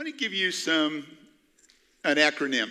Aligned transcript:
want 0.00 0.08
to 0.08 0.18
give 0.18 0.32
you 0.32 0.50
some 0.50 1.04
an 2.04 2.16
acronym, 2.16 2.70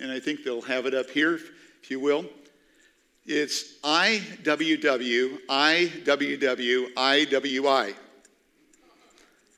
and 0.00 0.10
I 0.10 0.18
think 0.18 0.42
they'll 0.42 0.62
have 0.62 0.86
it 0.86 0.94
up 0.94 1.10
here, 1.10 1.38
if 1.82 1.90
you 1.90 2.00
will. 2.00 2.24
It's 3.26 3.78
IWW, 3.80 5.40
IWW, 5.50 6.94
IWI. 6.94 7.94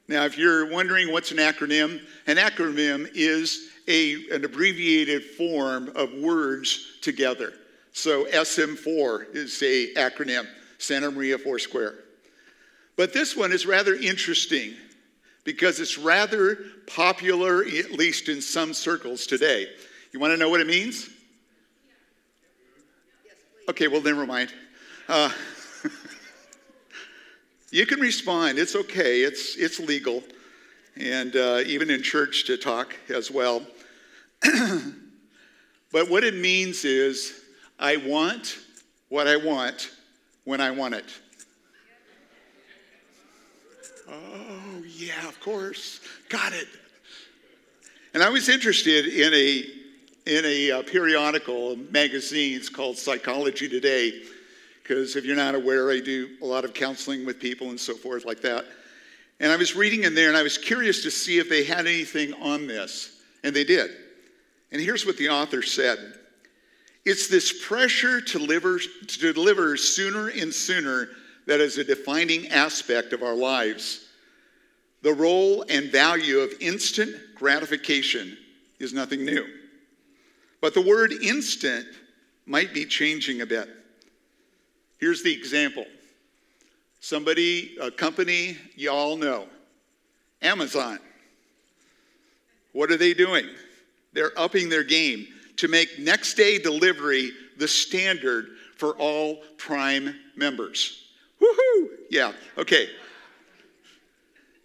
Now, 0.09 0.25
if 0.25 0.37
you're 0.37 0.73
wondering 0.73 1.13
what's 1.13 1.31
an 1.31 1.37
acronym, 1.37 2.01
an 2.27 2.37
acronym 2.37 3.09
is 3.15 3.69
a, 3.87 4.15
an 4.35 4.45
abbreviated 4.45 5.23
form 5.23 5.93
of 5.95 6.12
words 6.15 6.99
together. 7.01 7.53
So 7.93 8.25
SM4 8.25 9.37
is 9.37 9.62
a 9.62 9.95
acronym, 9.95 10.49
Santa 10.79 11.12
Maria 11.12 11.39
Foursquare. 11.39 11.95
But 12.96 13.12
this 13.12 13.37
one 13.37 13.53
is 13.53 13.67
rather 13.67 13.95
interesting 13.95 14.75
because 15.49 15.80
it's 15.80 15.96
rather 15.96 16.59
popular, 16.87 17.64
at 17.64 17.93
least 17.93 18.29
in 18.29 18.43
some 18.43 18.75
circles 18.75 19.27
today. 19.27 19.67
You 20.13 20.21
want 20.21 20.35
to 20.35 20.36
know 20.36 20.50
what 20.50 20.61
it 20.61 20.67
means? 20.67 21.09
Okay, 23.67 23.89
well, 23.89 24.03
never 24.03 24.27
mind. 24.27 24.53
Uh, 25.08 25.31
you 27.71 27.86
can 27.86 27.99
respond. 27.99 28.58
It's 28.58 28.77
okay. 28.77 29.22
It's, 29.22 29.57
it's 29.57 29.81
legal. 29.81 30.22
And 30.99 31.35
uh, 31.35 31.63
even 31.64 31.89
in 31.89 32.03
church 32.03 32.44
to 32.48 32.58
talk 32.58 32.94
as 33.08 33.30
well. 33.30 33.67
but 35.92 36.11
what 36.11 36.25
it 36.25 36.34
means 36.34 36.84
is 36.84 37.41
I 37.78 37.97
want 37.97 38.58
what 39.08 39.27
I 39.27 39.39
want 39.39 39.92
when 40.44 40.61
I 40.61 40.72
want 40.72 40.92
it. 40.92 41.06
Oh, 44.11 44.47
yeah, 44.98 45.28
of 45.28 45.38
course. 45.41 46.00
Got 46.28 46.52
it. 46.52 46.66
And 48.14 48.22
I 48.22 48.28
was 48.30 48.48
interested 48.48 49.06
in 49.06 49.33
a, 49.33 49.64
in 50.27 50.44
a 50.44 50.70
uh, 50.72 50.82
periodical, 50.82 51.77
magazines 51.90 52.68
called 52.68 52.98
Psychology 52.98 53.68
Today, 53.68 54.22
because 54.82 55.14
if 55.14 55.24
you're 55.24 55.36
not 55.36 55.55
aware, 55.55 55.90
I 55.90 56.00
do 56.00 56.30
a 56.42 56.46
lot 56.46 56.64
of 56.64 56.74
counseling 56.74 57.24
with 57.24 57.38
people 57.38 57.70
and 57.70 57.78
so 57.78 57.94
forth 57.94 58.24
like 58.24 58.40
that. 58.40 58.64
And 59.38 59.52
I 59.52 59.56
was 59.56 59.77
reading 59.77 60.02
in 60.02 60.16
there 60.16 60.28
and 60.28 60.36
I 60.36 60.42
was 60.42 60.58
curious 60.58 61.02
to 61.05 61.12
see 61.12 61.38
if 61.38 61.48
they 61.48 61.62
had 61.62 61.86
anything 61.86 62.34
on 62.34 62.66
this. 62.66 63.20
And 63.44 63.55
they 63.55 63.62
did. 63.62 63.90
And 64.72 64.80
here's 64.80 65.06
what 65.06 65.16
the 65.16 65.28
author 65.28 65.62
said 65.62 66.14
It's 67.05 67.28
this 67.28 67.66
pressure 67.66 68.20
to 68.20 68.38
deliver, 68.38 68.80
to 68.80 69.33
deliver 69.33 69.77
sooner 69.77 70.28
and 70.28 70.52
sooner 70.52 71.10
that 71.46 71.60
is 71.60 71.78
a 71.78 71.84
defining 71.84 72.48
aspect 72.48 73.12
of 73.12 73.22
our 73.22 73.36
lives. 73.36 74.08
The 75.02 75.12
role 75.12 75.64
and 75.68 75.91
value 75.91 76.38
of 76.38 76.52
instant 76.60 77.14
gratification 77.34 78.36
is 78.78 78.92
nothing 78.92 79.24
new. 79.24 79.46
But 80.60 80.74
the 80.74 80.80
word 80.80 81.12
instant 81.12 81.86
might 82.46 82.74
be 82.74 82.84
changing 82.84 83.40
a 83.40 83.46
bit. 83.46 83.68
Here's 84.98 85.22
the 85.22 85.32
example 85.32 85.86
somebody, 87.00 87.77
a 87.80 87.90
company 87.90 88.56
you 88.74 88.90
all 88.90 89.16
know, 89.16 89.46
Amazon. 90.42 90.98
What 92.72 92.90
are 92.90 92.96
they 92.96 93.14
doing? 93.14 93.46
They're 94.12 94.36
upping 94.36 94.68
their 94.68 94.84
game 94.84 95.28
to 95.56 95.68
make 95.68 95.98
next 95.98 96.34
day 96.34 96.58
delivery 96.58 97.33
the 97.56 97.68
standard 97.68 98.48
for 98.77 98.92
all 98.96 99.42
Prime 99.56 100.14
members. 100.36 101.12
Woohoo! 101.40 101.88
Yeah, 102.10 102.33
okay. 102.56 102.88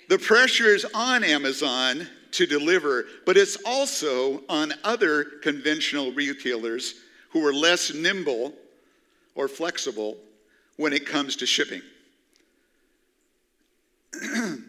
The 0.10 0.18
pressure 0.18 0.68
is 0.68 0.86
on 0.94 1.24
Amazon 1.24 2.08
to 2.32 2.46
deliver, 2.46 3.06
but 3.26 3.38
it's 3.38 3.58
also 3.66 4.44
on 4.50 4.74
other 4.84 5.24
conventional 5.42 6.12
retailers 6.12 6.96
who 7.30 7.46
are 7.46 7.54
less 7.54 7.94
nimble 7.94 8.54
or 9.36 9.48
flexible 9.48 10.18
when 10.78 10.94
it 10.94 11.06
comes 11.06 11.36
to 11.38 11.46
shipping. 11.46 11.82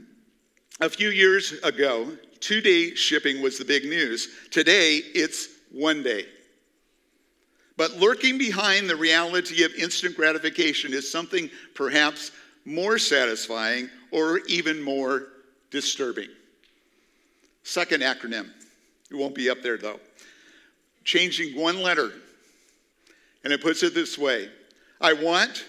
A 0.80 0.90
few 0.90 1.10
years 1.10 1.52
ago, 1.62 2.16
two 2.40 2.60
day 2.60 2.94
shipping 2.94 3.40
was 3.42 3.58
the 3.58 3.64
big 3.64 3.84
news. 3.84 4.28
Today, 4.50 5.00
it's 5.14 5.48
one 5.70 6.02
day. 6.02 6.26
But 7.76 7.92
lurking 7.92 8.38
behind 8.38 8.88
the 8.88 8.96
reality 8.96 9.64
of 9.64 9.74
instant 9.74 10.16
gratification 10.16 10.92
is 10.92 11.10
something 11.10 11.50
perhaps 11.74 12.30
more 12.64 12.98
satisfying 12.98 13.90
or 14.10 14.40
even 14.48 14.82
more 14.82 15.28
disturbing. 15.70 16.28
Second 17.62 18.02
acronym, 18.02 18.50
it 19.10 19.16
won't 19.16 19.34
be 19.34 19.50
up 19.50 19.62
there 19.62 19.78
though. 19.78 20.00
Changing 21.04 21.58
one 21.58 21.82
letter, 21.82 22.12
and 23.42 23.52
it 23.52 23.60
puts 23.60 23.82
it 23.82 23.94
this 23.94 24.16
way 24.16 24.50
I 25.00 25.12
want 25.12 25.66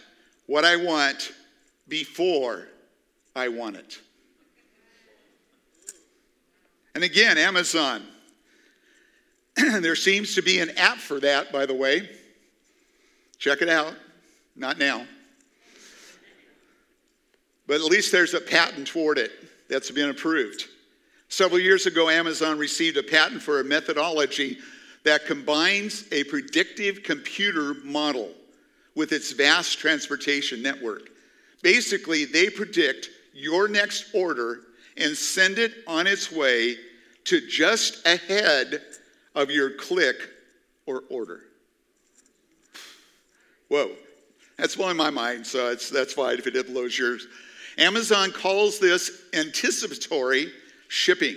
what 0.47 0.63
I 0.63 0.75
want 0.75 1.31
before 1.87 2.67
I 3.35 3.49
want 3.49 3.75
it. 3.75 3.99
And 6.93 7.03
again, 7.03 7.37
Amazon. 7.37 8.03
there 9.55 9.95
seems 9.95 10.35
to 10.35 10.41
be 10.41 10.59
an 10.59 10.71
app 10.77 10.97
for 10.97 11.19
that, 11.19 11.51
by 11.51 11.65
the 11.65 11.73
way. 11.73 12.09
Check 13.37 13.61
it 13.61 13.69
out. 13.69 13.93
Not 14.55 14.77
now. 14.77 15.05
But 17.67 17.75
at 17.75 17.83
least 17.83 18.11
there's 18.11 18.33
a 18.33 18.41
patent 18.41 18.87
toward 18.87 19.17
it 19.17 19.31
that's 19.69 19.91
been 19.91 20.09
approved. 20.09 20.65
Several 21.29 21.59
years 21.59 21.85
ago, 21.85 22.09
Amazon 22.09 22.57
received 22.57 22.97
a 22.97 23.03
patent 23.03 23.41
for 23.41 23.59
a 23.59 23.63
methodology 23.63 24.57
that 25.03 25.25
combines 25.25 26.05
a 26.11 26.23
predictive 26.25 27.03
computer 27.03 27.75
model 27.83 28.31
with 28.95 29.11
its 29.11 29.31
vast 29.31 29.79
transportation 29.79 30.61
network. 30.61 31.09
Basically, 31.61 32.25
they 32.25 32.49
predict 32.49 33.09
your 33.33 33.67
next 33.67 34.13
order 34.13 34.61
and 34.97 35.15
send 35.17 35.57
it 35.57 35.73
on 35.87 36.07
its 36.07 36.31
way 36.31 36.77
to 37.25 37.45
just 37.47 38.05
ahead 38.05 38.81
of 39.33 39.49
your 39.49 39.71
click 39.71 40.15
or 40.85 41.03
order. 41.09 41.41
Whoa, 43.67 43.91
that's 44.57 44.75
blowing 44.75 44.95
my 44.95 45.09
mind, 45.09 45.45
so 45.45 45.73
that's 45.73 46.13
fine 46.13 46.37
if 46.37 46.47
it 46.47 46.67
blows 46.71 46.97
yours. 46.97 47.27
Amazon 47.77 48.31
calls 48.31 48.79
this 48.79 49.23
anticipatory 49.33 50.51
shipping 50.87 51.35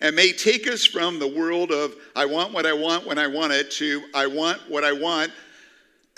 and 0.00 0.14
may 0.14 0.32
take 0.32 0.66
us 0.68 0.84
from 0.84 1.18
the 1.18 1.26
world 1.26 1.70
of 1.70 1.94
I 2.14 2.26
want 2.26 2.52
what 2.52 2.66
I 2.66 2.72
want 2.72 3.06
when 3.06 3.18
I 3.18 3.26
want 3.26 3.52
it 3.52 3.70
to 3.72 4.02
I 4.14 4.26
want 4.26 4.60
what 4.68 4.84
I 4.84 4.92
want 4.92 5.32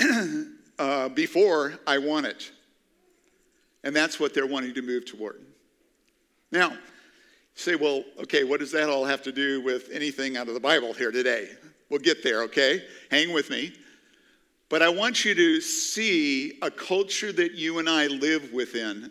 uh, 0.78 1.08
before 1.10 1.74
I 1.86 1.98
want 1.98 2.26
it. 2.26 2.50
And 3.84 3.94
that's 3.94 4.18
what 4.18 4.34
they're 4.34 4.46
wanting 4.46 4.74
to 4.74 4.82
move 4.82 5.04
toward. 5.04 5.40
Now, 6.50 6.72
say, 7.54 7.74
well, 7.74 8.04
okay, 8.18 8.44
what 8.44 8.60
does 8.60 8.72
that 8.72 8.88
all 8.88 9.04
have 9.04 9.22
to 9.22 9.32
do 9.32 9.60
with 9.60 9.90
anything 9.92 10.36
out 10.36 10.48
of 10.48 10.54
the 10.54 10.60
Bible 10.60 10.94
here 10.94 11.10
today? 11.10 11.50
We'll 11.90 12.00
get 12.00 12.22
there, 12.22 12.42
okay? 12.44 12.82
Hang 13.10 13.32
with 13.32 13.50
me. 13.50 13.74
But 14.74 14.82
I 14.82 14.88
want 14.88 15.24
you 15.24 15.36
to 15.36 15.60
see 15.60 16.58
a 16.60 16.68
culture 16.68 17.30
that 17.30 17.54
you 17.54 17.78
and 17.78 17.88
I 17.88 18.08
live 18.08 18.52
within 18.52 19.08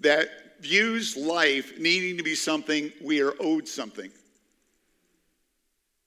that 0.00 0.30
views 0.62 1.14
life 1.14 1.78
needing 1.78 2.16
to 2.16 2.22
be 2.22 2.34
something 2.34 2.90
we 3.04 3.20
are 3.20 3.34
owed 3.38 3.68
something. 3.68 4.10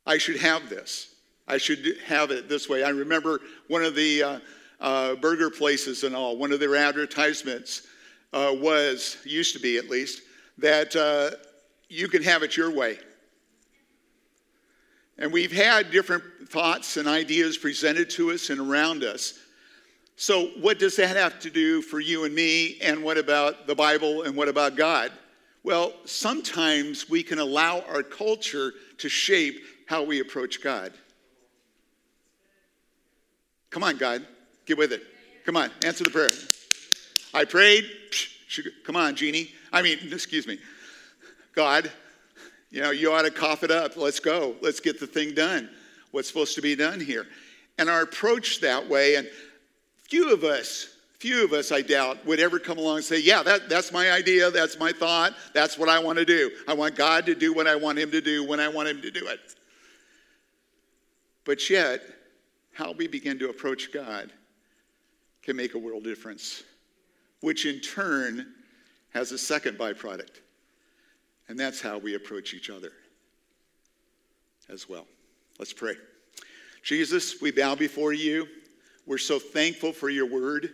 I 0.08 0.18
should 0.18 0.38
have 0.38 0.68
this. 0.68 1.14
I 1.48 1.60
should 1.60 1.98
have 2.08 2.32
it 2.32 2.50
this 2.50 2.68
way. 2.68 2.84
I 2.84 2.90
remember 2.90 3.40
one 3.68 3.84
of 3.84 3.94
the 3.94 4.24
uh, 4.24 4.40
uh, 4.80 5.14
burger 5.18 5.52
places 5.52 6.04
and 6.04 6.16
all, 6.16 6.36
one 6.36 6.52
of 6.52 6.60
their 6.60 6.76
advertisements 6.76 7.86
uh, 8.34 8.52
was, 8.56 9.18
used 9.26 9.54
to 9.54 9.60
be 9.60 9.78
at 9.78 9.92
least, 9.92 10.24
that 10.58 10.96
uh, 10.96 11.38
you 11.88 12.08
can 12.08 12.24
have 12.24 12.42
it 12.42 12.58
your 12.58 12.72
way. 12.72 12.98
And 15.20 15.34
we've 15.34 15.52
had 15.52 15.92
different 15.92 16.24
thoughts 16.48 16.98
and 16.98 17.08
ideas 17.08 17.58
presented 17.58 18.10
to 18.12 18.32
us 18.32 18.50
and 18.50 18.60
around 18.60 19.04
us. 19.04 19.38
So, 20.16 20.48
what 20.60 20.80
does 20.80 20.96
that 20.96 21.16
have 21.16 21.40
to 21.42 21.50
do 21.50 21.82
for 21.82 22.00
you 22.00 22.24
and 22.24 22.34
me? 22.34 22.78
And 22.82 23.04
what 23.04 23.18
about 23.18 23.68
the 23.68 23.76
Bible? 23.76 24.24
And 24.24 24.36
what 24.36 24.48
about 24.48 24.76
God? 24.76 25.12
Well, 25.64 25.94
sometimes 26.06 27.10
we 27.10 27.22
can 27.22 27.38
allow 27.40 27.82
our 27.82 28.02
culture 28.02 28.74
to 28.98 29.10
shape 29.10 29.62
how 29.88 30.04
we 30.04 30.22
approach 30.22 30.64
God. 30.64 30.94
Come 33.70 33.84
on, 33.84 33.98
God, 33.98 34.26
get 34.66 34.78
with 34.78 34.94
it. 34.94 35.04
Come 35.46 35.58
on, 35.58 35.70
answer 35.84 36.04
the 36.04 36.10
prayer. 36.10 36.32
I 37.34 37.46
prayed. 37.46 37.86
Come 38.84 38.96
on, 38.96 39.16
Jeannie. 39.16 39.52
I 39.72 39.82
mean, 39.82 40.00
excuse 40.12 40.48
me. 40.48 40.60
God, 41.54 41.92
you 42.72 42.82
know, 42.82 42.92
you 42.92 43.12
ought 43.12 43.24
to 43.24 43.32
cough 43.32 43.64
it 43.64 43.72
up. 43.72 43.98
Let's 43.98 44.20
go. 44.20 44.56
Let's 44.62 44.80
get 44.80 45.00
the 45.00 45.08
thing 45.08 45.34
done. 45.34 45.70
What's 46.12 46.28
supposed 46.28 46.56
to 46.56 46.62
be 46.62 46.76
done 46.76 47.00
here? 47.00 47.26
And 47.78 47.90
our 47.90 48.02
approach 48.02 48.62
that 48.62 48.88
way, 48.88 49.16
and 49.16 49.28
few 50.04 50.34
of 50.34 50.44
us, 50.44 50.90
Few 51.20 51.44
of 51.44 51.52
us, 51.52 51.74
I 51.74 51.82
doubt, 51.82 52.26
would 52.26 52.40
ever 52.40 52.60
come 52.60 52.78
along 52.78 52.98
and 52.98 53.06
say, 53.06 53.20
Yeah, 53.20 53.44
that, 53.44 53.68
that's 53.68 53.92
my 53.92 54.12
idea, 54.12 54.50
that's 54.52 54.80
my 54.80 54.94
thought, 54.94 55.34
that's 55.54 55.78
what 55.78 55.90
I 55.90 56.00
want 56.00 56.18
to 56.18 56.26
do. 56.26 56.50
I 56.66 56.74
want 56.74 56.96
God 56.96 57.26
to 57.26 57.36
do 57.36 57.54
what 57.54 57.68
I 57.68 57.76
want 57.76 58.00
Him 58.00 58.10
to 58.12 58.22
do 58.22 58.46
when 58.48 58.62
I 58.62 58.70
want 58.70 58.88
Him 58.88 59.02
to 59.02 59.12
do 59.12 59.28
it. 59.28 59.40
But 61.44 61.70
yet, 61.70 62.02
how 62.74 62.94
we 62.94 63.08
begin 63.08 63.38
to 63.40 63.50
approach 63.50 63.92
God 63.92 64.32
can 65.44 65.58
make 65.58 65.76
a 65.76 65.78
world 65.78 66.06
difference, 66.06 66.64
which 67.42 67.66
in 67.66 67.82
turn 67.82 68.54
has 69.14 69.34
a 69.34 69.38
second 69.38 69.78
byproduct, 69.78 70.40
and 71.50 71.60
that's 71.60 71.82
how 71.82 71.98
we 71.98 72.16
approach 72.16 72.54
each 72.54 72.70
other 72.70 72.92
as 74.70 74.88
well. 74.88 75.08
Let's 75.58 75.74
pray. 75.74 75.96
Jesus, 76.84 77.42
we 77.42 77.52
bow 77.52 77.76
before 77.76 78.14
you. 78.14 78.48
We're 79.06 79.18
so 79.18 79.40
thankful 79.40 79.92
for 79.92 80.10
your 80.10 80.28
word. 80.28 80.70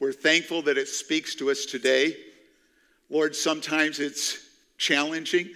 We're 0.00 0.12
thankful 0.12 0.62
that 0.62 0.78
it 0.78 0.88
speaks 0.88 1.34
to 1.36 1.50
us 1.50 1.66
today. 1.66 2.16
Lord, 3.10 3.36
sometimes 3.36 4.00
it's 4.00 4.38
challenging, 4.78 5.50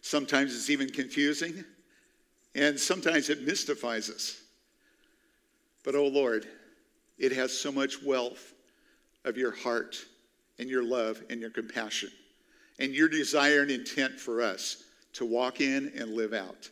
sometimes 0.00 0.54
it's 0.54 0.70
even 0.70 0.88
confusing, 0.88 1.64
and 2.54 2.78
sometimes 2.78 3.28
it 3.28 3.42
mystifies 3.42 4.08
us. 4.08 4.40
But, 5.82 5.96
oh 5.96 6.06
Lord, 6.06 6.46
it 7.18 7.32
has 7.32 7.52
so 7.52 7.70
much 7.70 8.02
wealth 8.02 8.54
of 9.24 9.36
your 9.36 9.54
heart 9.54 9.96
and 10.58 10.70
your 10.70 10.84
love 10.84 11.20
and 11.28 11.40
your 11.40 11.50
compassion 11.50 12.10
and 12.78 12.94
your 12.94 13.08
desire 13.08 13.62
and 13.62 13.70
intent 13.70 14.18
for 14.18 14.42
us 14.42 14.82
to 15.14 15.24
walk 15.24 15.60
in 15.60 15.92
and 15.96 16.14
live 16.14 16.32
out. 16.32 16.68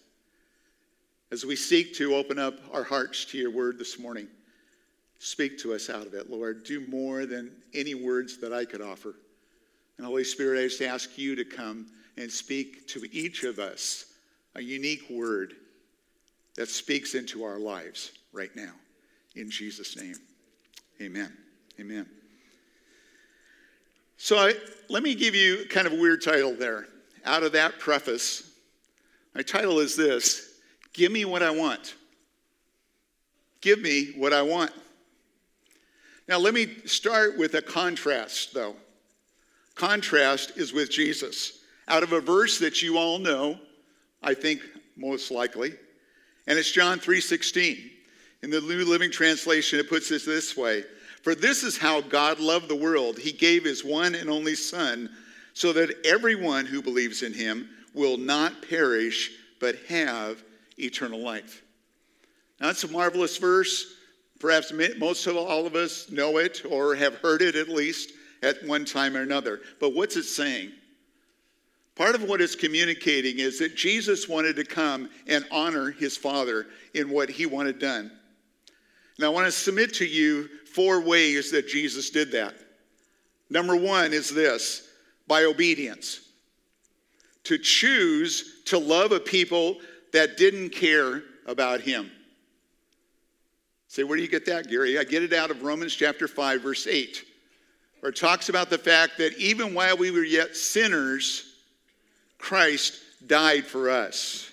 As 1.30 1.44
we 1.44 1.56
seek 1.56 1.94
to 1.94 2.14
open 2.14 2.38
up 2.38 2.58
our 2.72 2.82
hearts 2.82 3.24
to 3.26 3.38
your 3.38 3.50
word 3.50 3.78
this 3.78 3.98
morning, 3.98 4.28
Speak 5.24 5.56
to 5.58 5.72
us 5.72 5.88
out 5.88 6.04
of 6.04 6.14
it, 6.14 6.30
Lord. 6.30 6.64
Do 6.64 6.84
more 6.88 7.26
than 7.26 7.52
any 7.74 7.94
words 7.94 8.38
that 8.38 8.52
I 8.52 8.64
could 8.64 8.80
offer. 8.80 9.14
And 9.96 10.04
Holy 10.04 10.24
Spirit, 10.24 10.58
I 10.58 10.64
just 10.64 10.82
ask 10.82 11.16
you 11.16 11.36
to 11.36 11.44
come 11.44 11.86
and 12.16 12.28
speak 12.28 12.88
to 12.88 13.06
each 13.12 13.44
of 13.44 13.60
us 13.60 14.06
a 14.56 14.60
unique 14.60 15.08
word 15.08 15.54
that 16.56 16.68
speaks 16.68 17.14
into 17.14 17.44
our 17.44 17.60
lives 17.60 18.10
right 18.32 18.50
now. 18.56 18.72
In 19.36 19.48
Jesus' 19.48 19.96
name, 19.96 20.16
amen. 21.00 21.32
Amen. 21.78 22.21
So 24.22 24.38
I, 24.38 24.54
let 24.88 25.02
me 25.02 25.16
give 25.16 25.34
you 25.34 25.66
kind 25.68 25.84
of 25.84 25.94
a 25.94 25.96
weird 25.96 26.22
title 26.22 26.54
there. 26.54 26.86
Out 27.24 27.42
of 27.42 27.50
that 27.52 27.80
preface, 27.80 28.48
my 29.34 29.42
title 29.42 29.80
is 29.80 29.96
this 29.96 30.60
Give 30.92 31.10
me 31.10 31.24
what 31.24 31.42
I 31.42 31.50
want. 31.50 31.96
Give 33.60 33.80
me 33.80 34.12
what 34.16 34.32
I 34.32 34.42
want. 34.42 34.70
Now, 36.28 36.38
let 36.38 36.54
me 36.54 36.68
start 36.84 37.36
with 37.36 37.54
a 37.54 37.62
contrast, 37.62 38.54
though. 38.54 38.76
Contrast 39.74 40.52
is 40.56 40.72
with 40.72 40.88
Jesus. 40.88 41.58
Out 41.88 42.04
of 42.04 42.12
a 42.12 42.20
verse 42.20 42.60
that 42.60 42.80
you 42.80 42.98
all 42.98 43.18
know, 43.18 43.58
I 44.22 44.34
think 44.34 44.60
most 44.96 45.32
likely, 45.32 45.72
and 46.46 46.56
it's 46.60 46.70
John 46.70 47.00
3:16. 47.00 47.90
In 48.42 48.50
the 48.50 48.60
New 48.60 48.84
Living 48.84 49.10
Translation, 49.10 49.80
it 49.80 49.88
puts 49.88 50.12
it 50.12 50.24
this 50.24 50.56
way: 50.56 50.84
For 51.22 51.34
this 51.34 51.62
is 51.62 51.78
how 51.78 52.00
God 52.00 52.40
loved 52.40 52.68
the 52.68 52.76
world. 52.76 53.18
He 53.18 53.32
gave 53.32 53.64
his 53.64 53.84
one 53.84 54.14
and 54.14 54.28
only 54.28 54.54
Son, 54.54 55.08
so 55.54 55.72
that 55.72 56.04
everyone 56.04 56.66
who 56.66 56.82
believes 56.82 57.22
in 57.22 57.32
him 57.32 57.68
will 57.94 58.16
not 58.16 58.66
perish, 58.68 59.30
but 59.60 59.76
have 59.88 60.42
eternal 60.78 61.20
life. 61.20 61.62
Now, 62.60 62.68
that's 62.68 62.84
a 62.84 62.88
marvelous 62.88 63.36
verse. 63.36 63.94
Perhaps 64.40 64.72
most 64.98 65.26
of 65.26 65.36
all 65.36 65.66
of 65.66 65.76
us 65.76 66.10
know 66.10 66.38
it 66.38 66.62
or 66.68 66.94
have 66.96 67.16
heard 67.16 67.42
it 67.42 67.54
at 67.54 67.68
least 67.68 68.12
at 68.42 68.64
one 68.64 68.84
time 68.84 69.16
or 69.16 69.22
another. 69.22 69.60
But 69.78 69.94
what's 69.94 70.16
it 70.16 70.24
saying? 70.24 70.72
Part 71.94 72.14
of 72.14 72.24
what 72.24 72.40
it's 72.40 72.56
communicating 72.56 73.38
is 73.38 73.58
that 73.58 73.76
Jesus 73.76 74.28
wanted 74.28 74.56
to 74.56 74.64
come 74.64 75.10
and 75.28 75.44
honor 75.52 75.90
his 75.90 76.16
Father 76.16 76.66
in 76.94 77.10
what 77.10 77.28
he 77.28 77.46
wanted 77.46 77.78
done. 77.78 78.10
Now, 79.18 79.26
I 79.26 79.34
want 79.34 79.46
to 79.46 79.52
submit 79.52 79.94
to 79.94 80.06
you 80.06 80.48
four 80.74 81.00
ways 81.00 81.50
that 81.52 81.68
Jesus 81.68 82.10
did 82.10 82.32
that. 82.32 82.54
Number 83.50 83.76
one 83.76 84.12
is 84.12 84.30
this 84.30 84.88
by 85.26 85.44
obedience. 85.44 86.20
To 87.44 87.58
choose 87.58 88.62
to 88.66 88.78
love 88.78 89.12
a 89.12 89.20
people 89.20 89.78
that 90.12 90.36
didn't 90.36 90.70
care 90.70 91.22
about 91.46 91.80
him. 91.80 92.10
Say, 93.88 94.04
where 94.04 94.16
do 94.16 94.22
you 94.22 94.28
get 94.28 94.46
that, 94.46 94.70
Gary? 94.70 94.98
I 94.98 95.04
get 95.04 95.22
it 95.22 95.34
out 95.34 95.50
of 95.50 95.62
Romans 95.62 95.94
chapter 95.94 96.26
5, 96.26 96.62
verse 96.62 96.86
8, 96.86 97.24
where 98.00 98.10
it 98.10 98.16
talks 98.16 98.48
about 98.48 98.70
the 98.70 98.78
fact 98.78 99.18
that 99.18 99.36
even 99.36 99.74
while 99.74 99.98
we 99.98 100.10
were 100.10 100.24
yet 100.24 100.56
sinners, 100.56 101.44
Christ 102.38 102.98
died 103.26 103.66
for 103.66 103.90
us. 103.90 104.50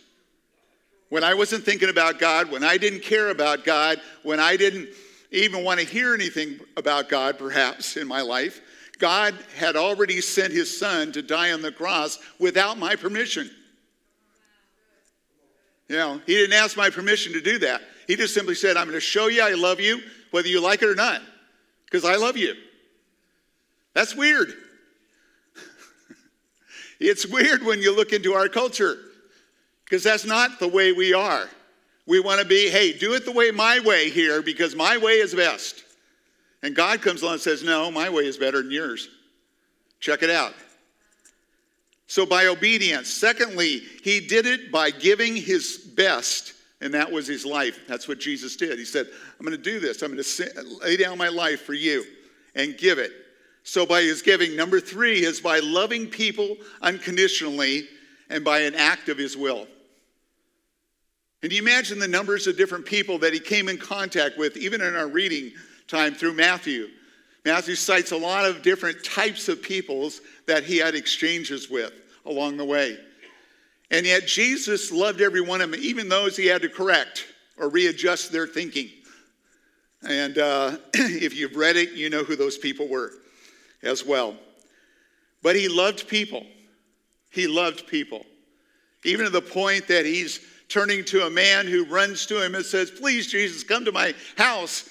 When 1.07 1.23
I 1.23 1.33
wasn't 1.35 1.63
thinking 1.63 1.89
about 1.89 2.19
God, 2.19 2.51
when 2.51 2.63
I 2.63 2.77
didn't 2.77 3.01
care 3.01 3.29
about 3.29 3.63
God, 3.63 4.01
when 4.23 4.39
I 4.39 4.57
didn't 4.57 4.89
even 5.31 5.63
want 5.63 5.79
to 5.79 5.85
hear 5.85 6.13
anything 6.13 6.59
about 6.75 7.09
God, 7.09 7.37
perhaps, 7.37 7.97
in 7.97 8.07
my 8.07 8.21
life, 8.21 8.61
God 8.97 9.35
had 9.55 9.75
already 9.75 10.21
sent 10.21 10.51
his 10.51 10.77
son 10.77 11.11
to 11.13 11.21
die 11.21 11.51
on 11.51 11.61
the 11.61 11.71
cross 11.71 12.19
without 12.39 12.77
my 12.77 12.95
permission. 12.95 13.49
You 15.87 15.97
know, 15.97 16.21
he 16.25 16.35
didn't 16.35 16.53
ask 16.53 16.77
my 16.77 16.89
permission 16.89 17.33
to 17.33 17.41
do 17.41 17.59
that. 17.59 17.81
He 18.07 18.15
just 18.15 18.33
simply 18.33 18.55
said, 18.55 18.77
I'm 18.77 18.85
going 18.85 18.95
to 18.95 18.99
show 18.99 19.27
you 19.27 19.41
I 19.41 19.53
love 19.53 19.79
you, 19.79 20.01
whether 20.31 20.47
you 20.47 20.61
like 20.61 20.81
it 20.81 20.89
or 20.89 20.95
not, 20.95 21.21
because 21.85 22.05
I 22.05 22.15
love 22.15 22.37
you. 22.37 22.53
That's 23.93 24.15
weird. 24.15 24.53
it's 26.99 27.25
weird 27.25 27.63
when 27.63 27.81
you 27.81 27.95
look 27.95 28.13
into 28.13 28.33
our 28.33 28.49
culture, 28.49 28.97
because 29.85 30.03
that's 30.03 30.25
not 30.25 30.59
the 30.59 30.67
way 30.67 30.91
we 30.91 31.13
are. 31.13 31.47
We 32.09 32.19
want 32.19 32.41
to 32.41 32.45
be, 32.45 32.69
hey, 32.69 32.91
do 32.91 33.13
it 33.13 33.23
the 33.23 33.31
way 33.31 33.51
my 33.51 33.79
way 33.81 34.09
here, 34.09 34.41
because 34.41 34.75
my 34.75 34.97
way 34.97 35.19
is 35.19 35.35
best. 35.35 35.83
And 36.63 36.75
God 36.75 37.03
comes 37.03 37.21
along 37.21 37.33
and 37.33 37.41
says, 37.41 37.63
no, 37.63 37.91
my 37.91 38.09
way 38.09 38.25
is 38.25 38.35
better 38.35 38.63
than 38.63 38.71
yours. 38.71 39.07
Check 39.99 40.23
it 40.23 40.31
out. 40.31 40.55
So, 42.07 42.25
by 42.25 42.47
obedience. 42.47 43.09
Secondly, 43.09 43.83
he 44.03 44.19
did 44.19 44.47
it 44.47 44.71
by 44.71 44.89
giving 44.89 45.35
his 45.35 45.77
best 45.77 46.53
and 46.81 46.93
that 46.93 47.11
was 47.11 47.27
his 47.27 47.45
life. 47.45 47.81
That's 47.87 48.07
what 48.07 48.19
Jesus 48.19 48.55
did. 48.55 48.79
He 48.79 48.85
said, 48.85 49.05
I'm 49.37 49.45
going 49.45 49.55
to 49.55 49.63
do 49.63 49.79
this. 49.79 50.01
I'm 50.01 50.11
going 50.13 50.23
to 50.23 50.77
lay 50.81 50.97
down 50.97 51.17
my 51.17 51.27
life 51.27 51.61
for 51.61 51.73
you 51.73 52.05
and 52.55 52.77
give 52.77 52.97
it. 52.97 53.11
So, 53.63 53.85
by 53.85 54.01
his 54.01 54.23
giving, 54.23 54.55
number 54.55 54.79
three 54.79 55.23
is 55.23 55.41
by 55.41 55.59
loving 55.59 56.07
people 56.07 56.55
unconditionally 56.81 57.87
and 58.29 58.43
by 58.43 58.61
an 58.61 58.73
act 58.73 59.09
of 59.09 59.17
his 59.17 59.37
will. 59.37 59.67
And 61.41 61.51
you 61.51 61.61
imagine 61.61 61.99
the 61.99 62.07
numbers 62.07 62.47
of 62.47 62.57
different 62.57 62.85
people 62.85 63.17
that 63.19 63.33
he 63.33 63.39
came 63.39 63.69
in 63.69 63.77
contact 63.77 64.37
with, 64.37 64.57
even 64.57 64.81
in 64.81 64.95
our 64.95 65.07
reading 65.07 65.51
time 65.87 66.13
through 66.13 66.33
Matthew. 66.33 66.87
Matthew 67.45 67.75
cites 67.75 68.11
a 68.11 68.17
lot 68.17 68.45
of 68.45 68.61
different 68.61 69.03
types 69.03 69.47
of 69.47 69.61
peoples 69.61 70.21
that 70.45 70.63
he 70.63 70.77
had 70.77 70.95
exchanges 70.95 71.69
with 71.69 71.93
along 72.25 72.57
the 72.57 72.65
way. 72.65 72.97
And 73.91 74.05
yet 74.05 74.27
Jesus 74.27 74.91
loved 74.91 75.21
every 75.21 75.41
one 75.41 75.61
of 75.61 75.71
them, 75.71 75.79
even 75.81 76.09
those 76.09 76.35
he 76.35 76.45
had 76.45 76.61
to 76.61 76.69
correct 76.69 77.25
or 77.57 77.69
readjust 77.69 78.31
their 78.31 78.45
thinking. 78.45 78.89
And 80.07 80.37
uh, 80.37 80.77
if 80.93 81.35
you've 81.35 81.55
read 81.55 81.75
it, 81.75 81.93
you 81.93 82.09
know 82.09 82.23
who 82.23 82.35
those 82.35 82.57
people 82.57 82.87
were 82.87 83.13
as 83.81 84.05
well. 84.05 84.35
But 85.41 85.55
he 85.55 85.67
loved 85.67 86.07
people. 86.07 86.45
He 87.31 87.47
loved 87.47 87.87
people. 87.87 88.25
Even 89.05 89.25
to 89.25 89.31
the 89.31 89.41
point 89.41 89.87
that 89.87 90.05
he's 90.05 90.39
turning 90.69 91.03
to 91.05 91.25
a 91.25 91.29
man 91.29 91.67
who 91.67 91.83
runs 91.85 92.25
to 92.27 92.43
him 92.43 92.55
and 92.55 92.63
says, 92.63 92.89
Please, 92.89 93.27
Jesus, 93.27 93.63
come 93.63 93.85
to 93.85 93.91
my 93.91 94.13
house. 94.37 94.89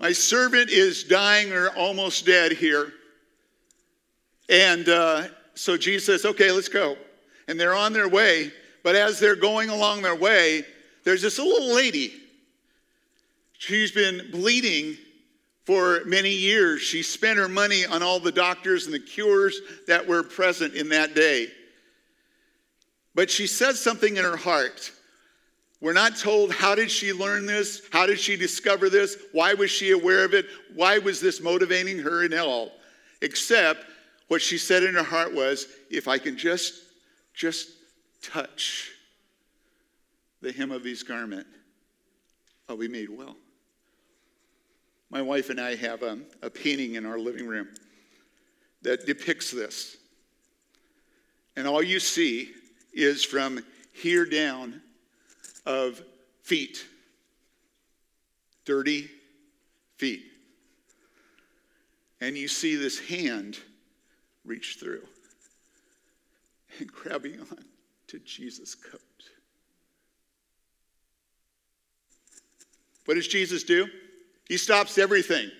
My 0.00 0.12
servant 0.12 0.70
is 0.70 1.04
dying 1.04 1.52
or 1.52 1.70
almost 1.70 2.26
dead 2.26 2.52
here. 2.52 2.92
And 4.48 4.88
uh, 4.88 5.28
so 5.54 5.76
Jesus 5.76 6.06
says, 6.06 6.24
Okay, 6.24 6.50
let's 6.50 6.68
go 6.68 6.96
and 7.48 7.58
they're 7.58 7.74
on 7.74 7.92
their 7.92 8.08
way. 8.08 8.52
But 8.84 8.94
as 8.94 9.18
they're 9.18 9.34
going 9.34 9.70
along 9.70 10.02
their 10.02 10.14
way, 10.14 10.62
there's 11.04 11.22
this 11.22 11.38
little 11.38 11.74
lady. 11.74 12.12
She's 13.54 13.90
been 13.90 14.30
bleeding 14.30 14.96
for 15.64 16.02
many 16.04 16.32
years. 16.32 16.82
She 16.82 17.02
spent 17.02 17.38
her 17.38 17.48
money 17.48 17.84
on 17.84 18.02
all 18.02 18.20
the 18.20 18.30
doctors 18.30 18.84
and 18.84 18.94
the 18.94 19.00
cures 19.00 19.60
that 19.88 20.06
were 20.06 20.22
present 20.22 20.74
in 20.74 20.90
that 20.90 21.14
day. 21.14 21.48
But 23.18 23.32
she 23.32 23.48
says 23.48 23.80
something 23.80 24.16
in 24.16 24.22
her 24.22 24.36
heart. 24.36 24.92
We're 25.80 25.92
not 25.92 26.16
told 26.16 26.52
how 26.52 26.76
did 26.76 26.88
she 26.88 27.12
learn 27.12 27.46
this? 27.46 27.82
How 27.90 28.06
did 28.06 28.20
she 28.20 28.36
discover 28.36 28.88
this? 28.88 29.16
Why 29.32 29.54
was 29.54 29.72
she 29.72 29.90
aware 29.90 30.24
of 30.24 30.34
it? 30.34 30.46
Why 30.76 30.98
was 30.98 31.20
this 31.20 31.40
motivating 31.40 31.98
her 31.98 32.24
in 32.24 32.32
all? 32.38 32.70
Except 33.20 33.84
what 34.28 34.40
she 34.40 34.56
said 34.56 34.84
in 34.84 34.94
her 34.94 35.02
heart 35.02 35.34
was, 35.34 35.66
if 35.90 36.06
I 36.06 36.18
can 36.18 36.38
just 36.38 36.74
just 37.34 37.70
touch 38.22 38.92
the 40.40 40.52
hem 40.52 40.70
of 40.70 40.84
his 40.84 41.02
garment, 41.02 41.48
I'll 42.68 42.76
be 42.76 42.86
made 42.86 43.10
well. 43.10 43.34
My 45.10 45.22
wife 45.22 45.50
and 45.50 45.60
I 45.60 45.74
have 45.74 46.04
a, 46.04 46.20
a 46.40 46.50
painting 46.50 46.94
in 46.94 47.04
our 47.04 47.18
living 47.18 47.48
room 47.48 47.66
that 48.82 49.06
depicts 49.06 49.50
this. 49.50 49.96
And 51.56 51.66
all 51.66 51.82
you 51.82 51.98
see 51.98 52.54
is 52.98 53.24
from 53.24 53.64
here 53.92 54.24
down 54.24 54.82
of 55.64 56.02
feet, 56.42 56.84
dirty 58.64 59.08
feet. 59.96 60.24
And 62.20 62.36
you 62.36 62.48
see 62.48 62.74
this 62.74 62.98
hand 62.98 63.58
reach 64.44 64.78
through 64.80 65.06
and 66.78 66.90
grabbing 66.90 67.40
on 67.40 67.64
to 68.08 68.18
Jesus' 68.20 68.74
coat. 68.74 69.00
What 73.04 73.14
does 73.14 73.28
Jesus 73.28 73.62
do? 73.62 73.86
He 74.48 74.56
stops 74.56 74.98
everything. 74.98 75.50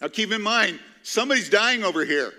Now 0.00 0.08
keep 0.08 0.30
in 0.30 0.42
mind, 0.42 0.78
somebody's 1.02 1.48
dying 1.48 1.84
over 1.84 2.04
here. 2.04 2.32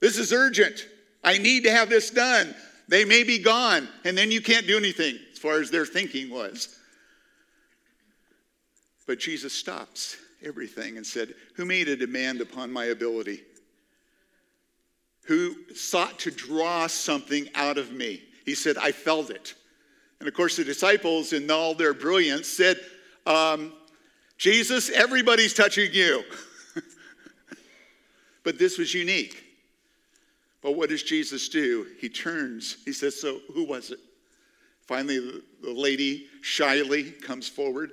This 0.00 0.18
is 0.18 0.32
urgent. 0.32 0.86
I 1.22 1.38
need 1.38 1.64
to 1.64 1.70
have 1.70 1.88
this 1.88 2.10
done. 2.10 2.54
They 2.88 3.04
may 3.04 3.24
be 3.24 3.38
gone, 3.38 3.88
and 4.04 4.16
then 4.16 4.30
you 4.30 4.40
can't 4.40 4.66
do 4.66 4.76
anything 4.76 5.18
as 5.32 5.38
far 5.38 5.60
as 5.60 5.70
their 5.70 5.86
thinking 5.86 6.30
was. 6.30 6.76
But 9.06 9.18
Jesus 9.18 9.52
stops 9.52 10.16
everything 10.44 10.96
and 10.96 11.06
said, 11.06 11.34
Who 11.54 11.64
made 11.64 11.88
a 11.88 11.96
demand 11.96 12.40
upon 12.40 12.72
my 12.72 12.86
ability? 12.86 13.42
Who 15.26 15.56
sought 15.74 16.20
to 16.20 16.30
draw 16.30 16.86
something 16.86 17.48
out 17.54 17.78
of 17.78 17.92
me? 17.92 18.22
He 18.44 18.54
said, 18.54 18.76
I 18.78 18.92
felt 18.92 19.30
it. 19.30 19.54
And 20.20 20.28
of 20.28 20.34
course, 20.34 20.56
the 20.56 20.64
disciples, 20.64 21.32
in 21.32 21.50
all 21.50 21.74
their 21.74 21.92
brilliance, 21.92 22.46
said, 22.46 22.78
um, 23.26 23.72
Jesus, 24.38 24.88
everybody's 24.90 25.52
touching 25.52 25.92
you. 25.92 26.22
but 28.44 28.58
this 28.58 28.78
was 28.78 28.94
unique. 28.94 29.45
But 30.62 30.72
what 30.72 30.88
does 30.88 31.02
Jesus 31.02 31.48
do? 31.48 31.86
He 32.00 32.08
turns. 32.08 32.78
He 32.84 32.92
says, 32.92 33.20
So 33.20 33.40
who 33.52 33.64
was 33.64 33.90
it? 33.90 33.98
Finally, 34.86 35.42
the 35.62 35.72
lady 35.72 36.26
shyly 36.42 37.10
comes 37.10 37.48
forward, 37.48 37.90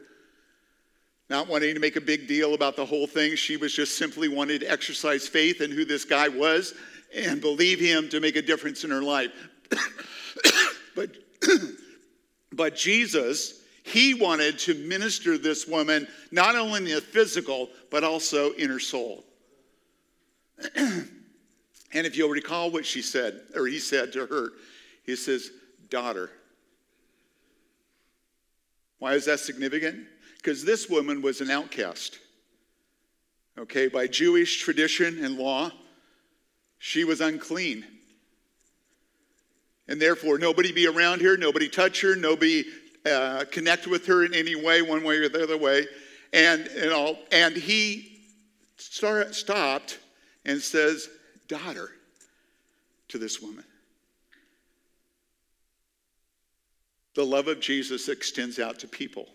not 1.29 1.48
wanting 1.48 1.74
to 1.74 1.79
make 1.79 1.96
a 1.96 2.01
big 2.01 2.27
deal 2.27 2.53
about 2.53 2.75
the 2.75 2.86
whole 2.86 3.08
thing. 3.08 3.36
She 3.36 3.58
was 3.58 3.74
just 3.74 3.98
simply 3.98 4.27
wanting 4.27 4.60
to 4.60 4.72
exercise 4.72 5.27
faith 5.27 5.62
in 5.62 5.72
who 5.72 5.86
this 5.86 6.05
guy 6.05 6.27
was 6.27 6.75
and 7.15 7.41
believe 7.41 7.79
him 7.79 8.10
to 8.10 8.20
make 8.20 8.36
a 8.36 8.41
difference 8.41 8.84
in 8.84 8.91
her 8.91 9.01
life. 9.01 9.32
but, 10.96 11.10
but 12.51 12.75
Jesus, 12.75 13.62
he 13.84 14.13
wanted 14.13 14.60
to 14.60 14.75
minister 14.75 15.38
this 15.38 15.67
woman 15.67 16.08
not 16.32 16.55
only 16.55 16.77
in 16.77 16.86
the 16.86 17.01
physical, 17.01 17.70
but 17.89 18.03
also 18.03 18.51
in 18.53 18.70
her 18.70 18.79
soul. 18.79 19.24
and 21.93 22.07
if 22.07 22.17
you'll 22.17 22.29
recall 22.29 22.71
what 22.71 22.85
she 22.85 23.01
said, 23.01 23.41
or 23.55 23.67
he 23.67 23.79
said 23.79 24.13
to 24.13 24.25
her, 24.25 24.51
he 25.03 25.15
says, 25.15 25.51
Daughter. 25.89 26.31
Why 29.00 29.13
is 29.13 29.25
that 29.25 29.39
significant? 29.39 30.07
Because 30.38 30.63
this 30.63 30.89
woman 30.89 31.21
was 31.21 31.41
an 31.41 31.51
outcast. 31.51 32.19
Okay, 33.57 33.88
by 33.88 34.07
Jewish 34.07 34.62
tradition 34.62 35.23
and 35.23 35.38
law, 35.38 35.71
she 36.79 37.03
was 37.03 37.21
unclean. 37.21 37.85
And 39.88 40.01
therefore, 40.01 40.38
nobody 40.39 40.71
be 40.71 40.88
around 40.88 41.21
her, 41.21 41.38
nobody 41.38 41.69
touch 41.69 42.01
her, 42.01 42.15
nobody 42.15 42.63
uh, 43.05 43.45
connect 43.51 43.85
with 43.85 44.05
her 44.07 44.23
in 44.23 44.33
any 44.33 44.55
way, 44.55 44.81
one 44.81 45.03
way 45.03 45.17
or 45.17 45.29
the 45.29 45.43
other 45.43 45.57
way. 45.57 45.85
And, 46.31 46.65
and, 46.67 46.91
all, 46.91 47.17
and 47.31 47.55
he 47.55 48.21
start, 48.77 49.35
stopped 49.35 50.00
and 50.45 50.59
says, 50.62 51.09
Daughter, 51.47 51.91
to 53.09 53.17
this 53.17 53.41
woman. 53.41 53.63
The 57.15 57.25
love 57.25 57.47
of 57.47 57.59
Jesus 57.59 58.09
extends 58.09 58.59
out 58.59 58.79
to 58.79 58.88
people, 58.88 59.27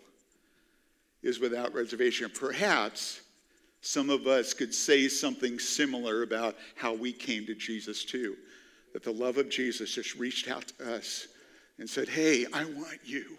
is 1.22 1.38
without 1.38 1.72
reservation. 1.74 2.30
Perhaps 2.34 3.20
some 3.80 4.10
of 4.10 4.26
us 4.26 4.52
could 4.52 4.74
say 4.74 5.08
something 5.08 5.58
similar 5.58 6.22
about 6.22 6.56
how 6.74 6.94
we 6.94 7.12
came 7.12 7.46
to 7.46 7.54
Jesus 7.54 8.04
too. 8.04 8.36
That 8.92 9.04
the 9.04 9.12
love 9.12 9.38
of 9.38 9.48
Jesus 9.48 9.94
just 9.94 10.16
reached 10.16 10.48
out 10.48 10.66
to 10.68 10.96
us 10.96 11.28
and 11.78 11.88
said, 11.88 12.08
Hey, 12.08 12.46
I 12.52 12.64
want 12.64 12.98
you. 13.04 13.36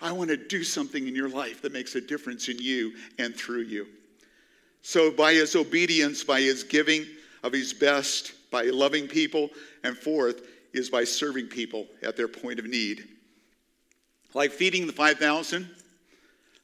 I 0.00 0.12
want 0.12 0.28
to 0.28 0.36
do 0.36 0.62
something 0.62 1.08
in 1.08 1.14
your 1.14 1.30
life 1.30 1.62
that 1.62 1.72
makes 1.72 1.94
a 1.94 2.00
difference 2.00 2.48
in 2.48 2.58
you 2.58 2.92
and 3.18 3.34
through 3.34 3.62
you. 3.62 3.86
So, 4.82 5.10
by 5.10 5.32
his 5.32 5.56
obedience, 5.56 6.22
by 6.22 6.42
his 6.42 6.62
giving 6.62 7.06
of 7.46 7.52
his 7.52 7.72
best, 7.72 8.32
by 8.50 8.64
loving 8.64 9.08
people, 9.08 9.50
and 9.82 9.96
fourth 9.96 10.42
is 10.72 10.90
by 10.90 11.04
serving 11.04 11.46
people 11.46 11.86
at 12.02 12.16
their 12.16 12.28
point 12.28 12.58
of 12.58 12.66
need. 12.66 13.04
Like 14.34 14.50
feeding 14.50 14.86
the 14.86 14.92
5,000. 14.92 15.68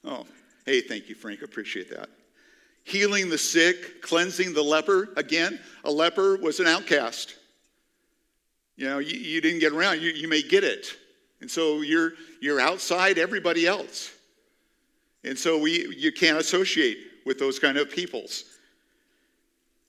Oh, 0.04 0.26
hey, 0.66 0.80
thank 0.80 1.08
you, 1.08 1.14
Frank. 1.14 1.42
Appreciate 1.42 1.90
that. 1.90 2.08
Healing 2.84 3.30
the 3.30 3.38
sick, 3.38 4.02
cleansing 4.02 4.54
the 4.54 4.62
leper. 4.62 5.10
Again, 5.16 5.60
a 5.84 5.90
leper 5.90 6.36
was 6.36 6.60
an 6.60 6.66
outcast. 6.66 7.36
You 8.76 8.88
know, 8.88 8.98
you, 8.98 9.16
you 9.16 9.40
didn't 9.40 9.60
get 9.60 9.72
around, 9.72 10.02
you, 10.02 10.10
you 10.10 10.28
may 10.28 10.42
get 10.42 10.64
it. 10.64 10.88
And 11.40 11.50
so 11.50 11.82
you're, 11.82 12.12
you're 12.40 12.60
outside 12.60 13.18
everybody 13.18 13.66
else. 13.66 14.10
And 15.24 15.38
so 15.38 15.58
we, 15.58 15.94
you 15.96 16.10
can't 16.10 16.38
associate 16.38 16.98
with 17.24 17.38
those 17.38 17.58
kind 17.58 17.78
of 17.78 17.90
peoples. 17.90 18.44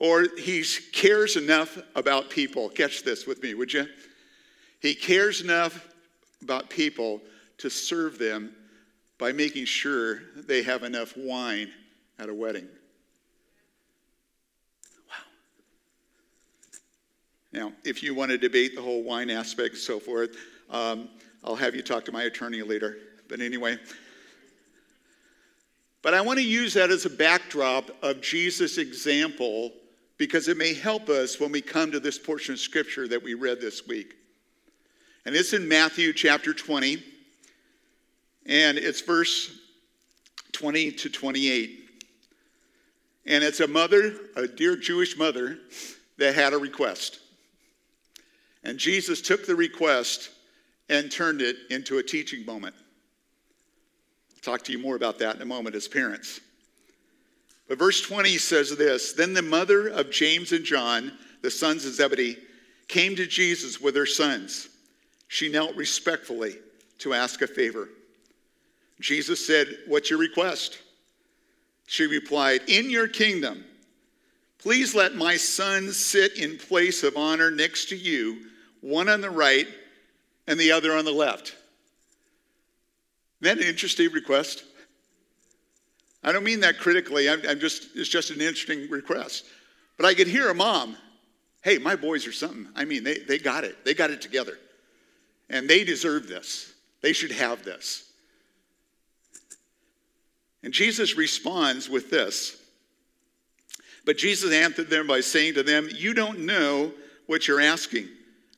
Or 0.03 0.27
he 0.38 0.65
cares 0.91 1.38
enough 1.38 1.77
about 1.95 2.29
people. 2.29 2.67
Catch 2.67 3.03
this 3.03 3.25
with 3.25 3.41
me, 3.41 3.53
would 3.53 3.72
you? 3.72 3.88
He 4.81 4.95
cares 4.95 5.39
enough 5.39 5.88
about 6.41 6.69
people 6.69 7.22
to 7.60 7.69
serve 7.69 8.19
them 8.19 8.53
by 9.17 9.31
making 9.31 9.63
sure 9.63 10.19
they 10.36 10.62
have 10.62 10.83
enough 10.83 11.15
wine 11.15 11.72
at 12.19 12.27
a 12.27 12.33
wedding. 12.33 12.67
Wow. 15.07 15.15
Now, 17.53 17.72
if 17.86 18.03
you 18.03 18.13
want 18.13 18.31
to 18.31 18.38
debate 18.38 18.75
the 18.75 18.81
whole 18.81 19.03
wine 19.03 19.29
aspect 19.29 19.69
and 19.69 19.77
so 19.77 20.01
forth, 20.01 20.36
um, 20.69 21.07
I'll 21.45 21.55
have 21.55 21.75
you 21.75 21.81
talk 21.81 22.03
to 22.03 22.12
my 22.12 22.24
attorney 22.24 22.62
later. 22.62 22.98
But 23.29 23.39
anyway, 23.39 23.77
but 26.01 26.13
I 26.13 26.19
want 26.19 26.39
to 26.39 26.45
use 26.45 26.74
that 26.74 26.89
as 26.89 27.05
a 27.05 27.10
backdrop 27.10 27.89
of 28.03 28.19
Jesus' 28.19 28.77
example 28.77 29.72
because 30.17 30.48
it 30.48 30.58
may 30.58 30.74
help 30.74 31.10
us 31.10 31.39
when 31.39 31.51
we 31.51 31.62
come 31.62 31.91
to 31.91 32.00
this 32.00 32.20
portion 32.20 32.53
of 32.53 32.60
scripture 32.60 33.08
that 33.08 33.24
we 33.24 33.34
read 33.34 33.60
this 33.60 33.88
week. 33.88 34.15
And 35.25 35.36
it's 35.36 35.53
in 35.53 35.67
Matthew 35.67 36.13
chapter 36.13 36.53
20, 36.53 37.01
and 38.46 38.77
it's 38.77 39.01
verse 39.01 39.60
20 40.51 40.91
to 40.91 41.10
28. 41.10 41.79
And 43.25 43.43
it's 43.43 43.62
a 43.62 43.67
mother, 43.67 44.13
a 44.36 44.48
dear 44.48 44.75
Jewish 44.75 45.17
mother, 45.17 45.60
that 46.17 46.36
had 46.36 46.53
a 46.53 46.58
request. 46.58 47.20
And 48.63 48.77
Jesus 48.77 49.22
took 49.22 49.46
the 49.46 49.55
request 49.55 50.29
and 50.89 51.12
turned 51.12 51.41
it 51.41 51.55
into 51.70 51.98
a 51.98 52.03
teaching 52.03 52.46
moment. 52.46 52.75
I'll 54.34 54.41
talk 54.41 54.63
to 54.65 54.72
you 54.72 54.79
more 54.79 54.96
about 54.96 55.20
that 55.20 55.38
in 55.38 55.41
a 55.41 55.46
moment 55.46 55.75
as 55.75 55.88
parents. 55.88 56.41
But 57.74 57.80
verse 57.80 58.01
20 58.01 58.38
says 58.38 58.77
this 58.77 59.13
Then 59.13 59.34
the 59.34 59.42
mother 59.42 59.88
of 59.88 60.12
James 60.12 60.51
and 60.51 60.63
John, 60.63 61.12
the 61.42 61.50
sons 61.50 61.88
of 61.88 61.94
Zebedee, 61.94 62.38
came 62.88 63.15
to 63.15 63.25
Jesus 63.25 63.82
with 63.82 63.96
her 63.96 64.06
sons. 64.06 64.70
She 65.27 65.50
knelt 65.50 65.75
respectfully 65.75 66.58
to 67.00 67.15
ask 67.15 67.42
a 67.42 67.48
favor. 67.48 67.89
Jesus 69.00 69.44
said, 69.44 69.75
What's 69.88 70.12
your 70.12 70.20
request? 70.20 70.77
She 71.88 72.06
replied, 72.06 72.62
In 72.68 72.92
your 72.92 73.08
kingdom, 73.08 73.63
please 74.60 74.94
let 74.94 75.15
my 75.15 75.36
sons 75.36 75.98
sit 75.98 76.38
in 76.38 76.60
place 76.60 77.01
of 77.01 77.18
honor 77.18 77.50
next 77.50 77.89
to 77.89 77.96
you, 77.96 78.51
one 78.82 79.10
on 79.10 79.20
the 79.20 79.32
right 79.32 79.68
and 80.46 80.60
the 80.60 80.74
other 80.74 80.96
on 80.96 81.06
the 81.06 81.12
left. 81.12 81.56
Isn't 83.42 83.58
that 83.58 83.63
an 83.65 83.68
interesting 83.68 84.12
request? 84.12 84.63
I 86.24 86.32
don't 86.32 86.44
mean 86.44 86.62
that 86.62 86.80
critically. 86.80 87.30
I'm, 87.30 87.42
I'm, 87.48 87.60
just, 87.60 87.89
it's 87.96 88.10
just 88.10 88.30
an 88.30 88.39
interesting 88.39 88.89
request. 88.89 89.46
But 89.98 90.06
I 90.06 90.13
could 90.13 90.27
hear 90.27 90.50
a 90.50 90.56
mom, 90.56 90.96
hey, 91.63 91.77
my 91.77 91.96
boys 91.96 92.25
are 92.25 92.32
something. 92.32 92.68
I 92.75 92.86
mean, 92.86 93.03
they, 93.03 93.20
they 93.20 93.38
got 93.38 93.63
it. 93.63 93.84
They 93.84 93.94
got 93.94 94.12
it 94.12 94.22
together. 94.22 94.58
And 95.50 95.70
they 95.70 95.84
deserve 95.84 96.27
this. 96.27 96.74
They 97.01 97.13
should 97.13 97.32
have 97.32 97.63
this. 97.65 98.10
And 100.63 100.74
Jesus 100.74 101.18
responds 101.18 101.89
with 101.89 102.10
this. 102.10 102.58
But 104.06 104.18
Jesus 104.18 104.53
answered 104.53 104.89
them 104.89 105.08
by 105.08 105.20
saying 105.20 105.56
to 105.56 105.63
them, 105.63 105.89
You 105.92 106.13
don't 106.13 106.39
know 106.39 106.94
what 107.27 107.48
you're 107.48 107.62
asking. 107.62 108.08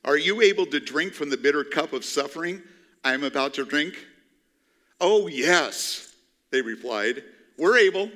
Are 0.04 0.16
you 0.16 0.40
able 0.40 0.66
to 0.66 0.78
drink 0.78 1.12
from 1.12 1.30
the 1.30 1.36
bitter 1.36 1.64
cup 1.64 1.92
of 1.92 2.04
suffering 2.04 2.62
I 3.02 3.12
am 3.12 3.24
about 3.24 3.54
to 3.54 3.64
drink? 3.64 3.94
Oh, 5.00 5.26
yes, 5.26 6.14
they 6.50 6.62
replied. 6.62 7.24
We're 7.58 7.78
able. 7.78 8.10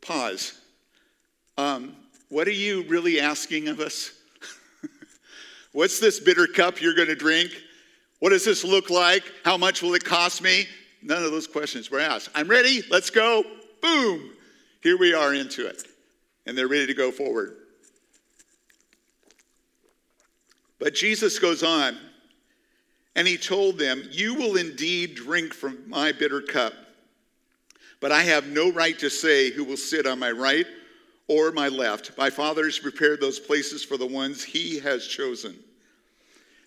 pause. 0.00 0.58
Um, 1.58 1.94
what 2.30 2.48
are 2.48 2.52
you 2.52 2.84
really 2.84 3.20
asking 3.20 3.68
of 3.68 3.80
us? 3.80 4.12
What's 5.72 6.00
this 6.00 6.20
bitter 6.20 6.46
cup 6.46 6.80
you're 6.80 6.94
going 6.94 7.08
to 7.08 7.14
drink? 7.14 7.50
What 8.20 8.30
does 8.30 8.44
this 8.44 8.64
look 8.64 8.88
like? 8.88 9.24
How 9.44 9.56
much 9.56 9.82
will 9.82 9.94
it 9.94 10.04
cost 10.04 10.42
me? 10.42 10.66
None 11.02 11.22
of 11.22 11.30
those 11.30 11.46
questions 11.46 11.90
were 11.90 12.00
asked. 12.00 12.28
I'm 12.34 12.48
ready. 12.48 12.82
Let's 12.90 13.10
go. 13.10 13.44
Boom. 13.82 14.30
Here 14.82 14.98
we 14.98 15.14
are 15.14 15.34
into 15.34 15.66
it. 15.66 15.82
And 16.46 16.56
they're 16.56 16.68
ready 16.68 16.86
to 16.86 16.94
go 16.94 17.10
forward. 17.10 17.56
But 20.78 20.94
Jesus 20.94 21.38
goes 21.38 21.62
on 21.62 21.98
and 23.14 23.28
he 23.28 23.36
told 23.36 23.78
them, 23.78 24.02
You 24.10 24.34
will 24.34 24.56
indeed 24.56 25.14
drink 25.14 25.52
from 25.52 25.88
my 25.88 26.12
bitter 26.12 26.40
cup, 26.40 26.72
but 28.00 28.12
I 28.12 28.22
have 28.22 28.46
no 28.46 28.72
right 28.72 28.98
to 28.98 29.10
say 29.10 29.50
who 29.50 29.64
will 29.64 29.76
sit 29.76 30.06
on 30.06 30.18
my 30.18 30.30
right 30.30 30.66
or 31.28 31.52
my 31.52 31.68
left. 31.68 32.16
My 32.18 32.30
Father 32.30 32.64
has 32.64 32.78
prepared 32.78 33.20
those 33.20 33.38
places 33.38 33.84
for 33.84 33.96
the 33.96 34.06
ones 34.06 34.42
he 34.42 34.80
has 34.80 35.06
chosen. 35.06 35.56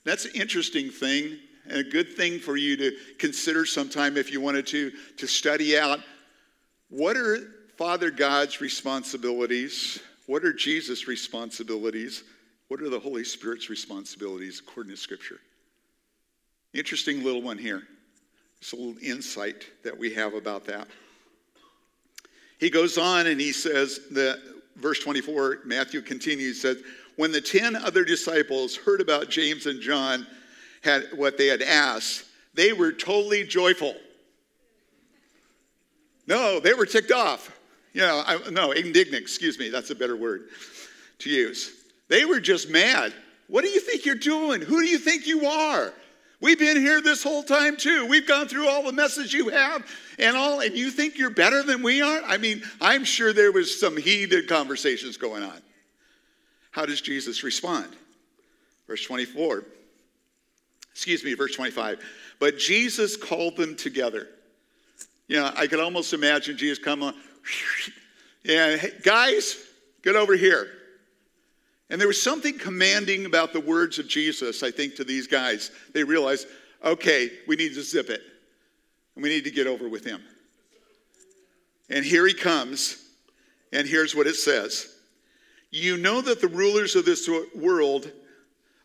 That's 0.06 0.26
an 0.26 0.32
interesting 0.36 0.90
thing 0.90 1.40
and 1.68 1.78
a 1.78 1.84
good 1.84 2.16
thing 2.16 2.40
for 2.40 2.58
you 2.58 2.78
to 2.78 2.92
consider 3.18 3.66
sometime 3.66 4.18
if 4.18 4.32
you 4.32 4.42
wanted 4.42 4.68
to, 4.68 4.92
to 5.18 5.28
study 5.28 5.78
out 5.78 6.00
what 6.90 7.18
are 7.18 7.38
Father 7.78 8.12
God's 8.12 8.62
responsibilities? 8.62 10.00
What 10.28 10.46
are 10.46 10.54
Jesus' 10.54 11.08
responsibilities? 11.08 12.24
What 12.68 12.82
are 12.82 12.90
the 12.90 13.00
Holy 13.00 13.24
Spirit's 13.24 13.70
responsibilities 13.70 14.60
according 14.60 14.92
to 14.92 14.98
Scripture? 14.98 15.40
Interesting 16.74 17.24
little 17.24 17.42
one 17.42 17.58
here. 17.58 17.84
Just 18.60 18.74
a 18.74 18.76
little 18.76 18.96
insight 19.02 19.66
that 19.84 19.98
we 19.98 20.14
have 20.14 20.34
about 20.34 20.66
that. 20.66 20.88
He 22.64 22.70
goes 22.70 22.98
on 22.98 23.28
and 23.28 23.42
he 23.42 23.52
says 23.52 24.00
that 24.12 24.40
verse 24.78 24.98
24, 25.00 25.64
Matthew 25.66 26.02
continues, 26.02 26.62
says, 26.62 26.78
When 27.18 27.34
the 27.34 27.42
ten 27.42 27.76
other 27.76 28.06
disciples 28.06 28.78
heard 28.78 29.02
about 29.02 29.30
James 29.30 29.66
and 29.66 29.82
John 29.82 30.26
had 30.82 31.10
what 31.14 31.38
they 31.38 31.48
had 31.48 31.62
asked, 31.62 32.24
they 32.54 32.72
were 32.72 32.94
totally 32.94 33.44
joyful. 33.44 33.94
No, 36.26 36.62
they 36.62 36.74
were 36.74 36.86
ticked 36.86 37.12
off. 37.12 37.52
You 37.92 38.04
know, 38.04 38.24
I, 38.26 38.40
no, 38.50 38.72
indignant, 38.72 39.22
excuse 39.22 39.60
me, 39.60 39.68
that's 39.68 39.90
a 39.90 39.96
better 39.96 40.16
word 40.16 40.44
to 41.20 41.30
use. 41.30 41.70
They 42.08 42.24
were 42.24 42.40
just 42.40 42.70
mad. 42.70 43.14
What 43.50 43.66
do 43.66 43.72
you 43.72 43.82
think 43.82 44.06
you're 44.06 44.16
doing? 44.16 44.62
Who 44.62 44.82
do 44.82 44.88
you 44.88 45.00
think 45.00 45.28
you 45.28 45.48
are? 45.48 45.94
We've 46.44 46.60
been 46.60 46.76
here 46.76 47.00
this 47.00 47.24
whole 47.24 47.42
time 47.42 47.78
too. 47.78 48.06
We've 48.06 48.28
gone 48.28 48.50
through 48.50 48.68
all 48.68 48.84
the 48.84 48.92
messes 48.92 49.32
you 49.32 49.48
have 49.48 49.88
and 50.20 50.36
all, 50.36 50.60
and 50.60 50.76
you 50.76 50.92
think 50.92 51.18
you're 51.18 51.30
better 51.30 51.64
than 51.64 51.82
we 51.82 52.02
are? 52.02 52.22
I 52.22 52.38
mean, 52.38 52.64
I'm 52.82 53.06
sure 53.06 53.32
there 53.32 53.54
was 53.54 53.80
some 53.80 53.96
heated 53.96 54.50
conversations 54.50 55.16
going 55.16 55.42
on. 55.42 55.62
How 56.72 56.86
does 56.86 57.00
Jesus 57.00 57.44
respond? 57.44 57.96
Verse 58.88 59.06
24. 59.06 59.64
Excuse 60.92 61.24
me, 61.24 61.34
verse 61.34 61.56
25. 61.56 62.04
But 62.40 62.58
Jesus 62.58 63.16
called 63.16 63.56
them 63.56 63.78
together. 63.78 64.28
You 65.30 65.38
know, 65.38 65.50
I 65.56 65.68
could 65.68 65.80
almost 65.80 66.12
imagine 66.12 66.58
Jesus 66.58 66.84
come 66.84 67.04
on. 67.04 67.16
Yeah, 68.46 68.76
hey, 68.76 68.92
guys, 69.02 69.56
get 70.02 70.18
over 70.18 70.36
here. 70.36 70.68
And 71.90 72.00
there 72.00 72.08
was 72.08 72.22
something 72.22 72.58
commanding 72.58 73.26
about 73.26 73.54
the 73.54 73.60
words 73.60 74.00
of 74.00 74.08
Jesus, 74.08 74.64
I 74.64 74.72
think, 74.72 74.96
to 74.96 75.04
these 75.04 75.28
guys. 75.28 75.72
They 75.94 76.04
realized, 76.04 76.48
okay, 76.84 77.30
we 77.48 77.56
need 77.56 77.74
to 77.74 77.84
zip 77.84 78.10
it. 78.10 78.22
And 79.16 79.24
we 79.24 79.30
need 79.30 79.44
to 79.44 79.52
get 79.52 79.68
over 79.68 79.88
with 79.88 80.06
him. 80.06 80.22
And 81.90 82.04
here 82.04 82.26
he 82.26 82.34
comes. 82.34 83.04
And 83.72 83.88
here's 83.88 84.16
what 84.16 84.28
it 84.28 84.36
says 84.36 84.96
You 85.72 85.98
know 85.98 86.22
that 86.22 86.42
the 86.42 86.48
rulers 86.48 86.96
of 86.96 87.06
this 87.06 87.30
world 87.56 88.12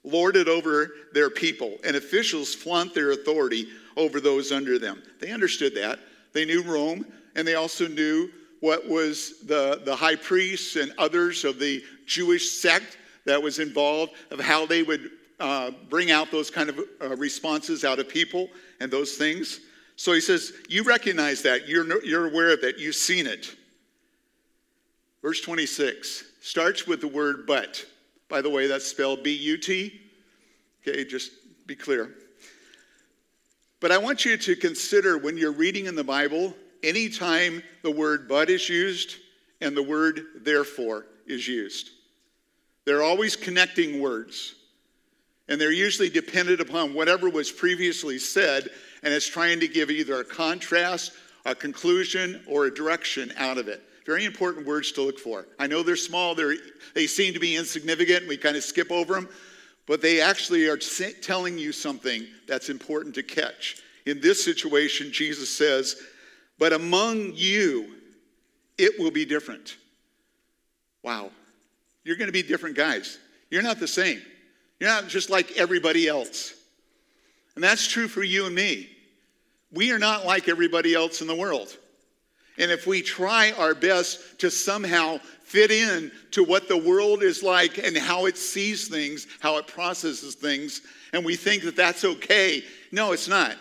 lord 0.05 0.37
it 0.37 0.49
over 0.49 0.90
their 1.12 1.31
people, 1.31 1.76
and 1.85 1.97
officials 1.97 2.55
flaunt 2.55 2.95
their 2.95 3.12
authority 3.12 3.69
over 3.97 4.21
those 4.21 4.52
under 4.52 4.78
them. 4.78 5.02
They 5.21 5.30
understood 5.30 5.75
that. 5.75 5.99
They 6.32 6.45
knew 6.45 6.63
Rome, 6.63 7.04
and 7.34 7.47
they 7.47 7.54
also 7.54 7.89
knew 7.89 8.30
what 8.60 8.88
was 8.88 9.40
the, 9.47 9.80
the 9.84 9.94
high 9.94 10.16
priests 10.16 10.76
and 10.76 10.92
others 10.99 11.44
of 11.44 11.58
the 11.58 11.82
Jewish 12.06 12.50
sect 12.50 12.99
that 13.25 13.42
was 13.42 13.58
involved, 13.58 14.12
of 14.30 14.40
how 14.40 14.66
they 14.66 14.82
would 14.82 15.10
uh, 15.38 15.71
bring 15.88 16.10
out 16.10 16.30
those 16.30 16.50
kind 16.50 16.68
of 16.68 16.80
uh, 17.00 17.16
responses 17.16 17.84
out 17.84 17.99
of 17.99 18.08
people 18.08 18.49
and 18.80 18.90
those 18.90 19.14
things. 19.14 19.60
So 19.97 20.12
he 20.12 20.21
says, 20.21 20.52
You 20.68 20.82
recognize 20.82 21.42
that. 21.42 21.68
You're, 21.68 22.04
you're 22.04 22.26
aware 22.26 22.52
of 22.52 22.62
it. 22.62 22.78
You've 22.78 22.94
seen 22.94 23.26
it. 23.26 23.54
Verse 25.23 25.40
26 25.40 26.25
starts 26.40 26.86
with 26.86 27.00
the 27.00 27.08
word 27.08 27.47
but. 27.47 27.84
By 28.28 28.42
the 28.42 28.50
way, 28.50 28.66
that's 28.66 28.86
spelled 28.86 29.23
B 29.23 29.32
U 29.32 29.56
T. 29.56 30.00
Okay, 30.86 31.04
just 31.04 31.32
be 31.66 31.75
clear. 31.75 32.14
But 33.80 33.92
I 33.92 33.99
want 33.99 34.25
you 34.25 34.36
to 34.36 34.56
consider 34.56 35.18
when 35.18 35.36
you're 35.36 35.52
reading 35.52 35.86
in 35.86 35.94
the 35.94 36.04
Bible, 36.04 36.54
anytime 36.82 37.62
the 37.82 37.91
word 37.91 38.28
but 38.28 38.50
is 38.50 38.69
used 38.69 39.17
and 39.60 39.76
the 39.76 39.82
word 39.82 40.23
therefore 40.43 41.06
is 41.26 41.47
used. 41.47 41.91
They're 42.84 43.02
always 43.02 43.36
connecting 43.36 44.00
words. 44.00 44.54
And 45.49 45.60
they're 45.60 45.73
usually 45.73 46.10
dependent 46.10 46.60
upon 46.60 46.95
whatever 46.95 47.30
was 47.30 47.50
previously 47.50 48.19
said, 48.19 48.69
and 49.02 49.14
it's 49.14 49.26
trying 49.26 49.60
to 49.60 49.69
give 49.69 49.91
either 49.91 50.21
a 50.21 50.25
contrast, 50.25 51.12
a 51.47 51.54
conclusion, 51.54 52.43
or 52.47 52.67
a 52.67 52.75
direction 52.75 53.32
out 53.36 53.56
of 53.56 53.69
it. 53.69 53.82
Very 54.04 54.25
important 54.25 54.67
words 54.67 54.93
to 54.93 55.02
look 55.02 55.19
for. 55.19 55.47
I 55.58 55.67
know 55.67 55.82
they're 55.82 55.97
small, 55.97 56.34
they're, 56.34 56.54
they 56.95 57.06
seem 57.06 57.34
to 57.34 57.41
be 57.41 57.56
insignificant, 57.56 58.28
we 58.28 58.36
kind 58.36 58.56
of 58.56 58.64
skip 58.64 58.91
over 58.91 59.14
them, 59.14 59.28
but 59.86 60.02
they 60.02 60.21
actually 60.21 60.67
are 60.69 60.78
telling 60.78 61.58
you 61.58 61.73
something 61.73 62.26
that's 62.47 62.69
important 62.69 63.14
to 63.17 63.23
catch. 63.23 63.82
In 64.06 64.21
this 64.21 64.43
situation, 64.43 65.12
Jesus 65.12 65.50
says, 65.50 66.00
But 66.58 66.73
among 66.73 67.32
you, 67.34 67.94
it 68.76 68.99
will 68.99 69.10
be 69.10 69.25
different. 69.25 69.76
Wow. 71.02 71.30
You're 72.04 72.16
going 72.16 72.28
to 72.28 72.32
be 72.32 72.42
different 72.42 72.76
guys. 72.76 73.18
You're 73.50 73.62
not 73.62 73.80
the 73.80 73.88
same. 73.88 74.21
You're 74.80 74.90
not 74.90 75.08
just 75.08 75.30
like 75.30 75.56
everybody 75.56 76.08
else. 76.08 76.54
And 77.54 77.64
that's 77.64 77.86
true 77.86 78.08
for 78.08 78.23
you 78.23 78.47
and 78.47 78.54
me. 78.54 78.88
We 79.73 79.92
are 79.92 79.99
not 79.99 80.25
like 80.25 80.49
everybody 80.49 80.94
else 80.94 81.21
in 81.21 81.26
the 81.26 81.34
world. 81.34 81.76
And 82.56 82.71
if 82.71 82.86
we 82.86 83.02
try 83.02 83.52
our 83.52 83.75
best 83.75 84.40
to 84.40 84.50
somehow 84.50 85.18
fit 85.42 85.71
in 85.71 86.10
to 86.32 86.44
what 86.44 86.68
the 86.68 86.76
world 86.76 87.23
is 87.23 87.42
like 87.42 87.78
and 87.78 87.97
how 87.97 88.26
it 88.26 88.36
sees 88.36 88.88
things, 88.88 89.26
how 89.40 89.58
it 89.58 89.66
processes 89.66 90.34
things, 90.34 90.82
and 91.12 91.25
we 91.25 91.36
think 91.36 91.62
that 91.62 91.76
that's 91.76 92.04
okay, 92.04 92.62
no, 92.92 93.12
it's 93.12 93.28
not. 93.28 93.56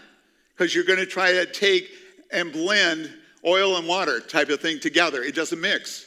Because 0.53 0.73
you're 0.73 0.83
going 0.83 0.99
to 0.99 1.05
try 1.05 1.31
to 1.33 1.45
take 1.45 1.89
and 2.32 2.52
blend 2.52 3.13
oil 3.46 3.78
and 3.78 3.88
water 3.88 4.20
type 4.20 4.50
of 4.50 4.60
thing 4.60 4.80
together. 4.80 5.22
It 5.24 5.36
doesn't 5.36 5.60
mix. 5.60 6.06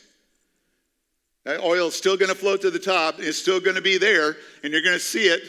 That 1.44 1.60
oil 1.60 1.88
is 1.88 1.94
still 1.94 2.16
going 2.16 2.28
to 2.28 2.34
float 2.34 2.60
to 2.62 2.70
the 2.70 2.78
top, 2.78 3.18
it's 3.18 3.38
still 3.38 3.60
going 3.60 3.76
to 3.76 3.82
be 3.82 3.98
there, 3.98 4.36
and 4.62 4.72
you're 4.72 4.82
going 4.82 4.94
to 4.94 5.00
see 5.00 5.24
it, 5.24 5.42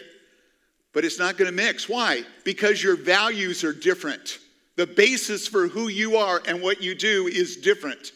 but 0.94 1.04
it's 1.04 1.20
not 1.20 1.38
going 1.38 1.50
to 1.50 1.56
mix. 1.56 1.90
Why? 1.90 2.24
Because 2.46 2.82
your 2.82 2.96
values 2.96 3.64
are 3.64 3.74
different. 3.74 4.40
The 4.78 4.88
basis 4.88 5.48
for 5.48 5.68
who 5.68 5.90
you 5.90 6.16
are 6.16 6.42
and 6.48 6.62
what 6.62 6.82
you 6.82 6.96
do 6.96 7.28
is 7.28 7.58
different. 7.58 8.14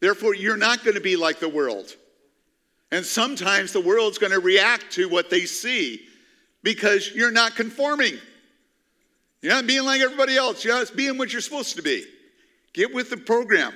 Therefore, 0.00 0.34
you're 0.34 0.58
not 0.58 0.84
going 0.84 0.94
to 0.94 1.00
be 1.00 1.16
like 1.16 1.40
the 1.40 1.48
world. 1.48 1.96
And 2.92 3.04
sometimes 3.04 3.72
the 3.72 3.80
world's 3.80 4.18
going 4.18 4.32
to 4.32 4.40
react 4.40 4.92
to 4.92 5.08
what 5.08 5.30
they 5.30 5.46
see 5.46 6.06
because 6.62 7.10
you're 7.12 7.30
not 7.30 7.56
conforming. 7.56 8.18
You're 9.44 9.52
not 9.52 9.66
being 9.66 9.84
like 9.84 10.00
everybody 10.00 10.38
else. 10.38 10.64
You're 10.64 10.74
not 10.74 10.96
being 10.96 11.18
what 11.18 11.30
you're 11.30 11.42
supposed 11.42 11.76
to 11.76 11.82
be. 11.82 12.06
Get 12.72 12.94
with 12.94 13.10
the 13.10 13.18
program. 13.18 13.74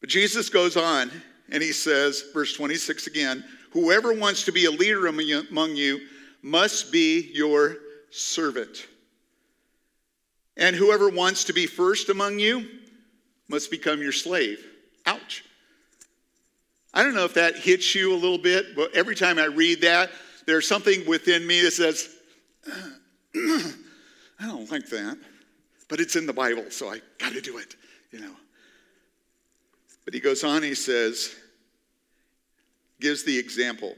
But 0.00 0.08
Jesus 0.08 0.48
goes 0.48 0.74
on 0.74 1.10
and 1.50 1.62
he 1.62 1.72
says, 1.72 2.24
verse 2.32 2.54
26 2.54 3.08
again, 3.08 3.44
whoever 3.72 4.14
wants 4.14 4.46
to 4.46 4.52
be 4.52 4.64
a 4.64 4.70
leader 4.70 5.06
among 5.06 5.76
you 5.76 6.00
must 6.40 6.90
be 6.90 7.30
your 7.34 7.76
servant. 8.08 8.86
And 10.56 10.74
whoever 10.74 11.10
wants 11.10 11.44
to 11.44 11.52
be 11.52 11.66
first 11.66 12.08
among 12.08 12.38
you 12.38 12.66
must 13.48 13.70
become 13.70 14.00
your 14.00 14.12
slave. 14.12 14.64
Ouch. 15.04 15.44
I 16.94 17.02
don't 17.02 17.14
know 17.14 17.26
if 17.26 17.34
that 17.34 17.54
hits 17.54 17.94
you 17.94 18.14
a 18.14 18.16
little 18.16 18.38
bit, 18.38 18.74
but 18.74 18.96
every 18.96 19.14
time 19.14 19.38
I 19.38 19.44
read 19.44 19.82
that, 19.82 20.10
there's 20.46 20.66
something 20.66 21.06
within 21.06 21.46
me 21.46 21.60
that 21.60 21.72
says, 21.72 22.08
I 24.40 24.46
don't 24.46 24.70
like 24.70 24.86
that. 24.88 25.18
But 25.88 26.00
it's 26.00 26.16
in 26.16 26.26
the 26.26 26.32
Bible, 26.32 26.70
so 26.70 26.88
I 26.88 27.00
got 27.18 27.32
to 27.32 27.40
do 27.40 27.58
it, 27.58 27.74
you 28.12 28.20
know. 28.20 28.34
But 30.04 30.14
he 30.14 30.20
goes 30.20 30.44
on, 30.44 30.62
he 30.62 30.74
says, 30.74 31.34
gives 33.00 33.24
the 33.24 33.36
example 33.36 33.94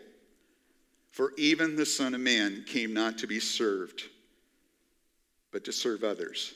For 1.10 1.32
even 1.36 1.76
the 1.76 1.84
Son 1.84 2.14
of 2.14 2.20
Man 2.20 2.64
came 2.66 2.94
not 2.94 3.18
to 3.18 3.26
be 3.26 3.38
served, 3.38 4.02
but 5.52 5.64
to 5.66 5.72
serve 5.72 6.02
others, 6.02 6.54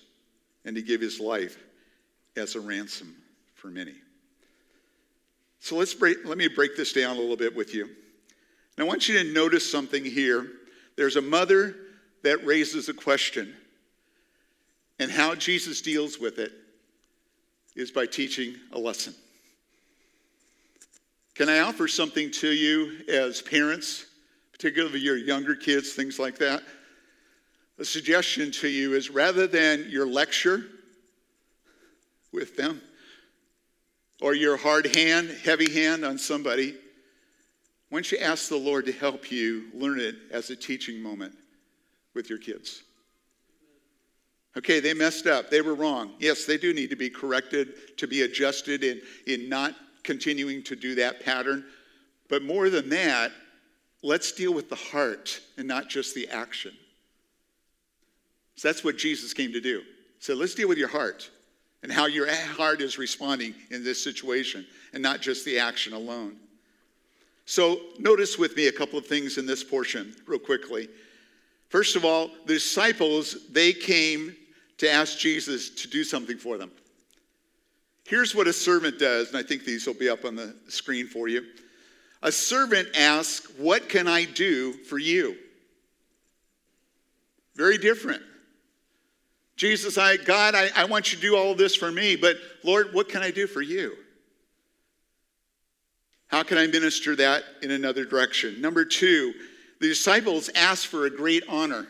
and 0.64 0.74
to 0.74 0.82
give 0.82 1.00
his 1.00 1.20
life 1.20 1.58
as 2.36 2.54
a 2.54 2.60
ransom 2.60 3.14
for 3.54 3.68
many. 3.68 3.94
So 5.60 5.76
let's 5.76 5.94
break, 5.94 6.18
let 6.24 6.38
me 6.38 6.48
break 6.48 6.76
this 6.76 6.92
down 6.92 7.16
a 7.16 7.20
little 7.20 7.36
bit 7.36 7.54
with 7.54 7.74
you. 7.74 7.90
Now, 8.78 8.84
I 8.84 8.86
want 8.86 9.08
you 9.08 9.22
to 9.22 9.32
notice 9.32 9.70
something 9.70 10.04
here. 10.04 10.46
There's 10.96 11.16
a 11.16 11.22
mother 11.22 11.76
that 12.22 12.44
raises 12.44 12.88
a 12.88 12.94
question, 12.94 13.54
and 14.98 15.10
how 15.10 15.34
Jesus 15.34 15.80
deals 15.80 16.18
with 16.18 16.38
it 16.38 16.52
is 17.74 17.90
by 17.90 18.06
teaching 18.06 18.54
a 18.72 18.78
lesson. 18.78 19.14
Can 21.34 21.48
I 21.50 21.60
offer 21.60 21.86
something 21.86 22.30
to 22.32 22.48
you 22.48 23.04
as 23.08 23.42
parents, 23.42 24.06
particularly 24.52 25.00
your 25.00 25.18
younger 25.18 25.54
kids, 25.54 25.92
things 25.92 26.18
like 26.18 26.38
that? 26.38 26.62
A 27.78 27.84
suggestion 27.84 28.50
to 28.52 28.68
you 28.68 28.94
is 28.94 29.10
rather 29.10 29.46
than 29.46 29.86
your 29.90 30.06
lecture 30.06 30.64
with 32.32 32.56
them 32.56 32.80
or 34.22 34.34
your 34.34 34.56
hard 34.56 34.86
hand, 34.86 35.28
heavy 35.44 35.70
hand 35.70 36.04
on 36.04 36.16
somebody, 36.16 36.74
why 37.90 37.98
don't 37.98 38.10
you 38.10 38.18
ask 38.18 38.48
the 38.48 38.56
Lord 38.56 38.86
to 38.86 38.92
help 38.92 39.30
you 39.30 39.66
learn 39.74 40.00
it 40.00 40.16
as 40.30 40.50
a 40.50 40.56
teaching 40.56 41.02
moment 41.02 41.34
with 42.14 42.30
your 42.30 42.38
kids? 42.38 42.82
Okay, 44.56 44.80
they 44.80 44.94
messed 44.94 45.26
up. 45.26 45.50
They 45.50 45.60
were 45.60 45.74
wrong. 45.74 46.12
Yes, 46.18 46.46
they 46.46 46.56
do 46.56 46.72
need 46.72 46.88
to 46.90 46.96
be 46.96 47.10
corrected, 47.10 47.96
to 47.98 48.06
be 48.06 48.22
adjusted 48.22 48.84
in, 48.84 49.02
in 49.26 49.48
not 49.48 49.74
continuing 50.02 50.62
to 50.64 50.74
do 50.74 50.94
that 50.94 51.22
pattern. 51.22 51.64
But 52.28 52.42
more 52.42 52.70
than 52.70 52.88
that, 52.88 53.32
let's 54.02 54.32
deal 54.32 54.54
with 54.54 54.70
the 54.70 54.76
heart 54.76 55.40
and 55.58 55.68
not 55.68 55.88
just 55.88 56.14
the 56.14 56.28
action. 56.28 56.72
So 58.54 58.68
that's 58.68 58.82
what 58.82 58.96
Jesus 58.96 59.34
came 59.34 59.52
to 59.52 59.60
do. 59.60 59.82
So 60.20 60.34
let's 60.34 60.54
deal 60.54 60.68
with 60.68 60.78
your 60.78 60.88
heart 60.88 61.30
and 61.82 61.92
how 61.92 62.06
your 62.06 62.26
heart 62.32 62.80
is 62.80 62.96
responding 62.96 63.54
in 63.70 63.84
this 63.84 64.02
situation 64.02 64.66
and 64.94 65.02
not 65.02 65.20
just 65.20 65.44
the 65.44 65.58
action 65.58 65.92
alone. 65.92 66.36
So 67.44 67.80
notice 67.98 68.38
with 68.38 68.56
me 68.56 68.68
a 68.68 68.72
couple 68.72 68.98
of 68.98 69.06
things 69.06 69.36
in 69.36 69.44
this 69.44 69.62
portion, 69.62 70.16
real 70.26 70.38
quickly. 70.38 70.88
First 71.68 71.94
of 71.94 72.04
all, 72.04 72.30
the 72.46 72.54
disciples, 72.54 73.36
they 73.52 73.72
came 73.72 74.34
to 74.78 74.90
ask 74.90 75.18
Jesus 75.18 75.70
to 75.70 75.88
do 75.88 76.04
something 76.04 76.36
for 76.36 76.58
them. 76.58 76.70
Here's 78.06 78.34
what 78.34 78.46
a 78.46 78.52
servant 78.52 78.98
does, 78.98 79.28
and 79.28 79.36
I 79.36 79.42
think 79.42 79.64
these 79.64 79.86
will 79.86 79.94
be 79.94 80.08
up 80.08 80.24
on 80.24 80.36
the 80.36 80.54
screen 80.68 81.06
for 81.08 81.28
you. 81.28 81.44
A 82.22 82.30
servant 82.30 82.88
asks, 82.96 83.50
What 83.58 83.88
can 83.88 84.06
I 84.06 84.24
do 84.24 84.72
for 84.72 84.98
you? 84.98 85.36
Very 87.56 87.78
different. 87.78 88.22
Jesus, 89.56 89.96
I, 89.96 90.18
God, 90.18 90.54
I, 90.54 90.68
I 90.76 90.84
want 90.84 91.12
you 91.12 91.16
to 91.16 91.22
do 91.22 91.36
all 91.36 91.54
this 91.54 91.74
for 91.74 91.90
me, 91.90 92.14
but 92.14 92.36
Lord, 92.62 92.92
what 92.92 93.08
can 93.08 93.22
I 93.22 93.30
do 93.30 93.46
for 93.46 93.62
you? 93.62 93.96
How 96.28 96.42
can 96.42 96.58
I 96.58 96.66
minister 96.66 97.16
that 97.16 97.44
in 97.62 97.70
another 97.70 98.04
direction? 98.04 98.60
Number 98.60 98.84
two, 98.84 99.32
the 99.80 99.88
disciples 99.88 100.50
ask 100.54 100.86
for 100.86 101.06
a 101.06 101.10
great 101.10 101.44
honor. 101.48 101.86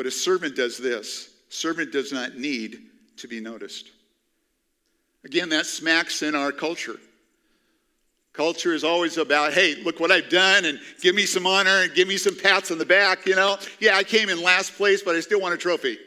But 0.00 0.06
a 0.06 0.10
servant 0.10 0.56
does 0.56 0.78
this 0.78 1.28
servant 1.50 1.92
does 1.92 2.10
not 2.10 2.34
need 2.34 2.86
to 3.18 3.28
be 3.28 3.38
noticed. 3.38 3.90
Again, 5.26 5.50
that 5.50 5.66
smacks 5.66 6.22
in 6.22 6.34
our 6.34 6.52
culture. 6.52 6.98
Culture 8.32 8.72
is 8.72 8.82
always 8.82 9.18
about, 9.18 9.52
hey, 9.52 9.74
look 9.84 10.00
what 10.00 10.10
I've 10.10 10.30
done 10.30 10.64
and 10.64 10.80
give 11.02 11.14
me 11.14 11.26
some 11.26 11.46
honor 11.46 11.82
and 11.82 11.92
give 11.92 12.08
me 12.08 12.16
some 12.16 12.34
pats 12.34 12.70
on 12.70 12.78
the 12.78 12.86
back, 12.86 13.26
you 13.26 13.36
know. 13.36 13.58
Yeah, 13.78 13.94
I 13.94 14.02
came 14.02 14.30
in 14.30 14.42
last 14.42 14.72
place, 14.72 15.02
but 15.02 15.16
I 15.16 15.20
still 15.20 15.42
want 15.42 15.52
a 15.52 15.58
trophy. 15.58 15.98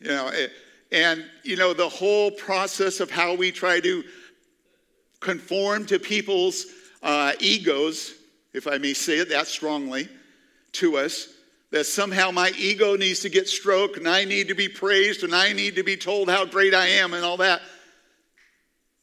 You 0.00 0.08
know, 0.08 0.28
eh, 0.28 0.48
and 0.90 1.22
you 1.42 1.56
know, 1.56 1.74
the 1.74 1.90
whole 1.90 2.30
process 2.30 2.98
of 2.98 3.10
how 3.10 3.34
we 3.34 3.52
try 3.52 3.78
to 3.80 4.04
conform 5.20 5.84
to 5.84 5.98
people's 5.98 6.64
uh, 7.02 7.34
egos, 7.40 8.14
if 8.54 8.66
I 8.66 8.78
may 8.78 8.94
say 8.94 9.18
it 9.18 9.28
that 9.28 9.48
strongly, 9.48 10.08
to 10.72 10.96
us, 10.96 11.28
that 11.72 11.86
somehow 11.86 12.30
my 12.30 12.52
ego 12.56 12.96
needs 12.96 13.20
to 13.20 13.30
get 13.30 13.48
stroked 13.48 13.96
and 13.96 14.06
I 14.06 14.24
need 14.24 14.46
to 14.48 14.54
be 14.54 14.68
praised 14.68 15.24
and 15.24 15.34
I 15.34 15.52
need 15.54 15.74
to 15.76 15.82
be 15.82 15.96
told 15.96 16.28
how 16.28 16.44
great 16.44 16.74
I 16.74 16.86
am 16.86 17.14
and 17.14 17.24
all 17.24 17.38
that. 17.38 17.62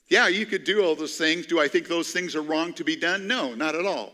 Yeah, 0.08 0.28
you 0.28 0.46
could 0.46 0.64
do 0.64 0.84
all 0.84 0.96
those 0.96 1.18
things. 1.18 1.48
Do 1.48 1.60
I 1.60 1.68
think 1.68 1.88
those 1.88 2.12
things 2.12 2.36
are 2.36 2.44
wrong 2.44 2.74
to 2.74 2.84
be 2.84 2.96
done? 2.96 3.28
No, 3.28 3.56
not 3.56 3.76
at 3.76 3.86
all. 3.86 4.14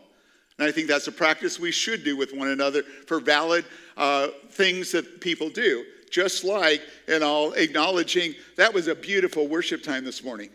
And 0.57 0.67
I 0.67 0.71
think 0.71 0.87
that's 0.87 1.07
a 1.07 1.11
practice 1.11 1.59
we 1.59 1.71
should 1.71 2.05
do 2.05 2.15
with 2.15 2.33
one 2.33 2.47
another 2.47 2.83
for 3.07 3.19
valid 3.19 3.65
uh, 3.97 4.29
things 4.51 4.91
that 4.93 5.19
people 5.19 5.49
do. 5.49 5.83
Just 6.09 6.45
like, 6.45 6.81
and 7.09 7.23
all 7.25 7.51
acknowledging 7.53 8.35
that 8.55 8.73
was 8.73 8.87
a 8.87 8.95
beautiful 8.95 9.47
worship 9.47 9.83
time 9.83 10.05
this 10.05 10.23
morning. 10.23 10.49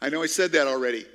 I 0.00 0.08
know 0.08 0.24
I 0.24 0.26
said 0.26 0.50
that 0.52 0.66
already. 0.66 1.06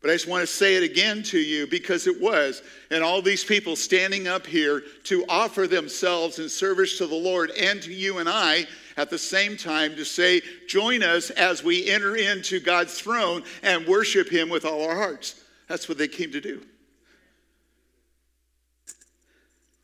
But 0.00 0.10
I 0.10 0.14
just 0.14 0.28
want 0.28 0.42
to 0.42 0.46
say 0.46 0.76
it 0.76 0.84
again 0.84 1.24
to 1.24 1.38
you 1.38 1.66
because 1.66 2.06
it 2.06 2.20
was. 2.20 2.62
And 2.90 3.02
all 3.02 3.20
these 3.20 3.44
people 3.44 3.74
standing 3.74 4.28
up 4.28 4.46
here 4.46 4.82
to 5.04 5.24
offer 5.28 5.66
themselves 5.66 6.38
in 6.38 6.48
service 6.48 6.98
to 6.98 7.06
the 7.06 7.16
Lord 7.16 7.50
and 7.50 7.82
to 7.82 7.92
you 7.92 8.18
and 8.18 8.28
I 8.28 8.66
at 8.96 9.10
the 9.10 9.18
same 9.18 9.56
time 9.56 9.96
to 9.96 10.04
say, 10.04 10.40
join 10.68 11.02
us 11.02 11.30
as 11.30 11.64
we 11.64 11.88
enter 11.88 12.16
into 12.16 12.60
God's 12.60 13.00
throne 13.00 13.42
and 13.62 13.86
worship 13.86 14.28
Him 14.28 14.48
with 14.48 14.64
all 14.64 14.84
our 14.84 14.96
hearts. 14.96 15.40
That's 15.66 15.88
what 15.88 15.98
they 15.98 16.08
came 16.08 16.30
to 16.32 16.40
do. 16.40 16.62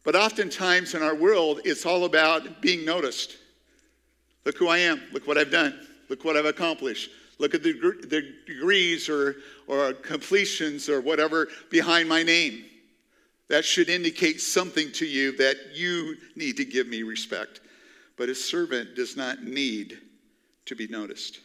But 0.05 0.15
oftentimes 0.15 0.95
in 0.95 1.03
our 1.03 1.15
world, 1.15 1.61
it's 1.65 1.87
all 1.87 2.05
about 2.05 2.61
being 2.61 2.85
noticed. 2.85 3.37
Look 4.45 4.59
who 4.59 4.69
I 4.69 4.79
am. 4.79 5.01
Look 5.13 5.27
what 5.27 5.39
I've 5.39 5.51
done. 5.51 5.89
Look 6.09 6.25
what 6.25 6.37
I've 6.37 6.45
accomplished. 6.45 7.11
Look 7.39 7.55
at 7.55 7.63
the, 7.63 7.73
the 7.73 8.33
degrees 8.47 9.09
or, 9.09 9.37
or 9.67 9.93
completions 9.93 10.89
or 10.89 11.01
whatever 11.01 11.49
behind 11.71 12.09
my 12.09 12.23
name. 12.23 12.65
That 13.49 13.65
should 13.65 13.89
indicate 13.89 14.41
something 14.41 14.93
to 14.93 15.07
you 15.07 15.37
that 15.37 15.57
you 15.75 16.17
need 16.37 16.57
to 16.57 16.65
give 16.65 16.87
me 16.87 17.03
respect. 17.03 17.61
But 18.17 18.29
a 18.29 18.35
servant 18.35 18.95
does 18.95 19.17
not 19.17 19.43
need 19.43 19.99
to 20.67 20.75
be 20.75 20.87
noticed. 20.87 21.41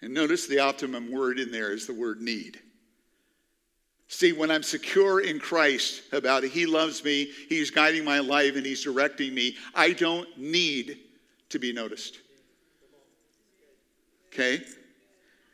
And 0.00 0.12
notice 0.12 0.46
the 0.46 0.58
optimum 0.58 1.10
word 1.10 1.38
in 1.38 1.50
there 1.50 1.72
is 1.72 1.86
the 1.86 1.94
word 1.94 2.20
need. 2.20 2.60
See, 4.08 4.32
when 4.32 4.50
I'm 4.50 4.62
secure 4.62 5.20
in 5.20 5.38
Christ 5.38 6.02
about 6.12 6.44
it, 6.44 6.50
He 6.50 6.66
loves 6.66 7.02
me, 7.02 7.30
He's 7.48 7.70
guiding 7.70 8.04
my 8.04 8.18
life, 8.18 8.56
and 8.56 8.66
He's 8.66 8.84
directing 8.84 9.34
me, 9.34 9.56
I 9.74 9.92
don't 9.92 10.28
need 10.36 10.98
to 11.48 11.58
be 11.58 11.72
noticed. 11.72 12.18
Okay? 14.26 14.62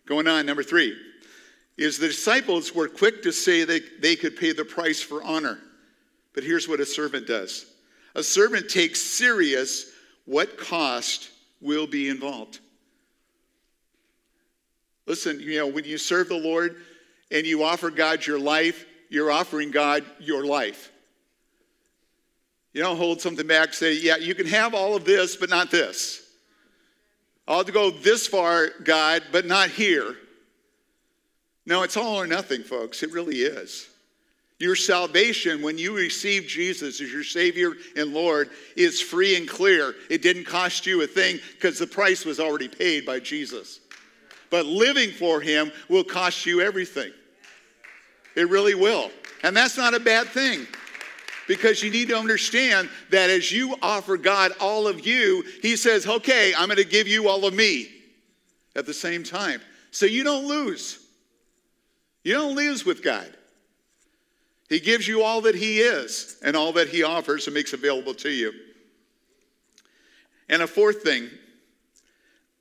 Going 0.08 0.26
on, 0.26 0.46
number 0.46 0.62
three 0.62 0.96
is 1.76 1.98
the 1.98 2.08
disciples 2.08 2.74
were 2.74 2.88
quick 2.88 3.22
to 3.22 3.30
say 3.30 3.62
that 3.62 4.00
they 4.00 4.16
could 4.16 4.36
pay 4.36 4.52
the 4.52 4.64
price 4.64 5.02
for 5.02 5.22
honor. 5.22 5.58
But 6.34 6.44
here's 6.44 6.66
what 6.66 6.80
a 6.80 6.86
servant 6.86 7.26
does 7.26 7.66
a 8.14 8.22
servant 8.22 8.70
takes 8.70 9.00
serious 9.00 9.92
what 10.24 10.56
cost 10.56 11.30
will 11.60 11.86
be 11.86 12.08
involved. 12.08 12.58
Listen, 15.06 15.40
you 15.40 15.58
know, 15.58 15.66
when 15.66 15.84
you 15.84 15.98
serve 15.98 16.28
the 16.28 16.38
Lord 16.38 16.76
and 17.30 17.46
you 17.46 17.62
offer 17.62 17.90
God 17.90 18.26
your 18.26 18.40
life, 18.40 18.86
you're 19.10 19.30
offering 19.30 19.70
God 19.70 20.04
your 20.18 20.44
life. 20.46 20.90
You 22.72 22.82
don't 22.82 22.96
hold 22.96 23.20
something 23.20 23.46
back, 23.46 23.74
say, 23.74 23.94
yeah, 23.98 24.16
you 24.16 24.34
can 24.34 24.46
have 24.46 24.74
all 24.74 24.96
of 24.96 25.04
this, 25.04 25.36
but 25.36 25.50
not 25.50 25.70
this. 25.70 26.27
I'll 27.48 27.64
go 27.64 27.90
this 27.90 28.26
far, 28.26 28.68
God, 28.84 29.22
but 29.32 29.46
not 29.46 29.70
here. 29.70 30.14
No, 31.64 31.82
it's 31.82 31.96
all 31.96 32.20
or 32.20 32.26
nothing, 32.26 32.62
folks. 32.62 33.02
It 33.02 33.10
really 33.10 33.38
is. 33.38 33.88
Your 34.58 34.76
salvation, 34.76 35.62
when 35.62 35.78
you 35.78 35.96
receive 35.96 36.46
Jesus 36.46 37.00
as 37.00 37.12
your 37.12 37.24
Savior 37.24 37.72
and 37.96 38.12
Lord, 38.12 38.50
is 38.76 39.00
free 39.00 39.36
and 39.36 39.48
clear. 39.48 39.94
It 40.10 40.20
didn't 40.20 40.44
cost 40.44 40.84
you 40.84 41.02
a 41.02 41.06
thing 41.06 41.38
because 41.54 41.78
the 41.78 41.86
price 41.86 42.26
was 42.26 42.38
already 42.38 42.68
paid 42.68 43.06
by 43.06 43.18
Jesus. 43.20 43.80
But 44.50 44.66
living 44.66 45.10
for 45.10 45.40
Him 45.40 45.72
will 45.88 46.04
cost 46.04 46.44
you 46.44 46.60
everything. 46.60 47.12
It 48.34 48.48
really 48.48 48.74
will. 48.74 49.10
And 49.42 49.56
that's 49.56 49.76
not 49.76 49.94
a 49.94 50.00
bad 50.00 50.26
thing 50.28 50.66
because 51.48 51.82
you 51.82 51.90
need 51.90 52.08
to 52.08 52.16
understand 52.16 52.88
that 53.10 53.30
as 53.30 53.50
you 53.50 53.74
offer 53.82 54.16
God 54.16 54.52
all 54.60 54.86
of 54.86 55.04
you, 55.04 55.44
He 55.62 55.74
says, 55.74 56.06
okay, 56.06 56.52
I'm 56.56 56.68
going 56.68 56.76
to 56.76 56.84
give 56.84 57.08
you 57.08 57.28
all 57.28 57.44
of 57.46 57.54
me 57.54 57.88
at 58.76 58.86
the 58.86 58.94
same 58.94 59.24
time. 59.24 59.60
So 59.90 60.06
you 60.06 60.22
don't 60.22 60.46
lose. 60.46 61.04
You 62.22 62.34
don't 62.34 62.54
lose 62.54 62.84
with 62.84 63.02
God. 63.02 63.34
He 64.68 64.78
gives 64.78 65.08
you 65.08 65.22
all 65.22 65.40
that 65.40 65.54
He 65.54 65.80
is 65.80 66.36
and 66.44 66.54
all 66.54 66.72
that 66.72 66.88
He 66.88 67.02
offers 67.02 67.46
and 67.46 67.54
makes 67.54 67.72
available 67.72 68.14
to 68.16 68.30
you. 68.30 68.52
And 70.48 70.62
a 70.62 70.66
fourth 70.66 71.02
thing 71.02 71.28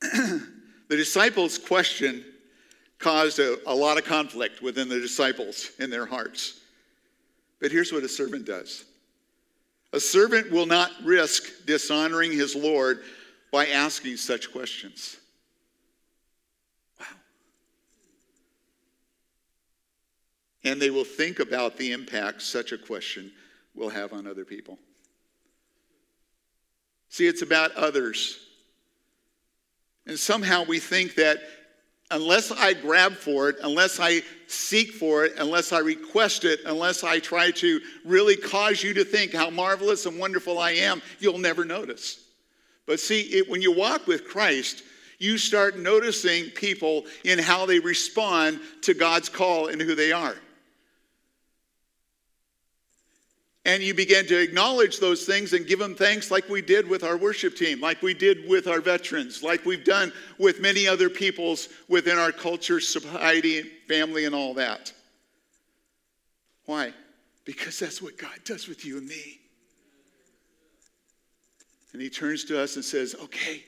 the 0.00 0.46
disciples' 0.88 1.58
question 1.58 2.24
caused 2.98 3.38
a, 3.38 3.58
a 3.66 3.74
lot 3.74 3.98
of 3.98 4.04
conflict 4.04 4.62
within 4.62 4.88
the 4.88 4.98
disciples 4.98 5.70
in 5.78 5.90
their 5.90 6.06
hearts. 6.06 6.57
But 7.60 7.72
here's 7.72 7.92
what 7.92 8.04
a 8.04 8.08
servant 8.08 8.44
does 8.44 8.84
a 9.92 10.00
servant 10.00 10.50
will 10.50 10.66
not 10.66 10.90
risk 11.02 11.66
dishonoring 11.66 12.32
his 12.32 12.54
Lord 12.54 13.00
by 13.50 13.68
asking 13.68 14.18
such 14.18 14.52
questions. 14.52 15.16
Wow. 17.00 17.06
And 20.64 20.80
they 20.80 20.90
will 20.90 21.04
think 21.04 21.40
about 21.40 21.78
the 21.78 21.92
impact 21.92 22.42
such 22.42 22.72
a 22.72 22.78
question 22.78 23.32
will 23.74 23.88
have 23.88 24.12
on 24.12 24.26
other 24.26 24.44
people. 24.44 24.78
See, 27.08 27.26
it's 27.26 27.42
about 27.42 27.72
others. 27.72 28.38
And 30.06 30.18
somehow 30.18 30.64
we 30.64 30.78
think 30.78 31.14
that 31.14 31.38
unless 32.10 32.50
I 32.50 32.72
grab 32.74 33.14
for 33.14 33.48
it, 33.50 33.56
unless 33.62 34.00
I 34.00 34.22
seek 34.46 34.92
for 34.92 35.24
it, 35.24 35.34
unless 35.38 35.72
I 35.72 35.80
request 35.80 36.44
it, 36.44 36.60
unless 36.64 37.04
I 37.04 37.18
try 37.18 37.50
to 37.52 37.80
really 38.04 38.36
cause 38.36 38.82
you 38.82 38.94
to 38.94 39.04
think 39.04 39.34
how 39.34 39.50
marvelous 39.50 40.06
and 40.06 40.18
wonderful 40.18 40.58
I 40.58 40.72
am, 40.72 41.02
you'll 41.18 41.38
never 41.38 41.64
notice. 41.64 42.24
But 42.86 43.00
see, 43.00 43.20
it, 43.20 43.50
when 43.50 43.60
you 43.60 43.72
walk 43.72 44.06
with 44.06 44.26
Christ, 44.26 44.82
you 45.18 45.36
start 45.36 45.78
noticing 45.78 46.46
people 46.50 47.04
in 47.24 47.38
how 47.38 47.66
they 47.66 47.80
respond 47.80 48.60
to 48.82 48.94
God's 48.94 49.28
call 49.28 49.68
and 49.68 49.82
who 49.82 49.94
they 49.94 50.12
are. 50.12 50.36
And 53.68 53.82
you 53.82 53.92
begin 53.92 54.26
to 54.26 54.40
acknowledge 54.40 54.98
those 54.98 55.26
things 55.26 55.52
and 55.52 55.66
give 55.66 55.78
them 55.78 55.94
thanks 55.94 56.30
like 56.30 56.48
we 56.48 56.62
did 56.62 56.88
with 56.88 57.04
our 57.04 57.18
worship 57.18 57.54
team, 57.54 57.82
like 57.82 58.00
we 58.00 58.14
did 58.14 58.48
with 58.48 58.66
our 58.66 58.80
veterans, 58.80 59.42
like 59.42 59.66
we've 59.66 59.84
done 59.84 60.10
with 60.38 60.62
many 60.62 60.88
other 60.88 61.10
peoples 61.10 61.68
within 61.86 62.16
our 62.16 62.32
culture, 62.32 62.80
society, 62.80 63.60
family, 63.86 64.24
and 64.24 64.34
all 64.34 64.54
that. 64.54 64.90
Why? 66.64 66.94
Because 67.44 67.78
that's 67.78 68.00
what 68.00 68.16
God 68.16 68.38
does 68.46 68.68
with 68.68 68.86
you 68.86 68.96
and 68.96 69.06
me. 69.06 69.38
And 71.92 72.00
He 72.00 72.08
turns 72.08 72.44
to 72.44 72.58
us 72.58 72.76
and 72.76 72.84
says, 72.84 73.14
Okay, 73.24 73.62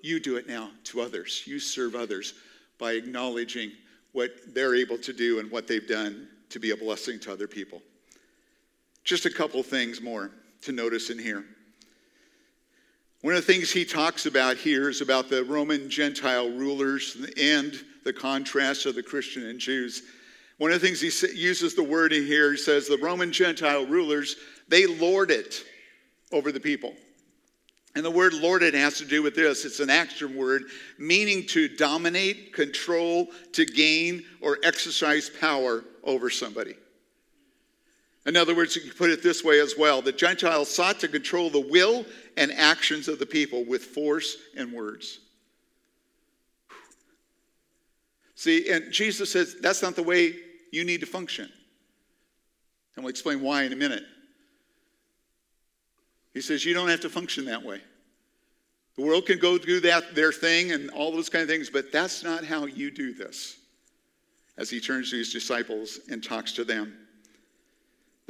you 0.00 0.20
do 0.20 0.36
it 0.36 0.48
now 0.48 0.70
to 0.84 1.00
others. 1.00 1.42
You 1.44 1.58
serve 1.58 1.96
others 1.96 2.34
by 2.78 2.92
acknowledging 2.92 3.72
what 4.12 4.30
they're 4.54 4.76
able 4.76 4.98
to 4.98 5.12
do 5.12 5.40
and 5.40 5.50
what 5.50 5.66
they've 5.66 5.88
done 5.88 6.28
to 6.50 6.60
be 6.60 6.70
a 6.70 6.76
blessing 6.76 7.18
to 7.20 7.32
other 7.32 7.48
people. 7.48 7.82
Just 9.10 9.26
a 9.26 9.30
couple 9.30 9.60
things 9.64 10.00
more 10.00 10.30
to 10.62 10.70
notice 10.70 11.10
in 11.10 11.18
here. 11.18 11.44
One 13.22 13.34
of 13.34 13.44
the 13.44 13.52
things 13.52 13.72
he 13.72 13.84
talks 13.84 14.26
about 14.26 14.56
here 14.56 14.88
is 14.88 15.00
about 15.00 15.28
the 15.28 15.42
Roman 15.42 15.90
Gentile 15.90 16.48
rulers 16.48 17.16
and 17.36 17.74
the 18.04 18.12
contrast 18.12 18.86
of 18.86 18.94
the 18.94 19.02
Christian 19.02 19.46
and 19.46 19.58
Jews. 19.58 20.04
One 20.58 20.70
of 20.70 20.80
the 20.80 20.86
things 20.86 21.00
he 21.00 21.08
uses 21.36 21.74
the 21.74 21.82
word 21.82 22.12
in 22.12 22.24
here, 22.24 22.52
he 22.52 22.56
says 22.56 22.86
the 22.86 22.98
Roman 22.98 23.32
Gentile 23.32 23.84
rulers, 23.84 24.36
they 24.68 24.86
lord 24.86 25.32
it 25.32 25.64
over 26.30 26.52
the 26.52 26.60
people. 26.60 26.94
And 27.96 28.04
the 28.04 28.12
word 28.12 28.32
lorded 28.32 28.74
has 28.74 28.98
to 28.98 29.04
do 29.04 29.24
with 29.24 29.34
this. 29.34 29.64
It's 29.64 29.80
an 29.80 29.90
action 29.90 30.36
word 30.36 30.66
meaning 31.00 31.48
to 31.48 31.66
dominate, 31.66 32.52
control, 32.54 33.26
to 33.54 33.66
gain, 33.66 34.22
or 34.40 34.58
exercise 34.62 35.28
power 35.28 35.82
over 36.04 36.30
somebody. 36.30 36.76
In 38.26 38.36
other 38.36 38.54
words, 38.54 38.76
you 38.76 38.82
can 38.82 38.90
put 38.90 39.10
it 39.10 39.22
this 39.22 39.42
way 39.42 39.60
as 39.60 39.74
well 39.78 40.02
the 40.02 40.12
Gentiles 40.12 40.68
sought 40.68 41.00
to 41.00 41.08
control 41.08 41.50
the 41.50 41.60
will 41.60 42.04
and 42.36 42.52
actions 42.52 43.08
of 43.08 43.18
the 43.18 43.26
people 43.26 43.64
with 43.64 43.82
force 43.82 44.36
and 44.56 44.72
words. 44.72 45.20
See, 48.34 48.70
and 48.70 48.92
Jesus 48.92 49.32
says 49.32 49.56
that's 49.60 49.82
not 49.82 49.96
the 49.96 50.02
way 50.02 50.34
you 50.70 50.84
need 50.84 51.00
to 51.00 51.06
function. 51.06 51.50
And 52.96 53.04
we'll 53.04 53.10
explain 53.10 53.40
why 53.40 53.64
in 53.64 53.72
a 53.72 53.76
minute. 53.76 54.04
He 56.34 56.40
says 56.40 56.64
you 56.64 56.74
don't 56.74 56.88
have 56.88 57.00
to 57.00 57.10
function 57.10 57.46
that 57.46 57.62
way. 57.62 57.80
The 58.96 59.02
world 59.02 59.26
can 59.26 59.38
go 59.38 59.56
do 59.56 59.80
that 59.80 60.14
their 60.14 60.32
thing 60.32 60.72
and 60.72 60.90
all 60.90 61.12
those 61.12 61.28
kind 61.28 61.42
of 61.42 61.48
things, 61.48 61.70
but 61.70 61.90
that's 61.90 62.22
not 62.22 62.44
how 62.44 62.66
you 62.66 62.90
do 62.90 63.14
this. 63.14 63.56
As 64.58 64.68
he 64.68 64.80
turns 64.80 65.10
to 65.10 65.16
his 65.16 65.32
disciples 65.32 66.00
and 66.10 66.22
talks 66.22 66.52
to 66.52 66.64
them. 66.64 66.94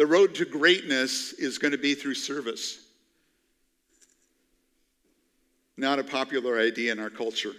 The 0.00 0.06
road 0.06 0.34
to 0.36 0.46
greatness 0.46 1.34
is 1.34 1.58
going 1.58 1.72
to 1.72 1.78
be 1.78 1.92
through 1.92 2.14
service. 2.14 2.78
Not 5.76 5.98
a 5.98 6.04
popular 6.04 6.58
idea 6.58 6.90
in 6.90 6.98
our 6.98 7.10
culture. 7.10 7.52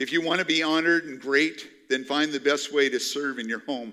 If 0.00 0.10
you 0.10 0.22
want 0.22 0.40
to 0.40 0.44
be 0.44 0.64
honored 0.64 1.04
and 1.04 1.20
great, 1.20 1.88
then 1.88 2.02
find 2.02 2.32
the 2.32 2.40
best 2.40 2.74
way 2.74 2.88
to 2.88 2.98
serve 2.98 3.38
in 3.38 3.48
your 3.48 3.60
home, 3.60 3.92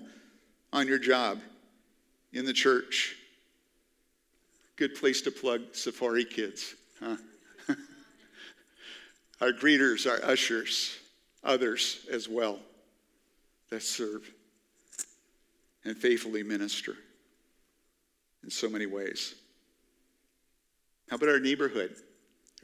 on 0.72 0.88
your 0.88 0.98
job, 0.98 1.38
in 2.32 2.44
the 2.44 2.52
church. 2.52 3.14
Good 4.74 4.96
place 4.96 5.20
to 5.20 5.30
plug 5.30 5.60
Safari 5.76 6.24
Kids, 6.24 6.74
huh? 6.98 7.18
our 9.40 9.52
greeters, 9.52 10.10
our 10.10 10.28
ushers, 10.28 10.98
others 11.44 12.04
as 12.10 12.28
well 12.28 12.58
that 13.70 13.84
serve 13.84 14.28
and 15.84 15.96
faithfully 15.96 16.42
minister 16.42 16.96
in 18.44 18.50
so 18.50 18.68
many 18.68 18.86
ways. 18.86 19.34
How 21.08 21.16
about 21.16 21.28
our 21.28 21.40
neighborhood? 21.40 21.94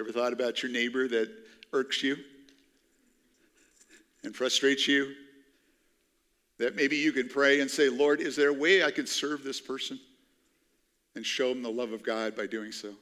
Ever 0.00 0.12
thought 0.12 0.32
about 0.32 0.62
your 0.62 0.70
neighbor 0.72 1.08
that 1.08 1.28
irks 1.72 2.02
you 2.02 2.16
and 4.22 4.34
frustrates 4.34 4.86
you? 4.88 5.14
That 6.58 6.74
maybe 6.74 6.96
you 6.96 7.12
can 7.12 7.28
pray 7.28 7.60
and 7.60 7.70
say, 7.70 7.88
Lord, 7.88 8.20
is 8.20 8.34
there 8.34 8.48
a 8.48 8.52
way 8.52 8.82
I 8.82 8.90
could 8.90 9.08
serve 9.08 9.44
this 9.44 9.60
person 9.60 10.00
and 11.14 11.24
show 11.24 11.50
them 11.50 11.62
the 11.62 11.70
love 11.70 11.92
of 11.92 12.02
God 12.02 12.36
by 12.36 12.46
doing 12.46 12.72
so? 12.72 12.94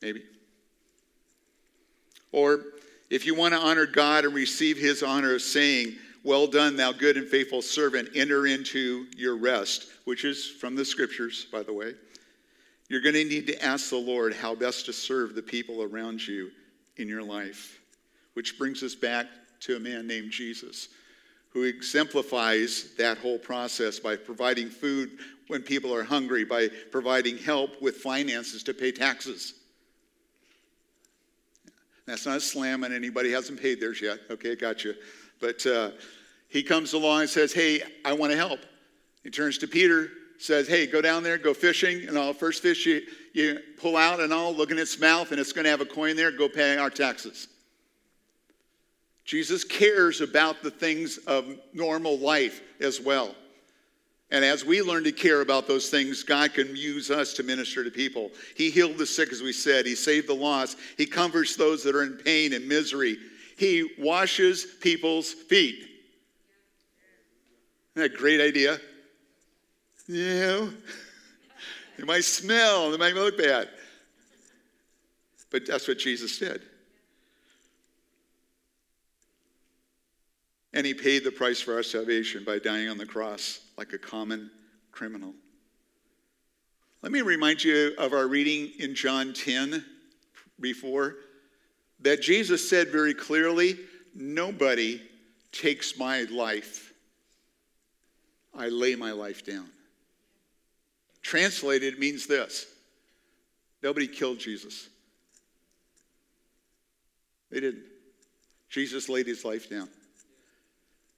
Maybe. 0.00 0.22
Or 2.30 2.64
if 3.10 3.26
you 3.26 3.34
want 3.34 3.54
to 3.54 3.60
honor 3.60 3.86
God 3.86 4.24
and 4.24 4.34
receive 4.34 4.76
his 4.76 5.02
honor 5.02 5.34
of 5.34 5.42
saying, 5.42 5.94
Well 6.24 6.46
done, 6.46 6.76
thou 6.76 6.92
good 6.92 7.16
and 7.16 7.28
faithful 7.28 7.62
servant, 7.62 8.08
enter 8.14 8.46
into 8.46 9.06
your 9.16 9.36
rest 9.36 9.86
which 10.04 10.24
is 10.24 10.46
from 10.46 10.74
the 10.74 10.84
scriptures, 10.84 11.46
by 11.50 11.62
the 11.62 11.72
way, 11.72 11.94
you're 12.88 13.00
going 13.00 13.14
to 13.14 13.24
need 13.24 13.46
to 13.46 13.64
ask 13.64 13.90
the 13.90 13.96
Lord 13.96 14.34
how 14.34 14.54
best 14.54 14.86
to 14.86 14.92
serve 14.92 15.34
the 15.34 15.42
people 15.42 15.82
around 15.82 16.26
you 16.26 16.50
in 16.98 17.08
your 17.08 17.22
life. 17.22 17.80
Which 18.34 18.58
brings 18.58 18.82
us 18.82 18.94
back 18.94 19.26
to 19.60 19.76
a 19.76 19.80
man 19.80 20.06
named 20.06 20.30
Jesus, 20.30 20.88
who 21.50 21.62
exemplifies 21.62 22.94
that 22.98 23.18
whole 23.18 23.38
process 23.38 23.98
by 23.98 24.16
providing 24.16 24.68
food 24.68 25.18
when 25.48 25.62
people 25.62 25.94
are 25.94 26.04
hungry, 26.04 26.44
by 26.44 26.68
providing 26.90 27.38
help 27.38 27.80
with 27.80 27.96
finances 27.96 28.62
to 28.64 28.74
pay 28.74 28.92
taxes. 28.92 29.54
That's 32.06 32.26
not 32.26 32.36
a 32.36 32.40
slam 32.40 32.84
on 32.84 32.92
anybody 32.92 33.30
hasn't 33.30 33.62
paid 33.62 33.80
theirs 33.80 34.02
yet. 34.02 34.18
Okay, 34.30 34.56
got 34.56 34.84
you. 34.84 34.94
But 35.40 35.64
uh, 35.66 35.90
he 36.48 36.62
comes 36.62 36.92
along 36.92 37.22
and 37.22 37.30
says, 37.30 37.52
Hey, 37.52 37.82
I 38.04 38.12
want 38.12 38.32
to 38.32 38.36
help. 38.36 38.60
He 39.22 39.30
turns 39.30 39.58
to 39.58 39.66
Peter, 39.66 40.10
says, 40.38 40.68
Hey, 40.68 40.86
go 40.86 41.00
down 41.00 41.22
there, 41.22 41.38
go 41.38 41.54
fishing, 41.54 42.06
and 42.08 42.18
I'll 42.18 42.32
first 42.32 42.62
fish 42.62 42.86
you, 42.86 43.02
you 43.32 43.58
pull 43.78 43.96
out 43.96 44.20
and 44.20 44.32
all, 44.32 44.54
look 44.54 44.70
in 44.70 44.78
its 44.78 44.98
mouth, 44.98 45.30
and 45.30 45.40
it's 45.40 45.52
going 45.52 45.64
to 45.64 45.70
have 45.70 45.80
a 45.80 45.86
coin 45.86 46.16
there, 46.16 46.30
go 46.30 46.48
pay 46.48 46.76
our 46.76 46.90
taxes. 46.90 47.48
Jesus 49.24 49.64
cares 49.64 50.20
about 50.20 50.62
the 50.62 50.70
things 50.70 51.18
of 51.26 51.46
normal 51.72 52.18
life 52.18 52.60
as 52.80 53.00
well. 53.00 53.34
And 54.30 54.44
as 54.44 54.64
we 54.64 54.82
learn 54.82 55.04
to 55.04 55.12
care 55.12 55.42
about 55.42 55.66
those 55.66 55.90
things, 55.90 56.22
God 56.22 56.54
can 56.54 56.74
use 56.74 57.10
us 57.10 57.34
to 57.34 57.42
minister 57.42 57.84
to 57.84 57.90
people. 57.90 58.30
He 58.56 58.70
healed 58.70 58.98
the 58.98 59.06
sick, 59.06 59.32
as 59.32 59.42
we 59.42 59.52
said. 59.52 59.86
He 59.86 59.94
saved 59.94 60.28
the 60.28 60.34
lost. 60.34 60.78
He 60.98 61.06
comforts 61.06 61.56
those 61.56 61.82
that 61.84 61.94
are 61.94 62.02
in 62.02 62.18
pain 62.18 62.52
and 62.52 62.66
misery. 62.66 63.16
He 63.56 63.94
washes 63.98 64.66
people's 64.80 65.32
feet. 65.32 65.88
Isn't 67.94 68.12
that 68.12 68.12
a 68.12 68.16
great 68.16 68.40
idea? 68.40 68.78
You 70.08 70.24
know, 70.34 70.70
it 71.98 72.06
might 72.06 72.24
smell, 72.24 72.92
it 72.92 72.98
might 72.98 73.14
look 73.14 73.38
bad. 73.38 73.68
But 75.50 75.66
that's 75.66 75.86
what 75.86 75.98
Jesus 75.98 76.38
did. 76.38 76.62
And 80.72 80.84
he 80.84 80.92
paid 80.92 81.22
the 81.22 81.30
price 81.30 81.60
for 81.60 81.74
our 81.74 81.84
salvation 81.84 82.42
by 82.42 82.58
dying 82.58 82.88
on 82.88 82.98
the 82.98 83.06
cross 83.06 83.60
like 83.78 83.92
a 83.92 83.98
common 83.98 84.50
criminal. 84.90 85.32
Let 87.00 87.12
me 87.12 87.20
remind 87.20 87.62
you 87.62 87.94
of 87.98 88.12
our 88.12 88.26
reading 88.26 88.72
in 88.80 88.96
John 88.96 89.32
10 89.32 89.84
before 90.58 91.14
that 92.00 92.20
Jesus 92.20 92.68
said 92.68 92.88
very 92.88 93.14
clearly, 93.14 93.78
Nobody 94.14 95.02
takes 95.50 95.98
my 95.98 96.22
life. 96.30 96.92
I 98.56 98.68
lay 98.68 98.94
my 98.94 99.10
life 99.10 99.44
down. 99.44 99.68
Translated 101.22 101.98
means 101.98 102.26
this 102.26 102.66
nobody 103.82 104.06
killed 104.06 104.38
Jesus. 104.38 104.88
They 107.50 107.60
didn't. 107.60 107.84
Jesus 108.68 109.08
laid 109.08 109.26
his 109.26 109.44
life 109.44 109.70
down. 109.70 109.88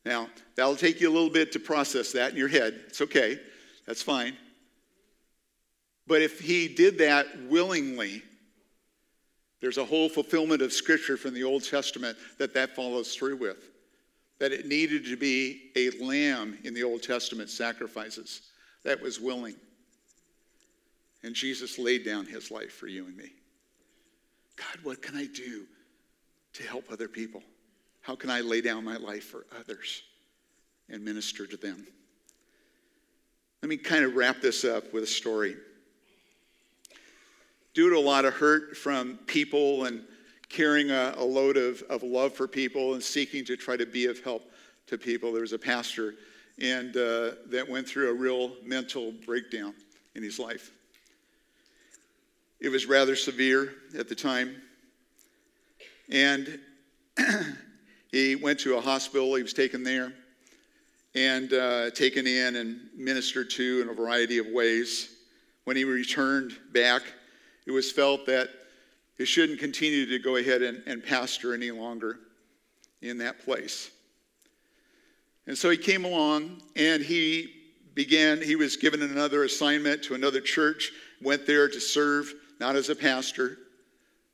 Now, 0.04 0.28
that'll 0.54 0.76
take 0.76 1.00
you 1.00 1.10
a 1.10 1.12
little 1.12 1.30
bit 1.30 1.52
to 1.52 1.58
process 1.58 2.12
that 2.12 2.30
in 2.30 2.36
your 2.36 2.48
head. 2.48 2.80
It's 2.88 3.00
okay, 3.00 3.38
that's 3.86 4.02
fine. 4.02 4.36
But 6.06 6.22
if 6.22 6.38
he 6.38 6.68
did 6.68 6.98
that 6.98 7.26
willingly, 7.48 8.22
there's 9.66 9.78
a 9.78 9.84
whole 9.84 10.08
fulfillment 10.08 10.62
of 10.62 10.72
scripture 10.72 11.16
from 11.16 11.34
the 11.34 11.42
Old 11.42 11.64
Testament 11.64 12.16
that 12.38 12.54
that 12.54 12.76
follows 12.76 13.16
through 13.16 13.34
with. 13.34 13.72
that 14.38 14.52
it 14.52 14.66
needed 14.66 15.04
to 15.06 15.16
be 15.16 15.72
a 15.74 15.90
lamb 16.04 16.56
in 16.62 16.72
the 16.72 16.84
Old 16.84 17.02
Testament 17.02 17.50
sacrifices 17.50 18.42
that 18.84 19.02
was 19.02 19.18
willing. 19.20 19.56
And 21.24 21.34
Jesus 21.34 21.80
laid 21.80 22.04
down 22.04 22.26
his 22.26 22.52
life 22.52 22.72
for 22.72 22.86
you 22.86 23.06
and 23.06 23.16
me. 23.16 23.32
God, 24.54 24.84
what 24.84 25.02
can 25.02 25.16
I 25.16 25.26
do 25.26 25.64
to 26.52 26.62
help 26.62 26.84
other 26.92 27.08
people? 27.08 27.42
How 28.02 28.14
can 28.14 28.30
I 28.30 28.42
lay 28.42 28.60
down 28.60 28.84
my 28.84 28.98
life 28.98 29.24
for 29.24 29.46
others 29.58 30.02
and 30.88 31.04
minister 31.04 31.44
to 31.44 31.56
them? 31.56 31.88
Let 33.62 33.68
me 33.68 33.78
kind 33.78 34.04
of 34.04 34.14
wrap 34.14 34.40
this 34.40 34.64
up 34.64 34.92
with 34.92 35.02
a 35.02 35.08
story. 35.08 35.56
Due 37.76 37.90
to 37.90 37.98
a 37.98 38.00
lot 38.00 38.24
of 38.24 38.32
hurt 38.32 38.74
from 38.74 39.18
people 39.26 39.84
and 39.84 40.02
carrying 40.48 40.90
a, 40.90 41.12
a 41.18 41.22
load 41.22 41.58
of, 41.58 41.82
of 41.90 42.02
love 42.02 42.32
for 42.32 42.48
people 42.48 42.94
and 42.94 43.02
seeking 43.02 43.44
to 43.44 43.54
try 43.54 43.76
to 43.76 43.84
be 43.84 44.06
of 44.06 44.18
help 44.20 44.50
to 44.86 44.96
people. 44.96 45.30
There 45.30 45.42
was 45.42 45.52
a 45.52 45.58
pastor 45.58 46.14
and 46.58 46.96
uh, 46.96 47.32
that 47.50 47.68
went 47.68 47.86
through 47.86 48.08
a 48.08 48.14
real 48.14 48.52
mental 48.64 49.12
breakdown 49.26 49.74
in 50.14 50.22
his 50.22 50.38
life. 50.38 50.72
It 52.60 52.70
was 52.70 52.86
rather 52.86 53.14
severe 53.14 53.74
at 53.98 54.08
the 54.08 54.14
time. 54.14 54.56
And 56.10 56.58
he 58.10 58.36
went 58.36 58.58
to 58.60 58.78
a 58.78 58.80
hospital. 58.80 59.34
He 59.34 59.42
was 59.42 59.52
taken 59.52 59.82
there 59.82 60.14
and 61.14 61.52
uh, 61.52 61.90
taken 61.90 62.26
in 62.26 62.56
and 62.56 62.80
ministered 62.96 63.50
to 63.50 63.82
in 63.82 63.90
a 63.90 63.92
variety 63.92 64.38
of 64.38 64.46
ways. 64.46 65.10
When 65.64 65.76
he 65.76 65.84
returned 65.84 66.56
back, 66.72 67.02
it 67.66 67.72
was 67.72 67.90
felt 67.90 68.26
that 68.26 68.48
he 69.18 69.24
shouldn't 69.24 69.58
continue 69.58 70.06
to 70.06 70.18
go 70.18 70.36
ahead 70.36 70.62
and, 70.62 70.82
and 70.86 71.04
pastor 71.04 71.54
any 71.54 71.70
longer 71.70 72.18
in 73.02 73.18
that 73.18 73.44
place. 73.44 73.90
And 75.46 75.56
so 75.56 75.70
he 75.70 75.76
came 75.76 76.04
along 76.04 76.60
and 76.74 77.02
he 77.02 77.52
began, 77.94 78.40
he 78.42 78.56
was 78.56 78.76
given 78.76 79.02
another 79.02 79.44
assignment 79.44 80.02
to 80.04 80.14
another 80.14 80.40
church, 80.40 80.92
went 81.22 81.46
there 81.46 81.68
to 81.68 81.80
serve, 81.80 82.32
not 82.60 82.76
as 82.76 82.90
a 82.90 82.94
pastor, 82.94 83.58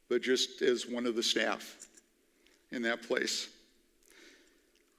but 0.09 0.23
just 0.23 0.63
as 0.63 0.87
one 0.87 1.07
of 1.07 1.15
the 1.15 1.23
staff 1.23 1.87
in 2.71 2.83
that 2.83 3.03
place. 3.03 3.49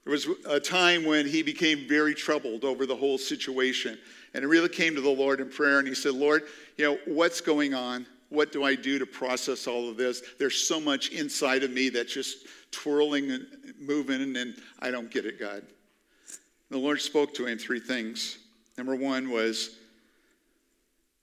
There 0.05 0.11
was 0.11 0.27
a 0.45 0.59
time 0.59 1.05
when 1.05 1.27
he 1.27 1.43
became 1.43 1.87
very 1.87 2.13
troubled 2.13 2.63
over 2.63 2.85
the 2.85 2.95
whole 2.95 3.17
situation. 3.17 3.97
And 4.33 4.41
he 4.41 4.47
really 4.47 4.69
came 4.69 4.95
to 4.95 5.01
the 5.01 5.09
Lord 5.09 5.39
in 5.39 5.49
prayer 5.49 5.79
and 5.79 5.87
he 5.87 5.95
said, 5.95 6.13
Lord, 6.13 6.43
you 6.77 6.85
know, 6.85 6.97
what's 7.05 7.39
going 7.39 7.73
on? 7.73 8.05
What 8.33 8.51
do 8.51 8.63
I 8.63 8.73
do 8.73 8.97
to 8.97 9.05
process 9.05 9.67
all 9.67 9.87
of 9.87 9.95
this? 9.95 10.23
There's 10.39 10.55
so 10.55 10.79
much 10.79 11.09
inside 11.09 11.61
of 11.61 11.69
me 11.69 11.89
that's 11.89 12.11
just 12.11 12.47
twirling 12.71 13.29
and 13.29 13.45
moving, 13.79 14.35
and 14.35 14.55
I 14.79 14.89
don't 14.89 15.11
get 15.11 15.27
it, 15.27 15.39
God. 15.39 15.61
The 16.71 16.79
Lord 16.79 16.99
spoke 16.99 17.35
to 17.35 17.45
him 17.45 17.59
three 17.59 17.79
things. 17.79 18.39
Number 18.75 18.95
one 18.95 19.29
was, 19.29 19.77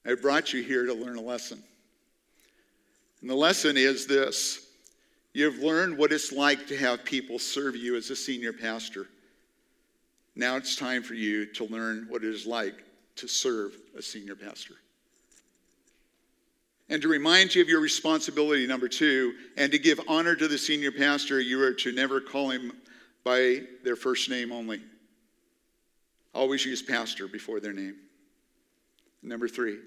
I 0.06 0.14
brought 0.14 0.52
you 0.52 0.62
here 0.62 0.86
to 0.86 0.94
learn 0.94 1.16
a 1.16 1.20
lesson. 1.20 1.60
And 3.22 3.28
the 3.28 3.34
lesson 3.34 3.76
is 3.76 4.06
this 4.06 4.68
You've 5.32 5.58
learned 5.58 5.98
what 5.98 6.12
it's 6.12 6.30
like 6.30 6.68
to 6.68 6.76
have 6.76 7.04
people 7.04 7.40
serve 7.40 7.74
you 7.74 7.96
as 7.96 8.10
a 8.10 8.16
senior 8.16 8.52
pastor. 8.52 9.08
Now 10.36 10.54
it's 10.54 10.76
time 10.76 11.02
for 11.02 11.14
you 11.14 11.46
to 11.54 11.64
learn 11.64 12.06
what 12.08 12.22
it 12.22 12.32
is 12.32 12.46
like 12.46 12.84
to 13.16 13.26
serve 13.26 13.76
a 13.98 14.02
senior 14.02 14.36
pastor 14.36 14.74
and 16.90 17.00
to 17.00 17.08
remind 17.08 17.54
you 17.54 17.62
of 17.62 17.68
your 17.68 17.80
responsibility, 17.80 18.66
number 18.66 18.88
two, 18.88 19.34
and 19.56 19.70
to 19.70 19.78
give 19.78 20.00
honor 20.08 20.34
to 20.34 20.48
the 20.48 20.58
senior 20.58 20.90
pastor, 20.90 21.40
you 21.40 21.62
are 21.62 21.72
to 21.72 21.92
never 21.92 22.20
call 22.20 22.50
him 22.50 22.72
by 23.22 23.60
their 23.84 23.94
first 23.94 24.28
name 24.28 24.50
only. 24.50 24.82
Always 26.34 26.64
use 26.66 26.82
pastor 26.82 27.28
before 27.28 27.60
their 27.60 27.72
name. 27.72 27.94
Number 29.22 29.48
three, 29.48 29.78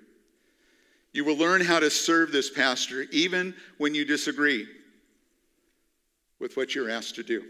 you 1.11 1.25
will 1.25 1.35
learn 1.35 1.59
how 1.59 1.79
to 1.79 1.89
serve 1.89 2.31
this 2.31 2.49
pastor 2.49 3.05
even 3.11 3.53
when 3.77 3.93
you 3.93 4.05
disagree 4.05 4.65
with 6.39 6.55
what 6.55 6.73
you're 6.73 6.89
asked 6.89 7.15
to 7.15 7.23
do. 7.23 7.43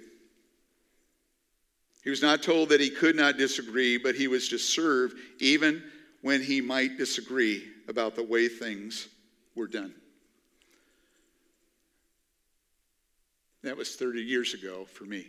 He 2.03 2.09
was 2.09 2.23
not 2.23 2.41
told 2.41 2.69
that 2.69 2.81
he 2.81 2.89
could 2.89 3.15
not 3.15 3.37
disagree, 3.37 3.97
but 3.97 4.15
he 4.15 4.27
was 4.27 4.49
to 4.49 4.57
serve 4.57 5.13
even 5.39 5.83
when 6.21 6.41
he 6.41 6.59
might 6.59 6.97
disagree 6.97 7.63
about 7.87 8.15
the 8.15 8.23
way 8.23 8.47
things 8.47 9.09
we're 9.55 9.67
done. 9.67 9.93
That 13.63 13.77
was 13.77 13.95
30 13.95 14.21
years 14.21 14.53
ago 14.53 14.85
for 14.85 15.05
me. 15.05 15.27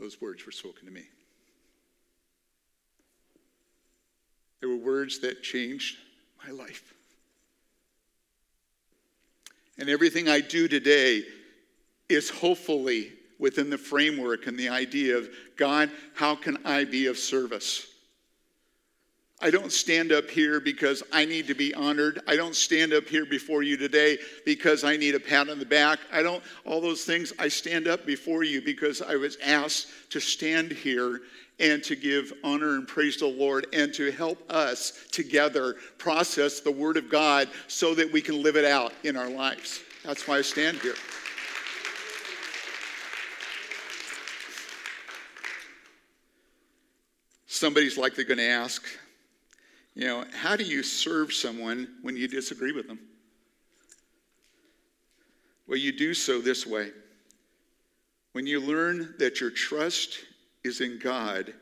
Those 0.00 0.20
words 0.20 0.44
were 0.46 0.52
spoken 0.52 0.86
to 0.86 0.92
me. 0.92 1.04
They 4.60 4.66
were 4.66 4.76
words 4.76 5.20
that 5.20 5.42
changed 5.42 5.98
my 6.44 6.52
life. 6.52 6.94
And 9.78 9.88
everything 9.88 10.28
I 10.28 10.40
do 10.40 10.68
today 10.68 11.24
is 12.08 12.30
hopefully 12.30 13.12
within 13.38 13.70
the 13.70 13.78
framework 13.78 14.46
and 14.46 14.58
the 14.58 14.68
idea 14.68 15.16
of 15.16 15.28
God, 15.56 15.90
how 16.14 16.36
can 16.36 16.58
I 16.64 16.84
be 16.84 17.06
of 17.06 17.18
service? 17.18 17.86
I 19.42 19.50
don't 19.50 19.72
stand 19.72 20.12
up 20.12 20.30
here 20.30 20.60
because 20.60 21.02
I 21.12 21.24
need 21.24 21.48
to 21.48 21.54
be 21.54 21.74
honored. 21.74 22.20
I 22.28 22.36
don't 22.36 22.54
stand 22.54 22.92
up 22.92 23.08
here 23.08 23.26
before 23.26 23.64
you 23.64 23.76
today 23.76 24.18
because 24.46 24.84
I 24.84 24.96
need 24.96 25.16
a 25.16 25.20
pat 25.20 25.48
on 25.48 25.58
the 25.58 25.66
back. 25.66 25.98
I 26.12 26.22
don't, 26.22 26.44
all 26.64 26.80
those 26.80 27.04
things. 27.04 27.32
I 27.40 27.48
stand 27.48 27.88
up 27.88 28.06
before 28.06 28.44
you 28.44 28.62
because 28.62 29.02
I 29.02 29.16
was 29.16 29.36
asked 29.44 29.88
to 30.10 30.20
stand 30.20 30.70
here 30.70 31.22
and 31.58 31.82
to 31.82 31.96
give 31.96 32.32
honor 32.44 32.76
and 32.76 32.86
praise 32.86 33.16
to 33.16 33.24
the 33.24 33.36
Lord 33.36 33.66
and 33.72 33.92
to 33.94 34.12
help 34.12 34.38
us 34.48 35.06
together 35.10 35.74
process 35.98 36.60
the 36.60 36.70
Word 36.70 36.96
of 36.96 37.10
God 37.10 37.48
so 37.66 37.96
that 37.96 38.12
we 38.12 38.22
can 38.22 38.44
live 38.44 38.54
it 38.56 38.64
out 38.64 38.92
in 39.02 39.16
our 39.16 39.28
lives. 39.28 39.80
That's 40.04 40.28
why 40.28 40.38
I 40.38 40.42
stand 40.42 40.78
here. 40.78 40.94
Somebody's 47.46 47.98
likely 47.98 48.24
going 48.24 48.38
to 48.38 48.48
ask, 48.48 48.84
you 49.94 50.06
know, 50.06 50.24
how 50.32 50.56
do 50.56 50.64
you 50.64 50.82
serve 50.82 51.32
someone 51.32 51.88
when 52.02 52.16
you 52.16 52.28
disagree 52.28 52.72
with 52.72 52.88
them? 52.88 52.98
Well, 55.66 55.78
you 55.78 55.92
do 55.92 56.14
so 56.14 56.40
this 56.40 56.66
way. 56.66 56.90
When 58.32 58.46
you 58.46 58.60
learn 58.60 59.14
that 59.18 59.40
your 59.40 59.50
trust 59.50 60.20
is 60.64 60.80
in 60.80 60.98
God 60.98 61.52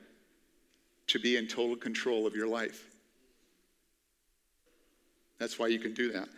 to 1.08 1.18
be 1.18 1.36
in 1.36 1.48
total 1.48 1.76
control 1.76 2.26
of 2.26 2.34
your 2.36 2.46
life. 2.46 2.86
That's 5.38 5.58
why 5.58 5.68
you 5.68 5.78
can 5.78 5.94
do 5.94 6.12
that. 6.12 6.28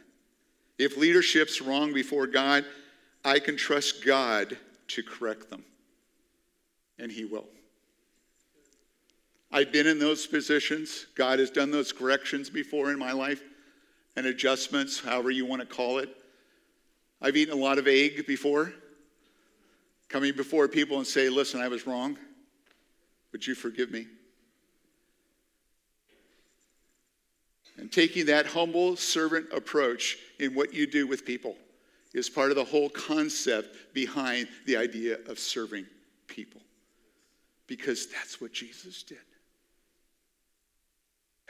If 0.78 0.96
leadership's 0.96 1.60
wrong 1.60 1.92
before 1.92 2.26
God, 2.26 2.64
I 3.24 3.38
can 3.38 3.56
trust 3.56 4.04
God 4.04 4.56
to 4.88 5.02
correct 5.02 5.50
them, 5.50 5.64
and 6.98 7.12
He 7.12 7.24
will. 7.24 7.46
I've 9.52 9.70
been 9.70 9.86
in 9.86 9.98
those 9.98 10.26
positions. 10.26 11.06
God 11.14 11.38
has 11.38 11.50
done 11.50 11.70
those 11.70 11.92
corrections 11.92 12.48
before 12.48 12.90
in 12.90 12.98
my 12.98 13.12
life 13.12 13.42
and 14.16 14.26
adjustments, 14.26 14.98
however 14.98 15.30
you 15.30 15.44
want 15.44 15.60
to 15.60 15.66
call 15.66 15.98
it. 15.98 16.08
I've 17.20 17.36
eaten 17.36 17.52
a 17.52 17.60
lot 17.62 17.78
of 17.78 17.86
egg 17.86 18.26
before, 18.26 18.72
coming 20.08 20.34
before 20.34 20.68
people 20.68 20.96
and 20.96 21.06
say, 21.06 21.28
Listen, 21.28 21.60
I 21.60 21.68
was 21.68 21.86
wrong. 21.86 22.16
Would 23.32 23.46
you 23.46 23.54
forgive 23.54 23.90
me? 23.90 24.06
And 27.76 27.92
taking 27.92 28.26
that 28.26 28.46
humble 28.46 28.96
servant 28.96 29.46
approach 29.52 30.16
in 30.38 30.54
what 30.54 30.72
you 30.72 30.86
do 30.86 31.06
with 31.06 31.26
people 31.26 31.56
is 32.14 32.28
part 32.28 32.50
of 32.50 32.56
the 32.56 32.64
whole 32.64 32.90
concept 32.90 33.94
behind 33.94 34.48
the 34.66 34.76
idea 34.76 35.18
of 35.26 35.38
serving 35.38 35.86
people. 36.26 36.60
Because 37.66 38.06
that's 38.08 38.40
what 38.40 38.52
Jesus 38.52 39.02
did. 39.02 39.18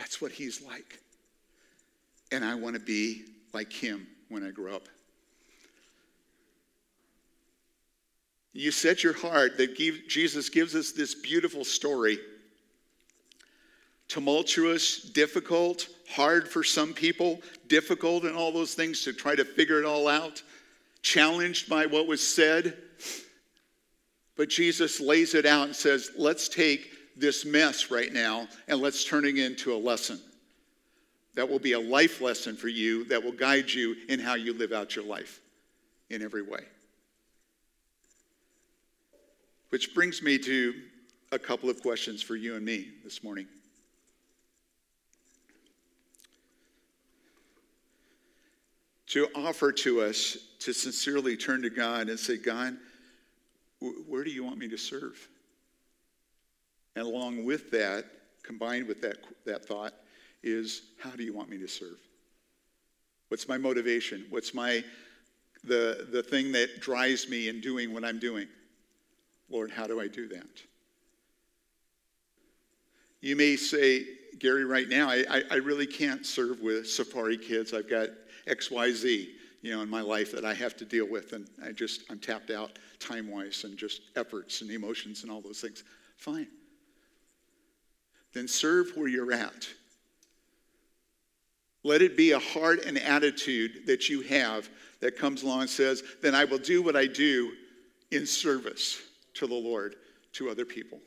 That's 0.02 0.20
what 0.20 0.32
he's 0.32 0.60
like. 0.60 0.98
And 2.32 2.44
I 2.44 2.56
want 2.56 2.74
to 2.74 2.80
be 2.80 3.22
like 3.52 3.72
him 3.72 4.08
when 4.30 4.44
I 4.44 4.50
grow 4.50 4.74
up. 4.74 4.88
You 8.52 8.72
set 8.72 9.04
your 9.04 9.12
heart 9.12 9.56
that 9.58 9.76
Jesus 10.08 10.48
gives 10.48 10.74
us 10.74 10.90
this 10.90 11.14
beautiful 11.14 11.64
story. 11.64 12.18
Tumultuous, 14.08 15.02
difficult, 15.02 15.86
hard 16.10 16.48
for 16.48 16.64
some 16.64 16.92
people, 16.92 17.40
difficult 17.68 18.24
and 18.24 18.34
all 18.34 18.50
those 18.50 18.74
things 18.74 19.04
to 19.04 19.12
try 19.12 19.36
to 19.36 19.44
figure 19.44 19.78
it 19.78 19.84
all 19.84 20.08
out, 20.08 20.42
challenged 21.02 21.68
by 21.68 21.86
what 21.86 22.08
was 22.08 22.26
said. 22.26 22.76
But 24.36 24.48
Jesus 24.48 25.00
lays 25.00 25.36
it 25.36 25.46
out 25.46 25.66
and 25.66 25.76
says, 25.76 26.10
let's 26.18 26.48
take 26.48 26.90
this 27.16 27.44
mess 27.44 27.90
right 27.90 28.12
now 28.12 28.48
and 28.68 28.80
let's 28.80 29.04
turn 29.04 29.24
it 29.24 29.38
into 29.38 29.74
a 29.74 29.76
lesson. 29.76 30.20
That 31.34 31.48
will 31.48 31.58
be 31.58 31.72
a 31.72 31.80
life 31.80 32.20
lesson 32.20 32.56
for 32.56 32.68
you 32.68 33.04
that 33.04 33.22
will 33.22 33.32
guide 33.32 33.70
you 33.70 33.96
in 34.08 34.20
how 34.20 34.34
you 34.34 34.52
live 34.52 34.72
out 34.72 34.94
your 34.94 35.04
life 35.04 35.40
in 36.10 36.22
every 36.22 36.42
way. 36.42 36.60
Which 39.70 39.94
brings 39.94 40.22
me 40.22 40.38
to 40.38 40.74
a 41.32 41.38
couple 41.38 41.70
of 41.70 41.80
questions 41.80 42.22
for 42.22 42.36
you 42.36 42.56
and 42.56 42.64
me 42.64 42.88
this 43.02 43.24
morning. 43.24 43.46
To 49.08 49.28
offer 49.34 49.72
to 49.72 50.02
us 50.02 50.36
to 50.60 50.72
sincerely 50.72 51.36
turn 51.36 51.62
to 51.62 51.70
God 51.70 52.08
and 52.08 52.18
say, 52.18 52.36
God, 52.36 52.76
where 54.06 54.24
do 54.24 54.30
you 54.30 54.44
want 54.44 54.58
me 54.58 54.68
to 54.68 54.78
serve? 54.78 55.28
And 56.96 57.06
along 57.06 57.44
with 57.44 57.70
that, 57.70 58.04
combined 58.42 58.86
with 58.86 59.00
that, 59.02 59.18
that 59.46 59.64
thought, 59.64 59.94
is 60.42 60.82
how 61.00 61.10
do 61.10 61.22
you 61.22 61.32
want 61.32 61.48
me 61.48 61.58
to 61.58 61.68
serve? 61.68 61.98
What's 63.28 63.48
my 63.48 63.56
motivation? 63.56 64.26
What's 64.28 64.52
my 64.52 64.84
the, 65.64 66.08
the 66.10 66.22
thing 66.22 66.52
that 66.52 66.80
drives 66.80 67.28
me 67.28 67.48
in 67.48 67.60
doing 67.60 67.94
what 67.94 68.04
I'm 68.04 68.18
doing? 68.18 68.48
Lord, 69.48 69.70
how 69.70 69.86
do 69.86 70.00
I 70.00 70.08
do 70.08 70.28
that? 70.28 70.62
You 73.20 73.36
may 73.36 73.54
say, 73.54 74.04
Gary, 74.38 74.64
right 74.64 74.88
now, 74.88 75.08
I, 75.08 75.24
I, 75.30 75.42
I 75.52 75.54
really 75.56 75.86
can't 75.86 76.26
serve 76.26 76.60
with 76.60 76.88
safari 76.88 77.38
kids. 77.38 77.72
I've 77.72 77.88
got 77.88 78.08
XYZ, 78.48 79.28
you 79.60 79.70
know, 79.70 79.82
in 79.82 79.88
my 79.88 80.00
life 80.00 80.32
that 80.32 80.44
I 80.44 80.54
have 80.54 80.76
to 80.78 80.84
deal 80.84 81.06
with, 81.08 81.32
and 81.32 81.46
I 81.64 81.70
just, 81.70 82.02
I'm 82.10 82.18
tapped 82.18 82.50
out 82.50 82.78
time 82.98 83.30
wise 83.30 83.62
and 83.62 83.76
just 83.76 84.02
efforts 84.16 84.62
and 84.62 84.70
emotions 84.70 85.22
and 85.22 85.30
all 85.30 85.40
those 85.40 85.60
things. 85.60 85.84
Fine. 86.16 86.48
Then 88.34 88.48
serve 88.48 88.92
where 88.96 89.08
you're 89.08 89.32
at. 89.32 89.68
Let 91.84 92.02
it 92.02 92.16
be 92.16 92.32
a 92.32 92.38
heart 92.38 92.84
and 92.84 92.96
attitude 92.98 93.86
that 93.86 94.08
you 94.08 94.22
have 94.22 94.68
that 95.00 95.18
comes 95.18 95.42
along 95.42 95.62
and 95.62 95.70
says, 95.70 96.02
then 96.22 96.34
I 96.34 96.44
will 96.44 96.58
do 96.58 96.80
what 96.80 96.94
I 96.96 97.06
do 97.06 97.52
in 98.12 98.24
service 98.24 99.00
to 99.34 99.46
the 99.46 99.54
Lord, 99.54 99.96
to 100.34 100.48
other 100.48 100.64
people. 100.64 101.00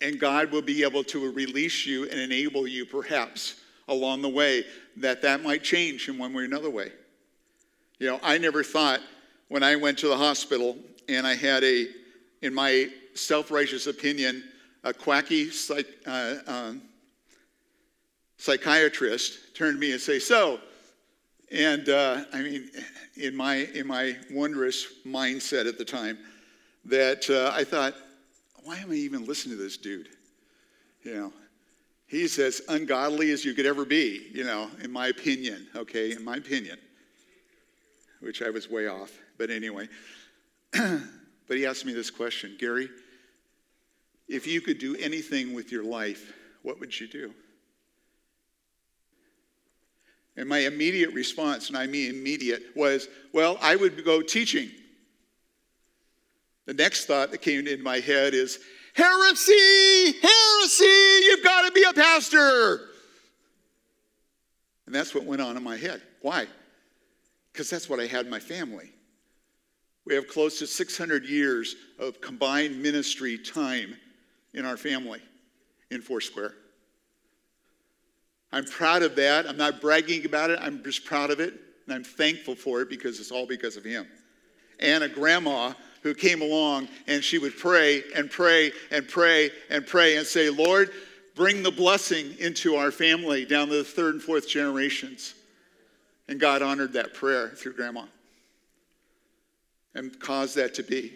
And 0.00 0.18
God 0.18 0.52
will 0.52 0.62
be 0.62 0.82
able 0.82 1.04
to 1.04 1.32
release 1.32 1.84
you 1.84 2.04
and 2.04 2.18
enable 2.18 2.66
you, 2.66 2.86
perhaps, 2.86 3.56
along 3.88 4.22
the 4.22 4.28
way, 4.28 4.64
that 4.96 5.22
that 5.22 5.42
might 5.42 5.62
change 5.62 6.08
in 6.08 6.16
one 6.16 6.32
way 6.32 6.42
or 6.42 6.46
another 6.46 6.70
way. 6.70 6.92
You 7.98 8.06
know, 8.06 8.20
I 8.22 8.38
never 8.38 8.62
thought 8.62 9.00
when 9.48 9.62
I 9.62 9.76
went 9.76 9.98
to 9.98 10.08
the 10.08 10.16
hospital 10.16 10.78
and 11.08 11.26
I 11.26 11.34
had 11.34 11.64
a, 11.64 11.88
in 12.40 12.54
my 12.54 12.88
self 13.14 13.50
righteous 13.50 13.86
opinion, 13.86 14.44
a 14.84 14.92
quacky 14.92 15.50
psych, 15.50 15.86
uh, 16.06 16.36
um, 16.46 16.82
psychiatrist 18.38 19.54
turn 19.54 19.74
to 19.74 19.80
me 19.80 19.92
and 19.92 20.00
say, 20.00 20.18
So, 20.18 20.60
and 21.52 21.88
uh, 21.88 22.24
I 22.32 22.42
mean, 22.42 22.70
in 23.16 23.36
my, 23.36 23.56
in 23.74 23.86
my 23.86 24.16
wondrous 24.30 24.86
mindset 25.06 25.68
at 25.68 25.78
the 25.78 25.84
time, 25.84 26.18
that 26.86 27.28
uh, 27.28 27.52
I 27.54 27.64
thought, 27.64 27.94
why 28.64 28.78
am 28.78 28.90
I 28.90 28.94
even 28.94 29.26
listening 29.26 29.56
to 29.56 29.62
this 29.62 29.76
dude? 29.76 30.08
You 31.02 31.14
know, 31.14 31.32
he's 32.06 32.38
as 32.38 32.62
ungodly 32.68 33.30
as 33.30 33.44
you 33.44 33.54
could 33.54 33.66
ever 33.66 33.84
be, 33.84 34.28
you 34.32 34.44
know, 34.44 34.70
in 34.82 34.90
my 34.90 35.08
opinion, 35.08 35.66
okay, 35.74 36.12
in 36.12 36.24
my 36.24 36.36
opinion, 36.36 36.78
which 38.20 38.42
I 38.42 38.50
was 38.50 38.70
way 38.70 38.86
off. 38.86 39.12
But 39.38 39.50
anyway, 39.50 39.88
but 40.72 41.56
he 41.56 41.66
asked 41.66 41.84
me 41.84 41.92
this 41.92 42.10
question 42.10 42.56
Gary, 42.58 42.88
if 44.30 44.46
you 44.46 44.60
could 44.60 44.78
do 44.78 44.96
anything 44.96 45.52
with 45.52 45.72
your 45.72 45.82
life, 45.82 46.32
what 46.62 46.78
would 46.78 46.98
you 46.98 47.08
do? 47.08 47.34
And 50.36 50.48
my 50.48 50.58
immediate 50.58 51.12
response, 51.12 51.68
and 51.68 51.76
I 51.76 51.86
mean 51.86 52.10
immediate, 52.10 52.62
was, 52.76 53.08
well, 53.32 53.58
I 53.60 53.74
would 53.74 54.04
go 54.04 54.22
teaching. 54.22 54.70
The 56.66 56.74
next 56.74 57.06
thought 57.06 57.32
that 57.32 57.42
came 57.42 57.66
into 57.66 57.82
my 57.82 57.98
head 57.98 58.32
is, 58.32 58.60
heresy, 58.94 60.12
heresy, 60.22 61.24
you've 61.24 61.44
got 61.44 61.66
to 61.66 61.72
be 61.72 61.82
a 61.82 61.92
pastor. 61.92 62.88
And 64.86 64.94
that's 64.94 65.12
what 65.12 65.24
went 65.24 65.42
on 65.42 65.56
in 65.56 65.64
my 65.64 65.76
head. 65.76 66.00
Why? 66.22 66.46
Because 67.52 67.68
that's 67.68 67.88
what 67.88 67.98
I 67.98 68.06
had 68.06 68.26
in 68.26 68.30
my 68.30 68.40
family. 68.40 68.92
We 70.06 70.14
have 70.14 70.28
close 70.28 70.60
to 70.60 70.66
600 70.66 71.24
years 71.24 71.74
of 71.98 72.20
combined 72.20 72.80
ministry 72.80 73.36
time 73.36 73.96
in 74.54 74.64
our 74.64 74.76
family 74.76 75.20
in 75.90 76.02
Foursquare. 76.02 76.54
I'm 78.52 78.64
proud 78.64 79.02
of 79.02 79.16
that. 79.16 79.46
I'm 79.46 79.56
not 79.56 79.80
bragging 79.80 80.26
about 80.26 80.50
it. 80.50 80.58
I'm 80.60 80.82
just 80.82 81.04
proud 81.04 81.30
of 81.30 81.40
it. 81.40 81.54
And 81.86 81.94
I'm 81.94 82.04
thankful 82.04 82.54
for 82.54 82.80
it 82.82 82.88
because 82.88 83.20
it's 83.20 83.30
all 83.30 83.46
because 83.46 83.76
of 83.76 83.84
him. 83.84 84.06
And 84.80 85.04
a 85.04 85.08
grandma 85.08 85.72
who 86.02 86.14
came 86.14 86.42
along 86.42 86.88
and 87.06 87.22
she 87.22 87.38
would 87.38 87.56
pray 87.56 88.02
and 88.14 88.30
pray 88.30 88.72
and 88.90 89.06
pray 89.06 89.50
and 89.68 89.86
pray 89.86 90.16
and 90.16 90.26
say, 90.26 90.50
Lord, 90.50 90.90
bring 91.36 91.62
the 91.62 91.70
blessing 91.70 92.34
into 92.38 92.76
our 92.76 92.90
family 92.90 93.44
down 93.44 93.68
to 93.68 93.74
the 93.74 93.84
third 93.84 94.14
and 94.14 94.22
fourth 94.22 94.48
generations. 94.48 95.34
And 96.28 96.40
God 96.40 96.62
honored 96.62 96.92
that 96.94 97.14
prayer 97.14 97.48
through 97.48 97.74
grandma 97.74 98.04
and 99.94 100.18
caused 100.20 100.56
that 100.56 100.74
to 100.74 100.82
be. 100.82 101.12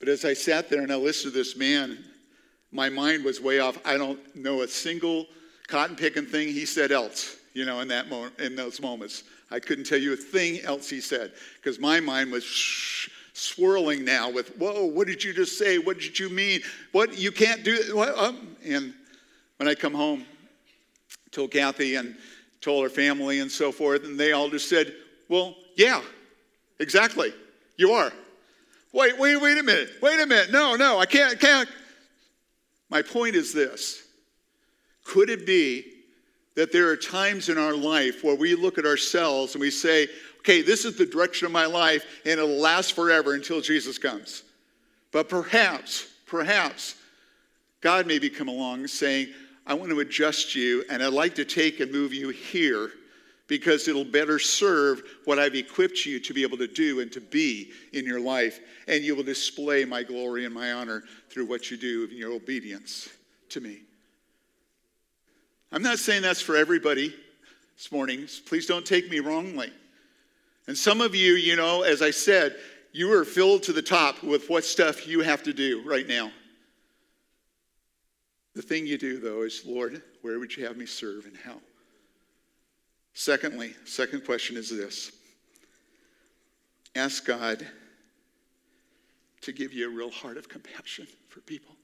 But 0.00 0.08
as 0.08 0.24
I 0.24 0.32
sat 0.32 0.68
there 0.68 0.82
and 0.82 0.92
I 0.92 0.96
listened 0.96 1.32
to 1.32 1.38
this 1.38 1.56
man 1.56 1.98
my 2.72 2.88
mind 2.88 3.24
was 3.24 3.40
way 3.40 3.58
off. 3.58 3.78
I 3.84 3.96
don't 3.96 4.18
know 4.36 4.62
a 4.62 4.68
single 4.68 5.26
cotton 5.66 5.96
picking 5.96 6.26
thing 6.26 6.48
he 6.48 6.64
said 6.66 6.92
else, 6.92 7.36
you 7.52 7.64
know, 7.64 7.80
in 7.80 7.88
that 7.88 8.08
moment, 8.08 8.38
in 8.38 8.54
those 8.54 8.80
moments. 8.80 9.24
I 9.50 9.58
couldn't 9.58 9.84
tell 9.84 9.98
you 9.98 10.12
a 10.12 10.16
thing 10.16 10.60
else 10.60 10.88
he 10.88 11.00
said 11.00 11.32
because 11.56 11.80
my 11.80 11.98
mind 11.98 12.30
was 12.30 12.44
swirling 13.32 14.04
now 14.04 14.30
with, 14.30 14.56
whoa, 14.56 14.84
what 14.84 15.06
did 15.06 15.24
you 15.24 15.32
just 15.32 15.58
say? 15.58 15.78
What 15.78 15.98
did 15.98 16.18
you 16.18 16.28
mean? 16.28 16.60
What, 16.92 17.18
you 17.18 17.32
can't 17.32 17.64
do? 17.64 18.00
Um, 18.16 18.56
and 18.64 18.94
when 19.56 19.68
I 19.68 19.74
come 19.74 19.94
home, 19.94 20.24
told 21.32 21.50
Kathy 21.50 21.96
and 21.96 22.16
told 22.60 22.84
her 22.84 22.90
family 22.90 23.40
and 23.40 23.50
so 23.50 23.72
forth, 23.72 24.04
and 24.04 24.18
they 24.18 24.32
all 24.32 24.50
just 24.50 24.68
said, 24.68 24.94
well, 25.28 25.56
yeah, 25.76 26.02
exactly, 26.78 27.32
you 27.76 27.92
are. 27.92 28.12
Wait, 28.92 29.18
wait, 29.18 29.40
wait 29.40 29.58
a 29.58 29.62
minute. 29.62 29.90
Wait 30.02 30.20
a 30.20 30.26
minute. 30.26 30.50
No, 30.50 30.74
no, 30.74 30.98
I 30.98 31.06
can't, 31.06 31.38
can't, 31.38 31.68
my 32.88 33.02
point 33.02 33.36
is 33.36 33.52
this 33.52 34.02
Could 35.04 35.30
it 35.30 35.46
be 35.46 35.84
that 36.56 36.72
there 36.72 36.88
are 36.88 36.96
times 36.96 37.48
in 37.48 37.56
our 37.56 37.74
life 37.74 38.24
where 38.24 38.34
we 38.34 38.54
look 38.54 38.76
at 38.76 38.84
ourselves 38.84 39.54
and 39.54 39.60
we 39.60 39.70
say, 39.70 40.08
okay, 40.40 40.62
this 40.62 40.84
is 40.84 40.96
the 40.96 41.06
direction 41.06 41.46
of 41.46 41.52
my 41.52 41.66
life 41.66 42.04
and 42.24 42.40
it'll 42.40 42.48
last 42.48 42.94
forever 42.94 43.34
until 43.34 43.60
Jesus 43.60 43.98
comes? 43.98 44.42
But 45.12 45.28
perhaps, 45.28 46.06
perhaps, 46.26 46.96
God 47.80 48.06
may 48.06 48.18
be 48.18 48.28
come 48.28 48.48
along 48.48 48.86
saying, 48.88 49.28
I 49.66 49.74
want 49.74 49.90
to 49.90 50.00
adjust 50.00 50.54
you 50.54 50.84
and 50.90 51.02
I'd 51.02 51.12
like 51.12 51.36
to 51.36 51.44
take 51.44 51.80
and 51.80 51.92
move 51.92 52.12
you 52.12 52.30
here 52.30 52.90
because 53.50 53.88
it'll 53.88 54.04
better 54.04 54.38
serve 54.38 55.02
what 55.24 55.40
I've 55.40 55.56
equipped 55.56 56.06
you 56.06 56.20
to 56.20 56.32
be 56.32 56.44
able 56.44 56.56
to 56.58 56.68
do 56.68 57.00
and 57.00 57.10
to 57.10 57.20
be 57.20 57.72
in 57.92 58.06
your 58.06 58.20
life. 58.20 58.60
And 58.86 59.02
you 59.02 59.16
will 59.16 59.24
display 59.24 59.84
my 59.84 60.04
glory 60.04 60.44
and 60.44 60.54
my 60.54 60.72
honor 60.72 61.02
through 61.28 61.46
what 61.46 61.68
you 61.68 61.76
do 61.76 62.08
in 62.08 62.16
your 62.16 62.32
obedience 62.32 63.08
to 63.48 63.60
me. 63.60 63.80
I'm 65.72 65.82
not 65.82 65.98
saying 65.98 66.22
that's 66.22 66.40
for 66.40 66.56
everybody 66.56 67.12
this 67.76 67.90
morning. 67.90 68.28
Please 68.46 68.66
don't 68.66 68.86
take 68.86 69.10
me 69.10 69.18
wrongly. 69.18 69.72
And 70.68 70.78
some 70.78 71.00
of 71.00 71.16
you, 71.16 71.32
you 71.32 71.56
know, 71.56 71.82
as 71.82 72.02
I 72.02 72.12
said, 72.12 72.54
you 72.92 73.12
are 73.12 73.24
filled 73.24 73.64
to 73.64 73.72
the 73.72 73.82
top 73.82 74.22
with 74.22 74.48
what 74.48 74.64
stuff 74.64 75.08
you 75.08 75.22
have 75.22 75.42
to 75.42 75.52
do 75.52 75.82
right 75.84 76.06
now. 76.06 76.30
The 78.54 78.62
thing 78.62 78.86
you 78.86 78.96
do, 78.96 79.18
though, 79.18 79.42
is 79.42 79.62
Lord, 79.66 80.02
where 80.22 80.38
would 80.38 80.56
you 80.56 80.66
have 80.66 80.76
me 80.76 80.86
serve 80.86 81.26
and 81.26 81.36
how? 81.36 81.56
Secondly, 83.14 83.74
second 83.84 84.24
question 84.24 84.56
is 84.56 84.70
this 84.70 85.12
ask 86.94 87.24
God 87.24 87.66
to 89.42 89.52
give 89.52 89.72
you 89.72 89.90
a 89.90 89.94
real 89.94 90.10
heart 90.10 90.36
of 90.36 90.48
compassion 90.48 91.06
for 91.28 91.40
people. 91.40 91.74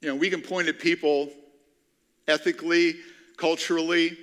You 0.00 0.08
know, 0.08 0.16
we 0.16 0.30
can 0.30 0.42
point 0.42 0.68
at 0.68 0.78
people 0.78 1.30
ethically, 2.28 2.94
culturally, 3.36 4.16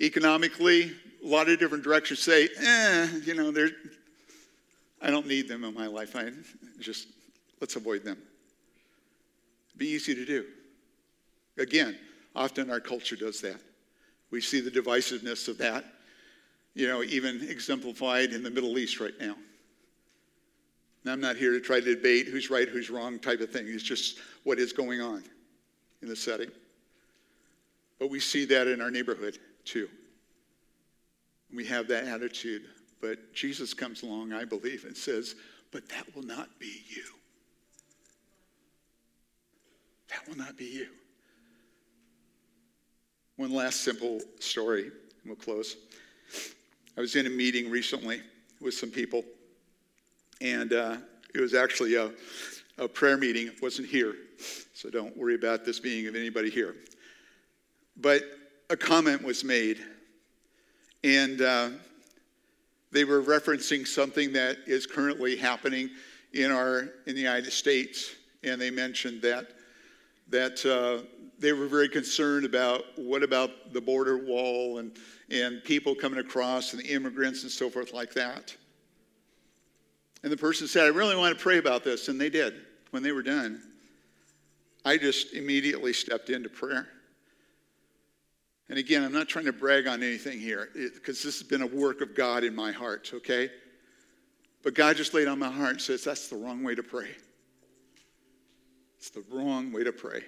economically, 0.00 0.92
a 1.24 1.26
lot 1.26 1.48
of 1.48 1.58
different 1.58 1.82
directions, 1.82 2.20
say, 2.20 2.48
eh, 2.60 3.08
you 3.24 3.34
know, 3.34 3.50
they're, 3.50 3.70
I 5.02 5.10
don't 5.10 5.26
need 5.26 5.48
them 5.48 5.64
in 5.64 5.74
my 5.74 5.86
life. 5.86 6.14
I 6.14 6.30
just, 6.78 7.08
let's 7.60 7.74
avoid 7.74 8.04
them. 8.04 8.18
Be 9.76 9.88
easy 9.88 10.14
to 10.14 10.24
do. 10.24 10.44
Again, 11.56 11.98
Often 12.38 12.70
our 12.70 12.78
culture 12.78 13.16
does 13.16 13.40
that. 13.40 13.60
We 14.30 14.40
see 14.40 14.60
the 14.60 14.70
divisiveness 14.70 15.48
of 15.48 15.58
that, 15.58 15.84
you 16.74 16.86
know, 16.86 17.02
even 17.02 17.42
exemplified 17.48 18.32
in 18.32 18.44
the 18.44 18.50
Middle 18.50 18.78
East 18.78 19.00
right 19.00 19.18
now. 19.18 19.34
And 21.02 21.12
I'm 21.12 21.20
not 21.20 21.34
here 21.34 21.50
to 21.50 21.60
try 21.60 21.80
to 21.80 21.94
debate 21.96 22.28
who's 22.28 22.48
right, 22.48 22.68
who's 22.68 22.90
wrong 22.90 23.18
type 23.18 23.40
of 23.40 23.50
thing. 23.50 23.66
It's 23.66 23.82
just 23.82 24.20
what 24.44 24.60
is 24.60 24.72
going 24.72 25.00
on 25.00 25.24
in 26.00 26.06
the 26.06 26.14
setting. 26.14 26.50
But 27.98 28.08
we 28.08 28.20
see 28.20 28.44
that 28.44 28.68
in 28.68 28.80
our 28.80 28.90
neighborhood 28.90 29.40
too. 29.64 29.88
We 31.52 31.64
have 31.64 31.88
that 31.88 32.04
attitude. 32.04 32.62
But 33.00 33.34
Jesus 33.34 33.74
comes 33.74 34.04
along, 34.04 34.32
I 34.32 34.44
believe, 34.44 34.84
and 34.84 34.96
says, 34.96 35.34
But 35.72 35.88
that 35.88 36.14
will 36.14 36.22
not 36.22 36.56
be 36.60 36.82
you. 36.88 37.04
That 40.10 40.28
will 40.28 40.36
not 40.36 40.56
be 40.56 40.66
you. 40.66 40.88
One 43.38 43.52
last 43.52 43.82
simple 43.82 44.20
story, 44.40 44.82
and 44.82 44.92
we'll 45.24 45.36
close. 45.36 45.76
I 46.96 47.00
was 47.00 47.14
in 47.14 47.24
a 47.28 47.30
meeting 47.30 47.70
recently 47.70 48.20
with 48.60 48.74
some 48.74 48.90
people, 48.90 49.22
and 50.40 50.72
uh, 50.72 50.96
it 51.32 51.40
was 51.40 51.54
actually 51.54 51.94
a, 51.94 52.10
a 52.78 52.88
prayer 52.88 53.16
meeting. 53.16 53.46
It 53.46 53.62
wasn't 53.62 53.86
here, 53.86 54.16
so 54.74 54.90
don't 54.90 55.16
worry 55.16 55.36
about 55.36 55.64
this 55.64 55.78
being 55.78 56.08
of 56.08 56.16
anybody 56.16 56.50
here. 56.50 56.74
But 57.96 58.24
a 58.70 58.76
comment 58.76 59.22
was 59.22 59.44
made, 59.44 59.78
and 61.04 61.40
uh, 61.40 61.68
they 62.90 63.04
were 63.04 63.22
referencing 63.22 63.86
something 63.86 64.32
that 64.32 64.56
is 64.66 64.84
currently 64.84 65.36
happening 65.36 65.90
in 66.32 66.50
our 66.50 66.88
in 67.06 67.14
the 67.14 67.20
United 67.20 67.52
States, 67.52 68.16
and 68.42 68.60
they 68.60 68.70
mentioned 68.72 69.22
that 69.22 69.52
that 70.28 70.64
uh, 70.66 71.04
they 71.38 71.52
were 71.52 71.66
very 71.66 71.88
concerned 71.88 72.44
about 72.44 72.84
what 72.96 73.22
about 73.22 73.72
the 73.72 73.80
border 73.80 74.18
wall 74.18 74.78
and, 74.78 74.96
and 75.30 75.62
people 75.64 75.94
coming 75.94 76.18
across 76.18 76.72
and 76.72 76.82
the 76.82 76.86
immigrants 76.86 77.42
and 77.42 77.52
so 77.52 77.70
forth 77.70 77.92
like 77.92 78.12
that. 78.14 78.54
And 80.22 80.32
the 80.32 80.36
person 80.36 80.66
said, 80.66 80.84
I 80.84 80.88
really 80.88 81.16
want 81.16 81.36
to 81.36 81.42
pray 81.42 81.58
about 81.58 81.84
this. 81.84 82.08
And 82.08 82.20
they 82.20 82.30
did. 82.30 82.54
When 82.90 83.02
they 83.02 83.12
were 83.12 83.22
done, 83.22 83.62
I 84.84 84.96
just 84.96 85.34
immediately 85.34 85.92
stepped 85.92 86.30
into 86.30 86.48
prayer. 86.48 86.88
And 88.68 88.78
again, 88.78 89.02
I'm 89.02 89.12
not 89.12 89.28
trying 89.28 89.46
to 89.46 89.52
brag 89.52 89.86
on 89.86 90.02
anything 90.02 90.40
here 90.40 90.68
because 90.74 91.22
this 91.22 91.38
has 91.38 91.42
been 91.46 91.62
a 91.62 91.66
work 91.66 92.00
of 92.00 92.14
God 92.14 92.44
in 92.44 92.54
my 92.54 92.72
heart, 92.72 93.10
okay? 93.14 93.50
But 94.62 94.74
God 94.74 94.96
just 94.96 95.14
laid 95.14 95.28
on 95.28 95.38
my 95.38 95.50
heart 95.50 95.70
and 95.72 95.80
says, 95.80 96.04
that's 96.04 96.28
the 96.28 96.36
wrong 96.36 96.62
way 96.64 96.74
to 96.74 96.82
pray. 96.82 97.10
It's 98.98 99.10
the 99.10 99.24
wrong 99.30 99.72
way 99.72 99.84
to 99.84 99.92
pray. 99.92 100.22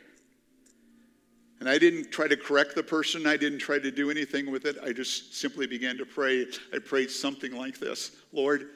And 1.59 1.69
I 1.69 1.77
didn't 1.77 2.11
try 2.11 2.27
to 2.27 2.37
correct 2.37 2.75
the 2.75 2.83
person. 2.83 3.27
I 3.27 3.37
didn't 3.37 3.59
try 3.59 3.79
to 3.79 3.91
do 3.91 4.11
anything 4.11 4.51
with 4.51 4.65
it. 4.65 4.77
I 4.83 4.93
just 4.93 5.35
simply 5.35 5.67
began 5.67 5.99
to 5.99 6.07
pray. 6.07 6.47
I 6.73 6.79
prayed 6.79 7.11
something 7.11 7.55
like 7.55 7.79
this 7.79 8.13
Lord, 8.33 8.71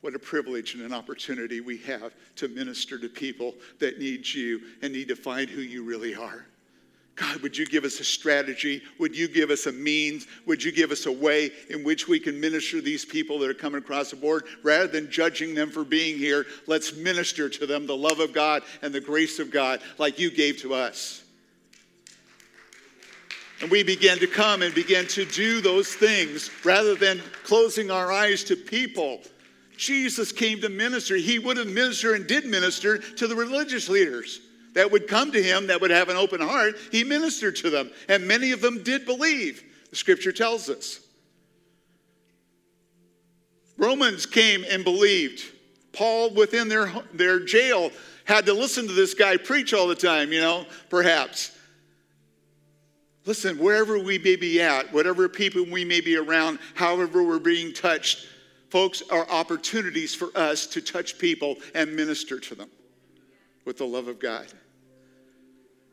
what 0.00 0.14
a 0.14 0.18
privilege 0.18 0.74
and 0.74 0.82
an 0.82 0.92
opportunity 0.92 1.60
we 1.60 1.78
have 1.78 2.12
to 2.36 2.48
minister 2.48 2.98
to 2.98 3.08
people 3.08 3.54
that 3.80 3.98
need 3.98 4.28
you 4.28 4.60
and 4.82 4.92
need 4.92 5.08
to 5.08 5.16
find 5.16 5.48
who 5.48 5.62
you 5.62 5.82
really 5.82 6.14
are. 6.14 6.46
God, 7.18 7.40
would 7.42 7.58
you 7.58 7.66
give 7.66 7.84
us 7.84 7.98
a 7.98 8.04
strategy? 8.04 8.80
Would 8.98 9.16
you 9.16 9.26
give 9.26 9.50
us 9.50 9.66
a 9.66 9.72
means? 9.72 10.28
Would 10.46 10.62
you 10.62 10.70
give 10.70 10.92
us 10.92 11.06
a 11.06 11.12
way 11.12 11.50
in 11.68 11.82
which 11.82 12.06
we 12.06 12.20
can 12.20 12.40
minister 12.40 12.80
these 12.80 13.04
people 13.04 13.40
that 13.40 13.50
are 13.50 13.54
coming 13.54 13.80
across 13.80 14.10
the 14.10 14.16
board? 14.16 14.44
Rather 14.62 14.86
than 14.86 15.10
judging 15.10 15.52
them 15.52 15.70
for 15.70 15.84
being 15.84 16.16
here, 16.16 16.46
let's 16.68 16.94
minister 16.94 17.48
to 17.48 17.66
them 17.66 17.86
the 17.86 17.96
love 17.96 18.20
of 18.20 18.32
God 18.32 18.62
and 18.82 18.94
the 18.94 19.00
grace 19.00 19.40
of 19.40 19.50
God 19.50 19.80
like 19.98 20.20
you 20.20 20.30
gave 20.30 20.58
to 20.58 20.74
us. 20.74 21.24
And 23.60 23.68
we 23.68 23.82
began 23.82 24.18
to 24.18 24.28
come 24.28 24.62
and 24.62 24.72
begin 24.72 25.08
to 25.08 25.24
do 25.24 25.60
those 25.60 25.92
things 25.92 26.50
rather 26.64 26.94
than 26.94 27.20
closing 27.42 27.90
our 27.90 28.12
eyes 28.12 28.44
to 28.44 28.54
people. 28.54 29.22
Jesus 29.76 30.30
came 30.30 30.60
to 30.60 30.68
minister. 30.68 31.16
He 31.16 31.40
would 31.40 31.56
have 31.56 31.66
ministered 31.66 32.14
and 32.14 32.28
did 32.28 32.46
minister 32.46 32.98
to 32.98 33.26
the 33.26 33.34
religious 33.34 33.88
leaders 33.88 34.40
that 34.74 34.90
would 34.90 35.06
come 35.06 35.32
to 35.32 35.42
him, 35.42 35.66
that 35.68 35.80
would 35.80 35.90
have 35.90 36.08
an 36.08 36.16
open 36.16 36.40
heart, 36.40 36.76
he 36.90 37.04
ministered 37.04 37.56
to 37.56 37.70
them. 37.70 37.90
And 38.08 38.26
many 38.26 38.52
of 38.52 38.60
them 38.60 38.82
did 38.82 39.06
believe, 39.06 39.62
the 39.90 39.96
scripture 39.96 40.32
tells 40.32 40.68
us. 40.68 41.00
Romans 43.76 44.26
came 44.26 44.64
and 44.68 44.84
believed. 44.84 45.44
Paul, 45.92 46.34
within 46.34 46.68
their, 46.68 46.92
their 47.14 47.40
jail, 47.40 47.90
had 48.24 48.46
to 48.46 48.52
listen 48.52 48.86
to 48.86 48.92
this 48.92 49.14
guy 49.14 49.36
preach 49.36 49.72
all 49.72 49.88
the 49.88 49.94
time, 49.94 50.32
you 50.32 50.40
know, 50.40 50.66
perhaps. 50.90 51.56
Listen, 53.24 53.58
wherever 53.58 53.98
we 53.98 54.18
may 54.18 54.36
be 54.36 54.60
at, 54.60 54.92
whatever 54.92 55.28
people 55.28 55.64
we 55.64 55.84
may 55.84 56.00
be 56.00 56.16
around, 56.16 56.58
however 56.74 57.22
we're 57.22 57.38
being 57.38 57.72
touched, 57.72 58.26
folks, 58.70 59.02
are 59.10 59.28
opportunities 59.30 60.14
for 60.14 60.28
us 60.34 60.66
to 60.66 60.80
touch 60.80 61.18
people 61.18 61.56
and 61.74 61.94
minister 61.94 62.38
to 62.40 62.54
them 62.54 62.70
with 63.68 63.76
the 63.76 63.84
love 63.84 64.08
of 64.08 64.18
God 64.18 64.46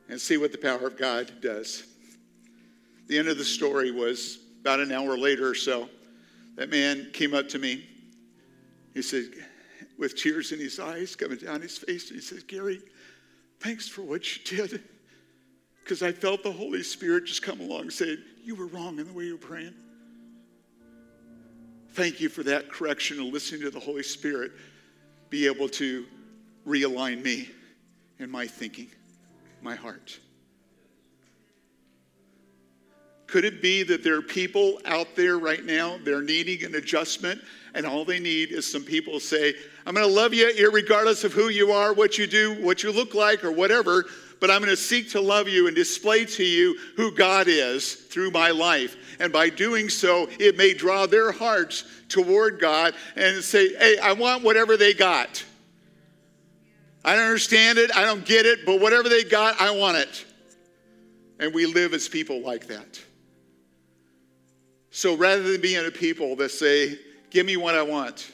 and 0.07 0.19
see 0.19 0.37
what 0.37 0.53
the 0.53 0.57
power 0.57 0.87
of 0.87 0.97
God 0.97 1.29
does. 1.41 1.85
The 3.07 3.19
end 3.19 3.27
of 3.27 3.37
the 3.37 3.43
story 3.43 3.91
was 3.91 4.39
about 4.61 4.79
an 4.79 4.93
hour 4.93 5.17
later 5.17 5.49
or 5.49 5.55
so. 5.55 5.89
That 6.55 6.69
man 6.69 7.09
came 7.11 7.33
up 7.33 7.49
to 7.49 7.59
me. 7.59 7.85
He 8.93 9.01
said, 9.01 9.25
with 9.99 10.15
tears 10.15 10.53
in 10.53 10.59
his 10.59 10.79
eyes 10.79 11.17
coming 11.17 11.37
down 11.37 11.61
his 11.61 11.77
face, 11.77 12.07
he 12.07 12.21
says, 12.21 12.43
Gary, 12.43 12.81
thanks 13.59 13.89
for 13.89 14.03
what 14.03 14.23
you 14.37 14.57
did. 14.57 14.81
Because 15.83 16.01
I 16.01 16.13
felt 16.13 16.43
the 16.43 16.53
Holy 16.53 16.81
Spirit 16.81 17.25
just 17.25 17.41
come 17.41 17.59
along 17.59 17.81
and 17.81 17.93
say, 17.93 18.15
You 18.41 18.55
were 18.55 18.67
wrong 18.67 18.99
in 18.99 19.07
the 19.07 19.13
way 19.13 19.25
you 19.25 19.33
were 19.33 19.37
praying. 19.37 19.73
Thank 21.91 22.21
you 22.21 22.29
for 22.29 22.43
that 22.43 22.71
correction 22.71 23.19
and 23.19 23.33
listening 23.33 23.61
to 23.63 23.69
the 23.69 23.81
Holy 23.81 24.03
Spirit 24.03 24.53
be 25.29 25.45
able 25.45 25.67
to 25.69 26.05
realign 26.65 27.21
me 27.21 27.49
in 28.19 28.29
my 28.29 28.47
thinking, 28.47 28.87
my 29.61 29.75
heart. 29.75 30.19
Could 33.27 33.43
it 33.43 33.61
be 33.61 33.83
that 33.83 34.03
there 34.03 34.15
are 34.15 34.21
people 34.21 34.79
out 34.85 35.15
there 35.15 35.37
right 35.37 35.65
now, 35.65 35.97
they're 36.03 36.21
needing 36.21 36.63
an 36.63 36.75
adjustment, 36.75 37.41
and 37.73 37.85
all 37.85 38.05
they 38.05 38.19
need 38.19 38.51
is 38.51 38.71
some 38.71 38.83
people 38.83 39.19
say, 39.19 39.53
I'm 39.85 39.95
going 39.95 40.07
to 40.07 40.13
love 40.13 40.33
you 40.33 40.71
regardless 40.71 41.23
of 41.23 41.33
who 41.33 41.49
you 41.49 41.71
are, 41.71 41.93
what 41.93 42.17
you 42.17 42.27
do, 42.27 42.53
what 42.63 42.83
you 42.83 42.91
look 42.91 43.13
like, 43.13 43.43
or 43.43 43.51
whatever, 43.51 44.05
but 44.39 44.51
I'm 44.51 44.59
going 44.59 44.69
to 44.69 44.77
seek 44.77 45.11
to 45.11 45.21
love 45.21 45.47
you 45.47 45.67
and 45.67 45.75
display 45.75 46.25
to 46.25 46.43
you 46.43 46.77
who 46.95 47.11
God 47.11 47.47
is 47.47 47.93
through 47.93 48.31
my 48.31 48.51
life. 48.51 48.95
And 49.19 49.33
by 49.33 49.49
doing 49.49 49.89
so, 49.89 50.27
it 50.39 50.57
may 50.57 50.73
draw 50.73 51.05
their 51.05 51.31
hearts 51.31 51.83
toward 52.09 52.59
God 52.59 52.93
and 53.15 53.43
say, 53.43 53.73
Hey, 53.75 53.97
I 53.97 54.13
want 54.13 54.43
whatever 54.43 54.77
they 54.77 54.93
got. 54.93 55.43
I 57.05 57.15
don't 57.15 57.25
understand 57.25 57.77
it, 57.77 57.95
I 57.95 58.03
don't 58.03 58.25
get 58.25 58.47
it, 58.47 58.65
but 58.65 58.81
whatever 58.81 59.07
they 59.07 59.23
got, 59.23 59.61
I 59.61 59.69
want 59.69 59.97
it. 59.97 60.25
And 61.39 61.53
we 61.53 61.67
live 61.67 61.93
as 61.93 62.07
people 62.07 62.41
like 62.41 62.65
that. 62.67 62.99
So 64.89 65.15
rather 65.15 65.43
than 65.43 65.61
being 65.61 65.85
a 65.85 65.91
people 65.91 66.35
that 66.37 66.49
say, 66.49 66.97
Give 67.29 67.45
me 67.45 67.57
what 67.57 67.75
I 67.75 67.81
want, 67.81 68.31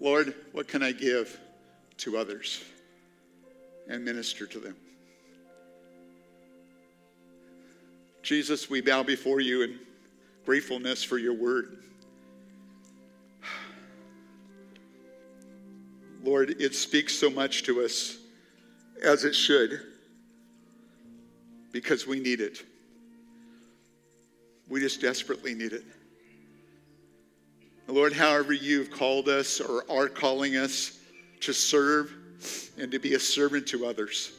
Lord, 0.00 0.34
what 0.52 0.68
can 0.68 0.82
I 0.82 0.92
give 0.92 1.40
to 1.98 2.18
others? 2.18 2.62
And 3.88 4.04
minister 4.04 4.46
to 4.46 4.60
them. 4.60 4.76
Jesus, 8.22 8.68
we 8.68 8.82
bow 8.82 9.02
before 9.02 9.40
you 9.40 9.62
in 9.62 9.78
gratefulness 10.44 11.02
for 11.02 11.16
your 11.16 11.32
word. 11.32 11.78
Lord, 16.22 16.60
it 16.60 16.74
speaks 16.74 17.14
so 17.14 17.30
much 17.30 17.62
to 17.64 17.82
us 17.82 18.18
as 19.02 19.24
it 19.24 19.34
should 19.34 19.80
because 21.72 22.06
we 22.06 22.20
need 22.20 22.40
it. 22.40 22.62
We 24.68 24.80
just 24.80 25.00
desperately 25.00 25.54
need 25.54 25.72
it. 25.72 25.84
Lord, 27.88 28.12
however 28.12 28.52
you've 28.52 28.90
called 28.90 29.28
us 29.28 29.60
or 29.60 29.84
are 29.90 30.08
calling 30.08 30.56
us 30.56 30.98
to 31.40 31.52
serve 31.52 32.12
and 32.78 32.90
to 32.92 32.98
be 32.98 33.14
a 33.14 33.20
servant 33.20 33.66
to 33.68 33.86
others, 33.86 34.32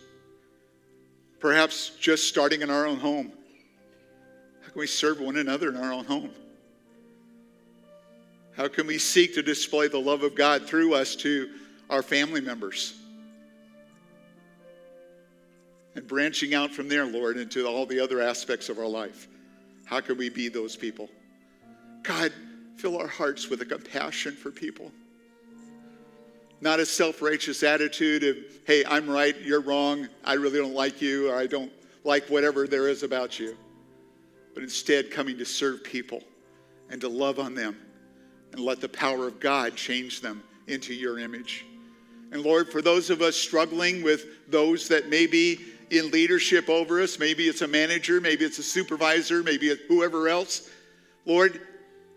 perhaps 1.40 1.92
just 2.00 2.28
starting 2.28 2.62
in 2.62 2.70
our 2.70 2.86
own 2.86 2.98
home. 2.98 3.32
How 4.62 4.70
can 4.70 4.80
we 4.80 4.88
serve 4.88 5.20
one 5.20 5.38
another 5.38 5.70
in 5.70 5.76
our 5.76 5.92
own 5.92 6.06
home? 6.06 6.32
How 8.56 8.68
can 8.68 8.88
we 8.88 8.98
seek 8.98 9.34
to 9.36 9.42
display 9.42 9.88
the 9.88 10.00
love 10.00 10.24
of 10.24 10.36
God 10.36 10.66
through 10.66 10.94
us 10.94 11.16
to 11.18 11.50
our 11.92 12.02
family 12.02 12.42
members. 12.42 12.96
And 15.94 16.08
branching 16.08 16.54
out 16.54 16.72
from 16.72 16.88
there, 16.88 17.06
Lord, 17.06 17.38
into 17.38 17.68
all 17.68 17.86
the 17.86 18.00
other 18.00 18.22
aspects 18.22 18.70
of 18.70 18.80
our 18.80 18.88
life. 18.88 19.28
How 19.84 20.00
can 20.00 20.18
we 20.18 20.30
be 20.30 20.48
those 20.48 20.78
people? 20.78 21.10
God, 22.02 22.32
fill 22.78 22.98
our 22.98 23.08
hearts 23.08 23.50
with 23.50 23.62
a 23.62 23.66
compassion 23.66 24.34
for 24.34 24.52
people. 24.52 24.90
Not 26.62 26.80
a 26.80 26.86
self 26.86 27.22
righteous 27.22 27.62
attitude 27.62 28.24
of, 28.24 28.38
hey, 28.66 28.86
I'm 28.86 29.10
right, 29.10 29.36
you're 29.42 29.62
wrong, 29.62 30.08
I 30.24 30.36
really 30.36 30.60
don't 30.60 30.74
like 30.74 31.02
you, 31.02 31.30
or 31.30 31.36
I 31.36 31.46
don't 31.46 31.72
like 32.06 32.30
whatever 32.30 32.68
there 32.68 32.88
is 32.88 33.04
about 33.04 33.38
you. 33.38 33.58
But 34.54 34.64
instead, 34.64 35.12
coming 35.12 35.38
to 35.40 35.46
serve 35.46 35.84
people 35.84 36.24
and 36.90 37.02
to 37.02 37.10
love 37.10 37.38
on 37.38 37.54
them 37.54 37.76
and 38.54 38.62
let 38.62 38.80
the 38.80 38.90
power 38.90 39.28
of 39.28 39.40
God 39.40 39.76
change 39.76 40.22
them 40.22 40.42
into 40.68 40.94
your 40.94 41.20
image. 41.20 41.66
And 42.32 42.42
Lord, 42.42 42.70
for 42.70 42.82
those 42.82 43.10
of 43.10 43.22
us 43.22 43.36
struggling 43.36 44.04
with 44.04 44.50
those 44.50 44.88
that 44.88 45.10
may 45.10 45.28
be 45.28 45.60
in 45.90 46.10
leadership 46.12 46.70
over 46.70 47.02
us, 47.02 47.20
maybe 47.20 47.48
it's 47.48 47.62
a 47.62 47.68
manager, 47.68 48.22
maybe 48.22 48.46
it's 48.46 48.60
a 48.60 48.64
supervisor, 48.64 49.44
maybe 49.44 49.68
it's 49.68 49.82
whoever 49.88 50.30
else, 50.30 50.70
Lord, 51.26 51.62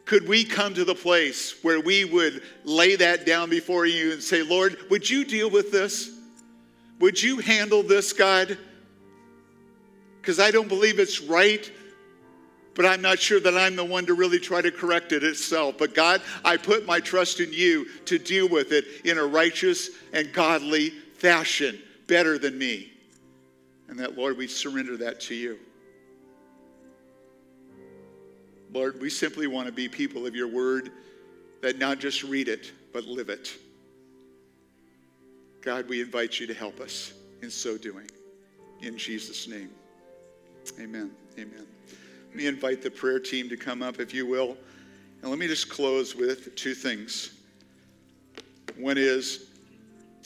could 0.04 0.28
we 0.28 0.44
come 0.44 0.74
to 0.74 0.84
the 0.84 0.94
place 0.94 1.56
where 1.62 1.80
we 1.80 2.04
would 2.04 2.42
lay 2.64 2.96
that 2.96 3.24
down 3.24 3.48
before 3.48 3.86
you 3.86 4.12
and 4.12 4.22
say, 4.22 4.42
Lord, 4.42 4.76
would 4.90 5.08
you 5.08 5.24
deal 5.24 5.50
with 5.50 5.72
this? 5.72 6.10
Would 7.00 7.22
you 7.22 7.38
handle 7.38 7.82
this, 7.82 8.12
God? 8.12 8.58
Because 10.20 10.38
I 10.38 10.50
don't 10.50 10.68
believe 10.68 10.98
it's 10.98 11.20
right, 11.20 11.70
but 12.74 12.84
I'm 12.84 13.00
not 13.00 13.18
sure 13.18 13.40
that 13.40 13.56
I'm 13.56 13.76
the 13.76 13.84
one 13.84 14.06
to 14.06 14.14
really 14.14 14.40
try 14.40 14.60
to 14.60 14.70
correct 14.70 15.12
it 15.12 15.22
itself. 15.22 15.76
But 15.78 15.94
God, 15.94 16.22
I 16.44 16.56
put 16.56 16.86
my 16.86 17.00
trust 17.00 17.40
in 17.40 17.52
you 17.52 17.86
to 18.06 18.18
deal 18.18 18.48
with 18.48 18.72
it 18.72 18.84
in 19.04 19.18
a 19.18 19.24
righteous 19.24 19.90
and 20.12 20.32
godly 20.32 20.90
fashion, 20.90 21.80
better 22.06 22.38
than 22.38 22.58
me. 22.58 22.92
And 23.88 23.98
that, 23.98 24.16
Lord, 24.16 24.36
we 24.36 24.46
surrender 24.46 24.96
that 24.98 25.20
to 25.22 25.34
you. 25.34 25.58
Lord, 28.72 29.00
we 29.00 29.08
simply 29.08 29.46
want 29.46 29.66
to 29.66 29.72
be 29.72 29.88
people 29.88 30.26
of 30.26 30.34
your 30.34 30.48
word 30.48 30.90
that 31.62 31.78
not 31.78 32.00
just 32.00 32.24
read 32.24 32.48
it, 32.48 32.72
but 32.92 33.04
live 33.04 33.28
it. 33.28 33.56
God, 35.60 35.88
we 35.88 36.02
invite 36.02 36.40
you 36.40 36.46
to 36.48 36.54
help 36.54 36.80
us 36.80 37.12
in 37.40 37.50
so 37.50 37.78
doing. 37.78 38.10
In 38.82 38.98
Jesus' 38.98 39.46
name. 39.46 39.70
Amen. 40.80 41.12
Amen. 41.38 41.66
Let 42.34 42.42
me 42.42 42.46
invite 42.48 42.82
the 42.82 42.90
prayer 42.90 43.20
team 43.20 43.48
to 43.48 43.56
come 43.56 43.80
up, 43.80 44.00
if 44.00 44.12
you 44.12 44.26
will. 44.26 44.56
And 45.22 45.30
let 45.30 45.38
me 45.38 45.46
just 45.46 45.68
close 45.68 46.16
with 46.16 46.56
two 46.56 46.74
things. 46.74 47.30
One 48.76 48.98
is, 48.98 49.50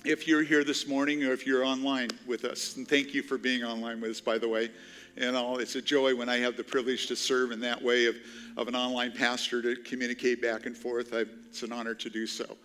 if 0.06 0.26
you're 0.26 0.42
here 0.42 0.64
this 0.64 0.88
morning 0.88 1.22
or 1.22 1.32
if 1.32 1.46
you're 1.46 1.64
online 1.64 2.08
with 2.26 2.46
us, 2.46 2.78
and 2.78 2.88
thank 2.88 3.12
you 3.12 3.22
for 3.22 3.36
being 3.36 3.62
online 3.62 4.00
with 4.00 4.12
us, 4.12 4.22
by 4.22 4.38
the 4.38 4.48
way 4.48 4.70
and 5.18 5.36
all. 5.36 5.58
It's 5.58 5.74
a 5.74 5.82
joy 5.82 6.16
when 6.16 6.30
I 6.30 6.38
have 6.38 6.56
the 6.56 6.64
privilege 6.64 7.08
to 7.08 7.16
serve 7.16 7.52
in 7.52 7.60
that 7.60 7.82
way 7.82 8.06
of, 8.06 8.16
of 8.56 8.68
an 8.68 8.74
online 8.74 9.12
pastor 9.12 9.60
to 9.60 9.76
communicate 9.76 10.40
back 10.40 10.64
and 10.64 10.74
forth. 10.74 11.12
I, 11.12 11.26
it's 11.50 11.62
an 11.62 11.72
honor 11.72 11.94
to 11.94 12.08
do 12.08 12.26
so. 12.26 12.56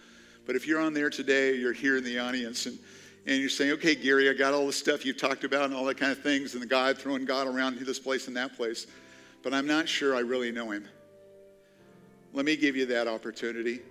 But 0.46 0.56
if 0.56 0.66
you're 0.66 0.80
on 0.80 0.94
there 0.94 1.10
today, 1.10 1.54
you're 1.54 1.74
here 1.74 1.98
in 1.98 2.06
the 2.06 2.18
audience, 2.18 2.66
and, 2.66 2.80
and 3.28 3.42
you're 3.42 3.50
saying, 3.50 3.72
okay, 3.74 3.94
Gary, 3.94 4.30
I 4.30 4.34
got 4.36 4.54
all 4.54 4.68
the 4.68 4.72
stuff 4.72 5.06
you've 5.06 5.18
talked 5.18 5.44
about 5.44 5.66
and 5.66 5.74
all 5.74 5.84
that 5.84 5.98
kind 5.98 6.14
of 6.14 6.24
things, 6.24 6.54
and 6.54 6.64
the 6.64 6.68
God 6.68 6.98
throwing 6.98 7.26
God 7.26 7.46
around 7.46 7.78
this 7.80 8.00
place 8.00 8.28
and 8.30 8.38
that 8.38 8.56
place, 8.56 8.88
but 9.44 9.54
I'm 9.54 9.68
not 9.68 9.88
sure 9.88 10.16
I 10.16 10.22
really 10.22 10.52
know 10.52 10.72
him. 10.72 10.88
Let 12.34 12.46
me 12.46 12.56
give 12.56 12.76
you 12.76 12.86
that 12.88 13.08
opportunity 13.08 13.82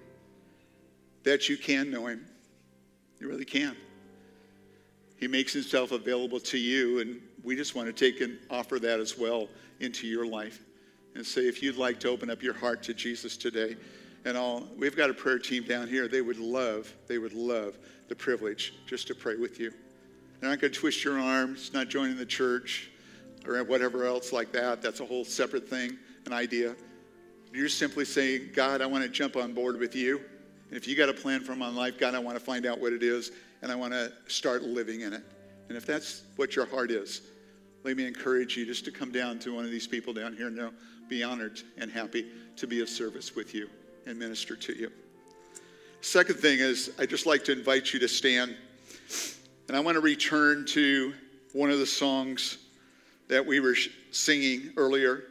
that 1.23 1.49
you 1.49 1.57
can 1.57 1.91
know 1.91 2.07
him. 2.07 2.27
You 3.21 3.29
really 3.29 3.45
can. 3.45 3.77
He 5.17 5.29
makes 5.29 5.53
himself 5.53 5.93
available 5.93 6.41
to 6.41 6.59
you, 6.59 7.01
and 7.01 7.21
we 7.45 7.55
just 7.55 7.77
want 7.77 7.87
to 7.87 7.93
take 7.93 8.21
and 8.21 8.39
offer 8.51 8.81
that 8.81 8.99
as 8.99 9.17
well 9.17 9.49
into 9.79 10.09
your 10.09 10.27
life 10.27 10.65
and 11.15 11.25
say 11.25 11.43
if 11.43 11.63
you'd 11.63 11.77
like 11.77 12.01
to 12.01 12.09
open 12.09 12.31
up 12.31 12.43
your 12.43 12.55
heart 12.55 12.83
to 12.85 12.95
Jesus 12.95 13.37
today 13.37 13.77
and 14.25 14.37
all 14.37 14.67
we've 14.79 14.97
got 14.97 15.11
a 15.11 15.15
prayer 15.15 15.39
team 15.39 15.65
down 15.65 15.89
here 15.89 16.09
they 16.09 16.23
would 16.23 16.39
love 16.39 16.93
they 17.09 17.19
would 17.19 17.35
love 17.35 17.77
the 18.09 18.15
privilege 18.15 18.75
just 18.87 19.07
to 19.09 19.15
pray 19.15 19.37
with 19.37 19.59
you 19.59 19.73
they're 20.41 20.51
not 20.51 20.61
going 20.61 20.73
to 20.73 20.79
twist 20.79 21.05
your 21.05 21.19
arms 21.19 21.73
not 21.75 21.89
joining 21.89 22.17
the 22.17 22.27
church 22.27 22.91
or 23.47 23.63
whatever 23.65 24.05
else 24.05 24.33
like 24.33 24.53
that 24.53 24.83
that's 24.83 25.01
a 25.01 25.05
whole 25.05 25.25
separate 25.25 25.69
thing 25.69 25.97
an 26.27 26.33
idea 26.33 26.75
you're 27.53 27.69
simply 27.69 28.05
saying 28.05 28.49
god 28.55 28.81
i 28.81 28.87
want 28.87 29.03
to 29.03 29.11
jump 29.11 29.37
on 29.37 29.53
board 29.53 29.79
with 29.79 29.95
you 29.95 30.19
and 30.69 30.77
if 30.77 30.89
you 30.89 30.97
got 30.97 31.09
a 31.09 31.15
plan 31.15 31.41
for 31.41 31.55
my 31.55 31.69
life 31.69 31.99
god 31.99 32.15
i 32.15 32.19
want 32.19 32.39
to 32.39 32.45
find 32.45 32.67
out 32.67 32.81
what 32.81 32.93
it 32.93 33.03
is 33.03 33.33
and 33.63 33.71
i 33.71 33.75
want 33.75 33.93
to 33.93 34.13
start 34.27 34.63
living 34.63 35.03
in 35.03 35.13
it 35.13 35.23
and 35.69 35.77
if 35.77 35.87
that's 35.87 36.23
what 36.37 36.57
your 36.57 36.67
heart 36.67 36.91
is 36.91 37.23
let 37.85 37.97
me 37.97 38.07
encourage 38.07 38.57
you 38.57 38.65
just 38.65 38.85
to 38.85 38.93
come 38.93 39.11
down 39.11 39.39
to 39.41 39.55
one 39.55 39.65
of 39.65 39.71
these 39.71 39.87
people 39.87 40.13
down 40.13 40.35
here 40.37 40.47
and 40.47 40.57
they'll 40.57 40.73
be 41.09 41.23
honored 41.23 41.61
and 41.79 41.91
happy 41.91 42.27
to 42.57 42.67
be 42.67 42.81
of 42.81 42.89
service 42.89 43.35
with 43.35 43.55
you 43.55 43.69
and 44.07 44.19
minister 44.19 44.55
to 44.57 44.73
you. 44.73 44.91
Second 46.01 46.37
thing 46.37 46.59
is, 46.59 46.93
I'd 46.99 47.11
just 47.11 47.27
like 47.27 47.45
to 47.45 47.53
invite 47.53 47.93
you 47.93 48.01
to 48.01 48.09
stand. 48.09 48.57
And 49.69 49.77
I 49.77 49.81
want 49.81 49.97
to 49.97 50.01
return 50.01 50.65
to 50.67 51.13
one 51.53 51.71
of 51.71 51.79
the 51.79 51.87
songs 51.87 52.59
that 53.29 53.45
we 53.45 53.61
were 53.61 53.77
singing 54.11 54.73
earlier, 54.77 55.25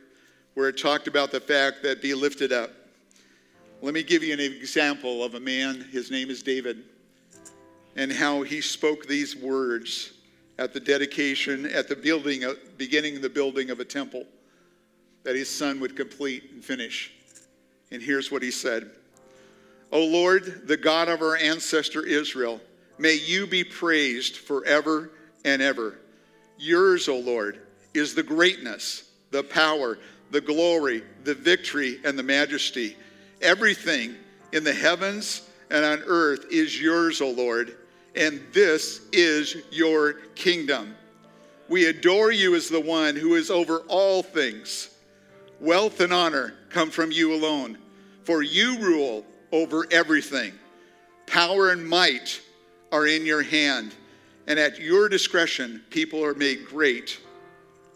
where 0.53 0.69
it 0.69 0.77
talked 0.77 1.07
about 1.07 1.31
the 1.31 1.39
fact 1.39 1.83
that 1.83 2.01
be 2.01 2.13
lifted 2.13 2.51
up. 2.51 2.71
Let 3.81 3.93
me 3.93 4.03
give 4.03 4.23
you 4.23 4.33
an 4.33 4.39
example 4.39 5.23
of 5.23 5.35
a 5.35 5.39
man, 5.39 5.81
his 5.91 6.11
name 6.11 6.29
is 6.29 6.43
David, 6.43 6.83
and 7.95 8.11
how 8.11 8.43
he 8.43 8.61
spoke 8.61 9.07
these 9.07 9.35
words 9.35 10.13
at 10.57 10.73
the 10.73 10.79
dedication, 10.79 11.65
at 11.65 11.87
the 11.87 11.95
building, 11.95 12.45
uh, 12.45 12.53
beginning 12.77 13.19
the 13.21 13.29
building 13.29 13.69
of 13.69 13.79
a 13.79 13.85
temple 13.85 14.25
that 15.23 15.35
his 15.35 15.49
son 15.49 15.79
would 15.79 15.95
complete 15.95 16.51
and 16.51 16.63
finish. 16.63 17.11
And 17.91 18.01
here's 18.01 18.31
what 18.31 18.43
he 18.43 18.51
said 18.51 18.91
O 19.91 20.05
Lord, 20.05 20.67
the 20.67 20.77
God 20.77 21.09
of 21.09 21.21
our 21.21 21.35
ancestor 21.35 22.05
Israel, 22.05 22.61
may 22.97 23.15
you 23.15 23.47
be 23.47 23.63
praised 23.63 24.37
forever 24.37 25.11
and 25.43 25.61
ever. 25.61 25.97
Yours, 26.57 27.09
O 27.09 27.17
Lord, 27.17 27.59
is 27.93 28.13
the 28.13 28.23
greatness, 28.23 29.03
the 29.31 29.43
power, 29.43 29.97
the 30.31 30.41
glory, 30.41 31.03
the 31.23 31.35
victory, 31.35 31.99
and 32.03 32.17
the 32.17 32.23
majesty. 32.23 32.95
Everything 33.41 34.15
in 34.51 34.63
the 34.63 34.73
heavens 34.73 35.47
and 35.69 35.83
on 35.83 36.03
earth 36.05 36.45
is 36.51 36.79
yours, 36.79 37.21
O 37.21 37.31
Lord 37.31 37.75
and 38.15 38.41
this 38.51 39.01
is 39.11 39.57
your 39.71 40.13
kingdom. 40.35 40.95
We 41.69 41.85
adore 41.85 42.31
you 42.31 42.55
as 42.55 42.67
the 42.67 42.81
one 42.81 43.15
who 43.15 43.35
is 43.35 43.49
over 43.49 43.79
all 43.87 44.21
things. 44.21 44.89
Wealth 45.59 46.01
and 46.01 46.11
honor 46.11 46.55
come 46.69 46.89
from 46.89 47.11
you 47.11 47.33
alone, 47.33 47.77
for 48.23 48.41
you 48.41 48.79
rule 48.79 49.25
over 49.51 49.85
everything. 49.91 50.53
Power 51.27 51.71
and 51.71 51.87
might 51.87 52.41
are 52.91 53.07
in 53.07 53.25
your 53.25 53.43
hand, 53.43 53.95
and 54.47 54.59
at 54.59 54.79
your 54.79 55.07
discretion, 55.07 55.81
people 55.89 56.25
are 56.25 56.33
made 56.33 56.65
great 56.65 57.19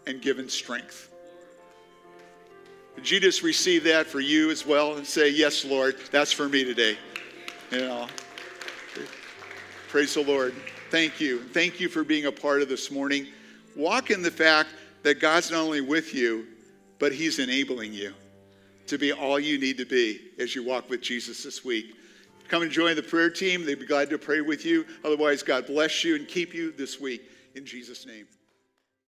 and 0.06 0.20
given 0.20 0.48
strength. 0.48 1.10
Did 2.96 3.10
you 3.10 3.20
just 3.20 3.42
receive 3.42 3.84
that 3.84 4.06
for 4.06 4.20
you 4.20 4.50
as 4.50 4.66
well 4.66 4.96
and 4.96 5.06
say, 5.06 5.28
Yes, 5.28 5.64
Lord, 5.64 5.96
that's 6.10 6.32
for 6.32 6.48
me 6.48 6.64
today? 6.64 6.96
You 7.70 7.80
know. 7.80 8.06
Praise 9.88 10.14
the 10.14 10.22
Lord. 10.22 10.54
Thank 10.90 11.20
you. 11.20 11.40
Thank 11.40 11.80
you 11.80 11.88
for 11.88 12.04
being 12.04 12.26
a 12.26 12.32
part 12.32 12.62
of 12.62 12.68
this 12.68 12.90
morning. 12.90 13.26
Walk 13.76 14.10
in 14.10 14.22
the 14.22 14.30
fact 14.30 14.70
that 15.02 15.20
God's 15.20 15.50
not 15.50 15.60
only 15.60 15.80
with 15.80 16.14
you, 16.14 16.46
but 16.98 17.12
He's 17.12 17.38
enabling 17.38 17.92
you 17.92 18.14
to 18.86 18.98
be 18.98 19.12
all 19.12 19.38
you 19.38 19.58
need 19.58 19.76
to 19.78 19.84
be 19.84 20.20
as 20.38 20.54
you 20.54 20.64
walk 20.64 20.88
with 20.88 21.02
Jesus 21.02 21.42
this 21.42 21.64
week. 21.64 21.96
Come 22.48 22.62
and 22.62 22.70
join 22.70 22.94
the 22.96 23.02
prayer 23.02 23.30
team. 23.30 23.64
They'd 23.64 23.78
be 23.78 23.86
glad 23.86 24.08
to 24.10 24.18
pray 24.18 24.40
with 24.40 24.64
you. 24.64 24.86
Otherwise, 25.04 25.42
God 25.42 25.66
bless 25.66 26.04
you 26.04 26.14
and 26.14 26.26
keep 26.28 26.54
you 26.54 26.72
this 26.72 27.00
week. 27.00 27.22
In 27.54 27.66
Jesus' 27.66 28.06
name. 28.06 28.26